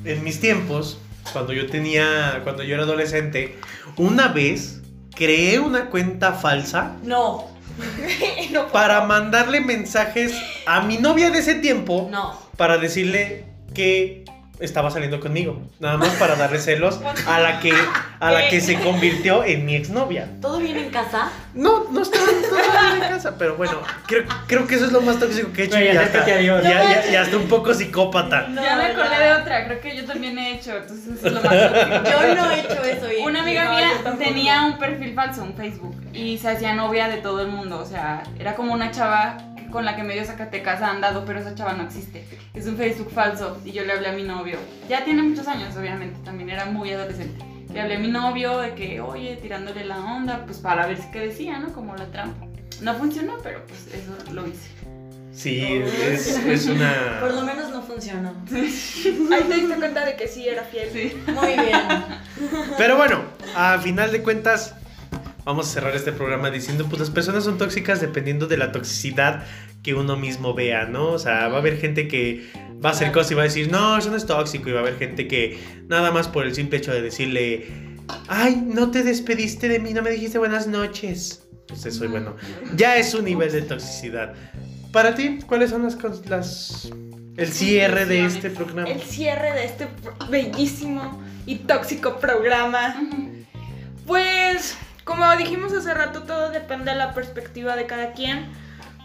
en 0.03 0.23
mis 0.23 0.39
tiempos, 0.39 0.99
cuando 1.33 1.53
yo 1.53 1.67
tenía, 1.67 2.39
cuando 2.43 2.63
yo 2.63 2.75
era 2.75 2.83
adolescente, 2.83 3.57
una 3.97 4.27
vez 4.29 4.81
creé 5.15 5.59
una 5.59 5.89
cuenta 5.89 6.33
falsa 6.33 6.97
No, 7.03 7.45
No, 8.51 8.67
para 8.67 9.01
mandarle 9.05 9.61
mensajes 9.61 10.33
a 10.65 10.81
mi 10.81 10.97
novia 10.97 11.31
de 11.31 11.39
ese 11.39 11.55
tiempo 11.55 12.07
no. 12.11 12.37
para 12.57 12.77
decirle 12.77 13.45
que 13.73 14.24
estaba 14.59 14.89
saliendo 14.91 15.19
conmigo, 15.19 15.61
nada 15.79 15.97
más 15.97 16.09
para 16.15 16.35
darle 16.35 16.59
celos 16.59 16.99
a 17.27 17.39
la 17.39 17.59
que 17.59 17.73
a 18.19 18.31
la 18.31 18.47
que 18.47 18.61
se 18.61 18.79
convirtió 18.83 19.43
en 19.43 19.65
mi 19.65 19.75
exnovia. 19.75 20.27
¿Todo 20.41 20.59
bien 20.59 20.77
en 20.77 20.89
casa? 20.89 21.29
No, 21.53 21.85
no 21.91 22.01
estaba 22.01 22.25
todavía 22.49 22.93
en 22.95 22.99
casa, 23.13 23.35
pero 23.37 23.55
bueno, 23.57 23.73
creo, 24.07 24.23
creo 24.47 24.65
que 24.67 24.75
eso 24.75 24.85
es 24.85 24.91
lo 24.91 25.01
más 25.01 25.19
tóxico 25.19 25.51
que 25.53 25.63
he 25.63 25.65
hecho. 25.65 25.75
Güey, 25.77 25.91
y 25.91 25.93
ya, 25.93 26.01
hasta, 26.01 26.25
ya, 26.25 26.39
ya- 26.41 27.11
ya 27.11 27.21
hasta 27.21 27.37
un 27.37 27.47
poco 27.47 27.73
psicópata. 27.73 28.47
No, 28.49 28.61
ya 28.63 28.75
me 28.77 28.85
acordé 28.85 29.19
de 29.25 29.33
otra, 29.33 29.65
creo 29.67 29.81
que 29.81 29.95
yo 29.97 30.05
también 30.05 30.37
he 30.39 30.53
hecho, 30.53 30.75
entonces 30.77 31.17
eso 31.17 31.27
es 31.27 31.33
lo 31.33 31.41
más 31.43 31.71
tóxico. 31.71 32.09
Yo 32.11 32.35
no 32.35 32.51
he 32.51 32.59
hecho 32.61 32.83
eso. 32.83 33.11
y- 33.11 33.23
Una 33.23 33.41
amiga 33.41 33.65
No, 33.65 33.71
mía 33.75 33.89
tenía 34.17 34.61
un 34.65 34.77
perfil 34.77 35.13
falso 35.13 35.43
en 35.43 35.53
Facebook 35.55 35.95
y 36.13 36.37
se 36.37 36.49
hacía 36.49 36.73
novia 36.73 37.07
de 37.09 37.17
todo 37.17 37.41
el 37.41 37.47
mundo. 37.49 37.79
O 37.79 37.85
sea, 37.85 38.23
era 38.39 38.55
como 38.55 38.73
una 38.73 38.91
chava 38.91 39.37
con 39.75 39.83
la 39.83 39.97
que 39.97 40.03
medio 40.03 40.23
Zacatecas 40.23 40.81
ha 40.81 40.89
andado, 40.89 41.25
pero 41.25 41.39
esa 41.39 41.53
chava 41.53 41.73
no 41.73 41.83
existe. 41.83 42.23
Es 42.53 42.65
un 42.65 42.77
Facebook 42.77 43.11
falso 43.11 43.59
y 43.65 43.73
yo 43.73 43.83
le 43.83 43.91
hablé 43.91 44.07
a 44.07 44.13
mi 44.13 44.23
novio. 44.23 44.57
Ya 44.87 45.03
tiene 45.03 45.21
muchos 45.21 45.49
años, 45.49 45.75
obviamente, 45.75 46.17
también 46.23 46.49
era 46.49 46.63
muy 46.63 46.91
adolescente. 46.91 47.43
Le 47.73 47.81
hablé 47.81 47.95
a 47.95 47.99
mi 47.99 48.07
novio 48.07 48.59
de 48.59 48.73
que, 48.73 49.01
oye, 49.01 49.35
tirándole 49.35 49.83
la 49.83 49.99
onda, 49.99 50.45
pues 50.45 50.59
para 50.59 50.87
ver 50.87 50.97
qué 51.11 51.19
decía, 51.19 51.59
¿no? 51.59 51.73
Como 51.73 51.93
la 51.93 52.05
trampa. 52.05 52.47
No 52.79 52.95
funcionó, 52.95 53.33
pero 53.43 53.65
pues 53.67 53.87
eso 53.87 54.31
lo 54.31 54.47
hice. 54.47 54.69
Sí, 55.33 55.83
es, 55.83 56.37
es 56.37 56.67
una. 56.67 57.17
Por 57.19 57.33
lo 57.33 57.41
menos 57.41 57.69
no 57.69 57.81
funcionó. 57.81 58.33
Ahí 58.49 59.43
te 59.43 59.55
diste 59.55 59.75
cuenta 59.75 60.05
de 60.05 60.15
que 60.15 60.29
sí 60.29 60.47
era 60.47 60.63
fiel. 60.63 60.89
Sí. 60.93 61.21
Muy 61.33 61.47
bien. 61.47 61.81
Pero 62.77 62.95
bueno, 62.95 63.23
a 63.57 63.77
final 63.79 64.13
de 64.13 64.23
cuentas, 64.23 64.73
vamos 65.45 65.67
a 65.67 65.71
cerrar 65.71 65.95
este 65.95 66.11
programa 66.11 66.49
diciendo, 66.49 66.85
pues 66.89 66.99
las 66.99 67.11
personas 67.11 67.43
son 67.43 67.57
tóxicas 67.57 68.01
dependiendo 68.01 68.47
de 68.47 68.57
la 68.57 68.71
toxicidad 68.71 69.45
que 69.83 69.93
uno 69.93 70.17
mismo 70.17 70.53
vea, 70.53 70.85
¿no? 70.85 71.11
O 71.11 71.19
sea, 71.19 71.47
va 71.47 71.57
a 71.57 71.59
haber 71.59 71.77
gente 71.77 72.07
que 72.07 72.49
va 72.83 72.89
a 72.89 72.91
hacer 72.93 73.11
cosas 73.11 73.31
y 73.31 73.35
va 73.35 73.41
a 73.43 73.45
decir, 73.45 73.71
no, 73.71 73.97
eso 73.97 74.09
no 74.09 74.17
es 74.17 74.25
tóxico, 74.25 74.69
y 74.69 74.73
va 74.73 74.79
a 74.79 74.81
haber 74.81 74.97
gente 74.97 75.27
que 75.27 75.59
nada 75.87 76.11
más 76.11 76.27
por 76.27 76.45
el 76.45 76.55
simple 76.55 76.79
hecho 76.79 76.91
de 76.91 77.01
decirle, 77.01 77.67
ay, 78.27 78.55
no 78.55 78.89
te 78.89 79.03
despediste 79.03 79.69
de 79.69 79.79
mí, 79.79 79.93
no 79.93 80.01
me 80.01 80.09
dijiste 80.09 80.39
buenas 80.39 80.67
noches. 80.67 81.43
Pues 81.67 81.85
eso, 81.85 82.05
y 82.05 82.07
bueno, 82.07 82.35
ya 82.75 82.97
es 82.97 83.13
un 83.13 83.25
nivel 83.25 83.51
de 83.51 83.61
toxicidad. 83.61 84.33
Para 84.91 85.13
ti, 85.13 85.39
¿cuáles 85.45 85.69
son 85.69 85.83
las, 85.83 85.97
las 86.27 86.91
el 87.37 87.51
cierre 87.51 88.05
de 88.05 88.25
este 88.25 88.49
programa? 88.49 88.89
El 88.89 89.01
cierre 89.01 89.51
de 89.51 89.65
este 89.65 89.87
bellísimo 90.29 91.21
y 91.45 91.55
tóxico 91.55 92.19
programa. 92.19 92.95
Pues, 94.05 94.77
como 95.05 95.33
dijimos 95.37 95.71
hace 95.71 95.93
rato, 95.93 96.23
todo 96.23 96.49
depende 96.49 96.91
de 96.91 96.97
la 96.97 97.13
perspectiva 97.13 97.75
de 97.75 97.85
cada 97.85 98.11
quien. 98.13 98.51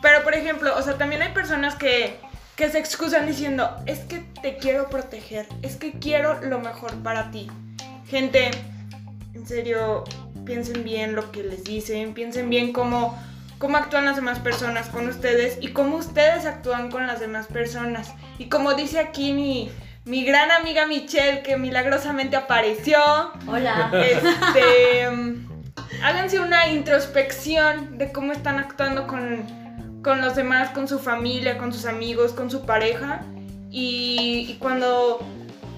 Pero, 0.02 0.24
por 0.24 0.34
ejemplo, 0.34 0.74
o 0.76 0.82
sea, 0.82 0.96
también 0.96 1.22
hay 1.22 1.32
personas 1.32 1.74
que, 1.74 2.18
que 2.56 2.70
se 2.70 2.78
excusan 2.78 3.26
diciendo, 3.26 3.76
es 3.86 4.00
que 4.00 4.24
te 4.40 4.56
quiero 4.56 4.88
proteger, 4.88 5.46
es 5.62 5.76
que 5.76 5.92
quiero 5.92 6.40
lo 6.40 6.58
mejor 6.58 6.94
para 7.02 7.30
ti. 7.30 7.48
Gente, 8.08 8.50
en 9.34 9.46
serio, 9.46 10.04
piensen 10.46 10.84
bien 10.84 11.14
lo 11.14 11.30
que 11.30 11.42
les 11.42 11.64
dicen, 11.64 12.14
piensen 12.14 12.48
bien 12.48 12.72
cómo, 12.72 13.16
cómo 13.58 13.76
actúan 13.76 14.06
las 14.06 14.16
demás 14.16 14.38
personas 14.38 14.88
con 14.88 15.06
ustedes 15.06 15.58
y 15.60 15.68
cómo 15.68 15.96
ustedes 15.96 16.46
actúan 16.46 16.90
con 16.90 17.06
las 17.06 17.20
demás 17.20 17.46
personas. 17.46 18.14
Y 18.38 18.48
como 18.48 18.72
dice 18.72 19.00
aquí 19.00 19.34
mi, 19.34 19.70
mi 20.06 20.24
gran 20.24 20.50
amiga 20.50 20.86
Michelle, 20.86 21.42
que 21.42 21.58
milagrosamente 21.58 22.36
apareció, 22.36 22.98
Hola. 23.46 23.90
este, 23.92 25.08
háganse 26.02 26.40
una 26.40 26.68
introspección 26.68 27.98
de 27.98 28.12
cómo 28.12 28.32
están 28.32 28.58
actuando 28.58 29.06
con, 29.06 29.44
con 30.02 30.20
los 30.20 30.34
demás, 30.34 30.70
con 30.70 30.88
su 30.88 30.98
familia, 30.98 31.58
con 31.58 31.72
sus 31.72 31.86
amigos, 31.86 32.32
con 32.32 32.50
su 32.50 32.64
pareja. 32.64 33.22
Y, 33.70 34.46
y 34.48 34.56
cuando 34.58 35.20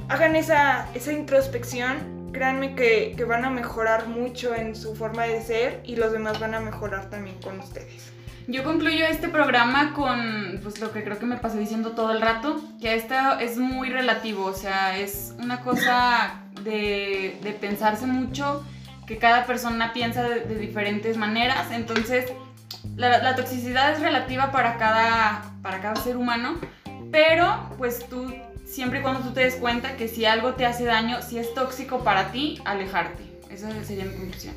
hagan 0.08 0.36
esa, 0.36 0.88
esa 0.94 1.12
introspección, 1.12 2.30
créanme 2.32 2.74
que, 2.74 3.14
que 3.16 3.24
van 3.24 3.44
a 3.44 3.50
mejorar 3.50 4.08
mucho 4.08 4.54
en 4.54 4.74
su 4.74 4.94
forma 4.94 5.24
de 5.24 5.42
ser 5.42 5.80
y 5.84 5.96
los 5.96 6.12
demás 6.12 6.40
van 6.40 6.54
a 6.54 6.60
mejorar 6.60 7.10
también 7.10 7.36
con 7.42 7.58
ustedes. 7.60 8.10
Yo 8.48 8.64
concluyo 8.64 9.06
este 9.06 9.28
programa 9.28 9.92
con 9.94 10.58
pues 10.62 10.80
lo 10.80 10.92
que 10.92 11.04
creo 11.04 11.18
que 11.18 11.26
me 11.26 11.36
pasé 11.36 11.58
diciendo 11.58 11.92
todo 11.92 12.10
el 12.10 12.20
rato, 12.20 12.60
que 12.80 12.94
esto 12.94 13.14
es 13.38 13.56
muy 13.56 13.88
relativo, 13.88 14.46
o 14.46 14.52
sea, 14.52 14.98
es 14.98 15.32
una 15.38 15.60
cosa 15.60 16.42
de, 16.64 17.38
de 17.40 17.52
pensarse 17.52 18.04
mucho, 18.06 18.64
que 19.06 19.18
cada 19.18 19.46
persona 19.46 19.92
piensa 19.92 20.22
de, 20.22 20.40
de 20.40 20.54
diferentes 20.56 21.16
maneras, 21.16 21.70
entonces 21.70 22.32
la, 22.96 23.18
la 23.18 23.36
toxicidad 23.36 23.92
es 23.92 24.00
relativa 24.00 24.52
para 24.52 24.76
cada, 24.76 25.42
para 25.62 25.80
cada 25.80 25.96
ser 25.96 26.16
humano, 26.16 26.58
pero 27.10 27.70
pues 27.78 28.06
tú, 28.08 28.32
siempre 28.64 29.00
y 29.00 29.02
cuando 29.02 29.20
tú 29.20 29.32
te 29.32 29.40
des 29.40 29.56
cuenta 29.56 29.96
que 29.96 30.08
si 30.08 30.24
algo 30.24 30.54
te 30.54 30.66
hace 30.66 30.84
daño, 30.84 31.22
si 31.22 31.38
es 31.38 31.52
tóxico 31.54 32.04
para 32.04 32.32
ti, 32.32 32.60
alejarte. 32.64 33.22
Esa 33.50 33.68
sería 33.84 34.04
mi 34.04 34.14
conclusión. 34.14 34.54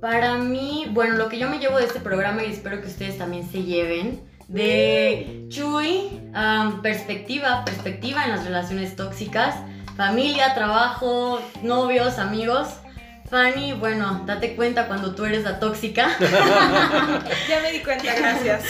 Para 0.00 0.36
mí, 0.36 0.86
bueno, 0.90 1.14
lo 1.14 1.28
que 1.28 1.38
yo 1.38 1.48
me 1.48 1.58
llevo 1.58 1.78
de 1.78 1.86
este 1.86 2.00
programa 2.00 2.44
y 2.44 2.52
espero 2.52 2.80
que 2.82 2.88
ustedes 2.88 3.16
también 3.16 3.50
se 3.50 3.62
lleven 3.62 4.20
de 4.48 5.46
Chuy, 5.48 6.20
am, 6.34 6.82
perspectiva, 6.82 7.64
perspectiva 7.64 8.24
en 8.24 8.32
las 8.32 8.44
relaciones 8.44 8.96
tóxicas, 8.96 9.54
familia, 9.96 10.54
trabajo, 10.54 11.40
novios, 11.62 12.18
amigos. 12.18 12.68
Fanny, 13.34 13.72
bueno, 13.72 14.22
date 14.26 14.54
cuenta 14.54 14.86
cuando 14.86 15.12
tú 15.16 15.24
eres 15.24 15.42
la 15.42 15.58
tóxica. 15.58 16.08
Ya 17.48 17.60
me 17.62 17.72
di 17.72 17.80
cuenta, 17.80 18.14
gracias. 18.14 18.62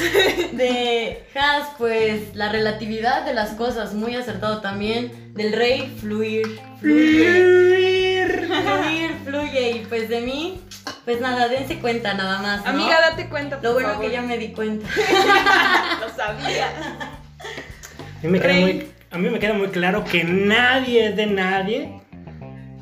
De 0.53 1.23
Has, 1.35 1.69
pues 1.77 2.35
la 2.35 2.51
relatividad 2.51 3.27
de 3.27 3.35
las 3.35 3.51
cosas, 3.51 3.93
muy 3.93 4.17
acertado 4.17 4.63
también. 4.63 5.35
Del 5.35 5.53
rey, 5.53 5.95
fluir, 6.01 6.47
fluir, 6.81 8.49
fluir, 8.49 9.17
fluye. 9.27 9.71
Y 9.73 9.87
pues 9.87 10.09
de 10.09 10.23
mí, 10.23 10.63
pues 11.05 11.21
nada, 11.21 11.49
dense 11.49 11.79
cuenta 11.79 12.15
nada 12.15 12.41
más. 12.41 12.65
¿no? 12.65 12.71
Amiga, 12.71 12.99
date 13.11 13.29
cuenta. 13.29 13.57
por 13.57 13.65
Lo 13.65 13.73
bueno 13.75 13.89
favor. 13.91 14.07
que 14.07 14.13
ya 14.13 14.23
me 14.23 14.39
di 14.39 14.49
cuenta. 14.53 14.89
lo 16.01 16.09
sabía. 16.17 16.69
A 16.69 18.23
mí, 18.23 18.31
me 18.31 18.41
queda 18.41 18.55
muy, 18.55 18.89
a 19.11 19.19
mí 19.19 19.29
me 19.29 19.39
queda 19.39 19.53
muy 19.53 19.69
claro 19.69 20.05
que 20.05 20.25
nadie 20.25 21.09
es 21.09 21.17
de 21.17 21.27
nadie. 21.27 22.01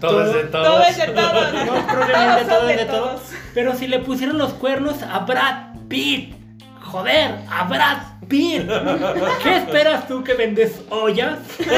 Todo 0.02 0.24
es 0.24 0.32
de 0.34 0.44
todos. 0.44 0.66
Todo 0.66 0.82
es 0.82 0.96
de 0.96 1.06
todos. 1.08 1.52
No, 1.66 1.86
probablemente 1.86 2.44
Todos 2.44 2.60
todo 2.60 2.68
es 2.68 2.76
de 2.76 2.84
de 2.84 2.90
todos. 2.90 3.20
Pero 3.54 3.74
si 3.74 3.86
le 3.86 4.00
pusieron 4.00 4.36
los 4.36 4.52
cuernos 4.54 5.02
a 5.02 5.20
Brad 5.20 5.74
Pitt. 5.88 6.34
Joder, 6.82 7.38
a 7.50 7.64
Brad 7.64 7.98
Pitt. 8.28 8.68
¿Qué 9.42 9.56
esperas 9.56 10.08
tú 10.08 10.24
que 10.24 10.34
vendes 10.34 10.82
ollas? 10.90 11.38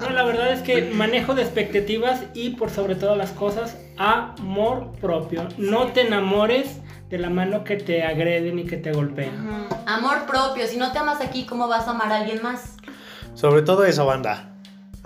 No, 0.00 0.10
la 0.10 0.24
verdad 0.24 0.52
es 0.52 0.60
que 0.60 0.90
manejo 0.92 1.34
de 1.34 1.42
expectativas 1.42 2.20
y 2.34 2.50
por 2.50 2.70
sobre 2.70 2.94
todas 2.94 3.16
las 3.16 3.30
cosas, 3.30 3.76
amor 3.96 4.92
propio. 5.00 5.48
No 5.56 5.86
te 5.88 6.02
enamores 6.02 6.80
de 7.08 7.18
la 7.18 7.30
mano 7.30 7.64
que 7.64 7.76
te 7.76 8.04
agreden 8.04 8.58
y 8.58 8.66
que 8.66 8.76
te 8.76 8.92
golpean. 8.92 9.68
Amor 9.86 10.26
propio, 10.26 10.66
si 10.66 10.76
no 10.76 10.92
te 10.92 10.98
amas 10.98 11.20
aquí, 11.20 11.46
¿cómo 11.46 11.66
vas 11.66 11.88
a 11.88 11.92
amar 11.92 12.12
a 12.12 12.18
alguien 12.18 12.42
más? 12.42 12.76
Sobre 13.34 13.62
todo 13.62 13.84
eso, 13.84 14.04
banda. 14.06 14.55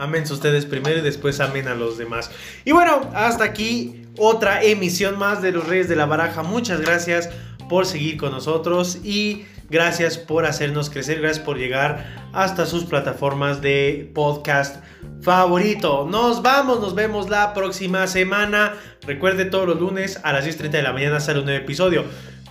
Amense 0.01 0.33
ustedes 0.33 0.67
primero 0.67 0.99
y 0.99 1.03
después 1.03 1.41
amen 1.41 1.69
a 1.69 1.75
los 1.75 1.99
demás. 1.99 2.31
Y 2.65 2.73
bueno, 2.73 3.11
hasta 3.15 3.45
aquí 3.45 4.03
otra 4.19 4.63
emisión 4.63 5.19
más 5.19 5.43
de 5.43 5.53
los 5.53 5.69
Reyes 5.69 5.89
de 5.89 5.97
la 5.97 6.07
Baraja. 6.07 6.43
Muchas 6.43 6.81
gracias 6.81 7.31
por 7.69 7.87
seguir 7.87 8.17
con 8.17 8.33
nosotros 8.33 8.99
y 9.05 9.45
gracias 9.69 10.19
por 10.19 10.45
hacernos 10.45 10.91
crecer, 10.91 11.21
gracias 11.21 11.45
por 11.45 11.57
llegar 11.57 12.29
hasta 12.33 12.67
sus 12.67 12.85
plataformas 12.85 13.63
de 13.63 14.11
podcast 14.15 14.83
favorito. 15.23 16.07
Nos 16.11 16.43
vamos, 16.43 16.81
nos 16.81 16.95
vemos 16.95 17.31
la 17.31 17.55
próxima 17.55 18.07
semana. 18.07 18.75
Recuerde 19.07 19.45
todos 19.45 19.69
los 19.69 19.79
lunes 19.79 20.19
a 20.25 20.33
las 20.33 20.47
10.30 20.47 20.71
de 20.71 20.83
la 20.83 20.93
mañana 20.93 21.21
sale 21.21 21.39
un 21.39 21.45
nuevo 21.45 21.63
episodio. 21.63 22.05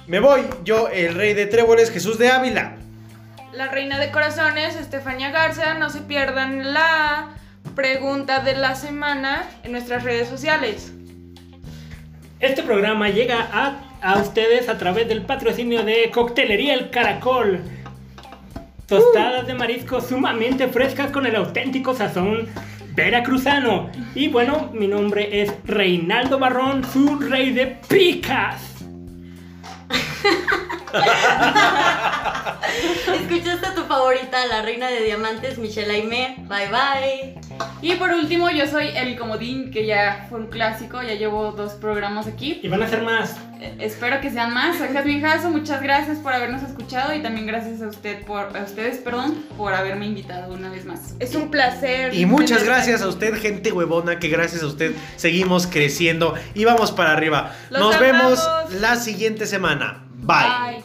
Me 0.08 0.20
voy, 0.20 0.42
yo, 0.64 0.88
el 0.88 1.14
rey 1.14 1.34
de 1.34 1.46
tréboles, 1.46 1.92
Jesús 1.92 2.18
de 2.18 2.30
Ávila. 2.30 2.78
La 3.60 3.68
reina 3.68 4.00
de 4.00 4.10
corazones, 4.10 4.78
Estefania 4.78 5.32
Garza. 5.32 5.74
No 5.74 5.90
se 5.90 6.00
pierdan 6.00 6.74
la 6.74 7.28
pregunta 7.76 8.40
de 8.40 8.56
la 8.56 8.74
semana 8.74 9.44
en 9.66 9.74
nuestras 9.74 10.06
redes 10.06 10.30
sociales. 10.30 10.94
Este 12.40 12.64
programa 12.64 13.10
llega 13.10 13.50
a, 13.52 13.82
a 14.02 14.22
ustedes 14.22 14.70
a 14.70 14.78
través 14.78 15.10
del 15.10 15.24
patrocinio 15.24 15.84
de 15.84 16.10
Coctelería 16.10 16.74
El 16.74 16.90
Caracol. 16.90 17.60
Tostadas 18.88 19.46
de 19.46 19.54
marisco 19.54 20.00
sumamente 20.00 20.70
frescas 20.70 21.12
con 21.12 21.26
el 21.26 21.36
auténtico 21.36 21.94
sazón 21.94 22.48
veracruzano. 22.96 23.90
Y 24.16 24.30
bueno, 24.30 24.70
mi 24.72 24.88
nombre 24.88 25.42
es 25.42 25.54
Reinaldo 25.66 26.40
Barrón, 26.40 26.86
su 26.86 27.20
rey 27.20 27.52
de 27.52 27.68
picas. 27.90 28.69
Escuchaste 33.14 33.66
a 33.66 33.76
tu 33.76 33.84
favorita, 33.84 34.46
la 34.48 34.62
reina 34.62 34.88
de 34.88 35.04
diamantes, 35.04 35.58
Michelle 35.58 35.92
Aimé. 35.92 36.36
Bye 36.48 36.70
bye. 36.70 37.40
Y 37.82 37.96
por 37.96 38.12
último, 38.12 38.50
yo 38.50 38.68
soy 38.68 38.90
el 38.96 39.18
comodín, 39.18 39.72
que 39.72 39.86
ya 39.86 40.26
fue 40.30 40.40
un 40.40 40.48
clásico, 40.48 41.02
ya 41.02 41.14
llevo 41.14 41.52
dos 41.52 41.74
programas 41.74 42.28
aquí. 42.28 42.60
Y 42.62 42.68
van 42.68 42.84
a 42.84 42.88
ser 42.88 43.04
más. 43.04 43.36
Eh, 43.60 43.76
espero 43.80 44.22
que 44.22 44.32
sean 44.32 44.54
más. 44.54 44.78
Soy 44.78 44.88
Jasmine 44.90 45.22
Jasso, 45.22 45.50
muchas 45.50 45.82
gracias 45.82 46.20
por 46.20 46.34
habernos 46.34 46.64
escuchado 46.64 47.14
y 47.14 47.22
también 47.22 47.46
gracias 47.46 47.82
a 47.82 47.88
usted 47.88 48.24
por 48.26 48.56
a 48.56 48.64
ustedes, 48.64 49.00
perdón, 49.00 49.44
por 49.58 49.74
haberme 49.74 50.06
invitado 50.06 50.54
una 50.54 50.70
vez 50.70 50.86
más. 50.86 51.16
Es 51.20 51.36
un 51.36 51.52
placer. 51.52 52.14
Y 52.14 52.26
muchas 52.26 52.64
gracias 52.64 53.02
a 53.02 53.08
usted, 53.08 53.36
gente 53.36 53.72
huevona, 53.72 54.20
que 54.20 54.30
gracias 54.30 54.64
a 54.64 54.68
usted 54.68 54.94
seguimos 55.18 55.68
creciendo 55.68 56.36
y 56.54 56.64
vamos 56.64 56.92
para 56.92 57.12
arriba. 57.12 57.54
Los 57.70 57.82
Nos 57.82 58.00
vemos 58.00 58.50
la 58.80 58.96
siguiente 58.96 59.46
semana. 59.46 60.06
Bye. 60.22 60.76
Bye. 60.76 60.84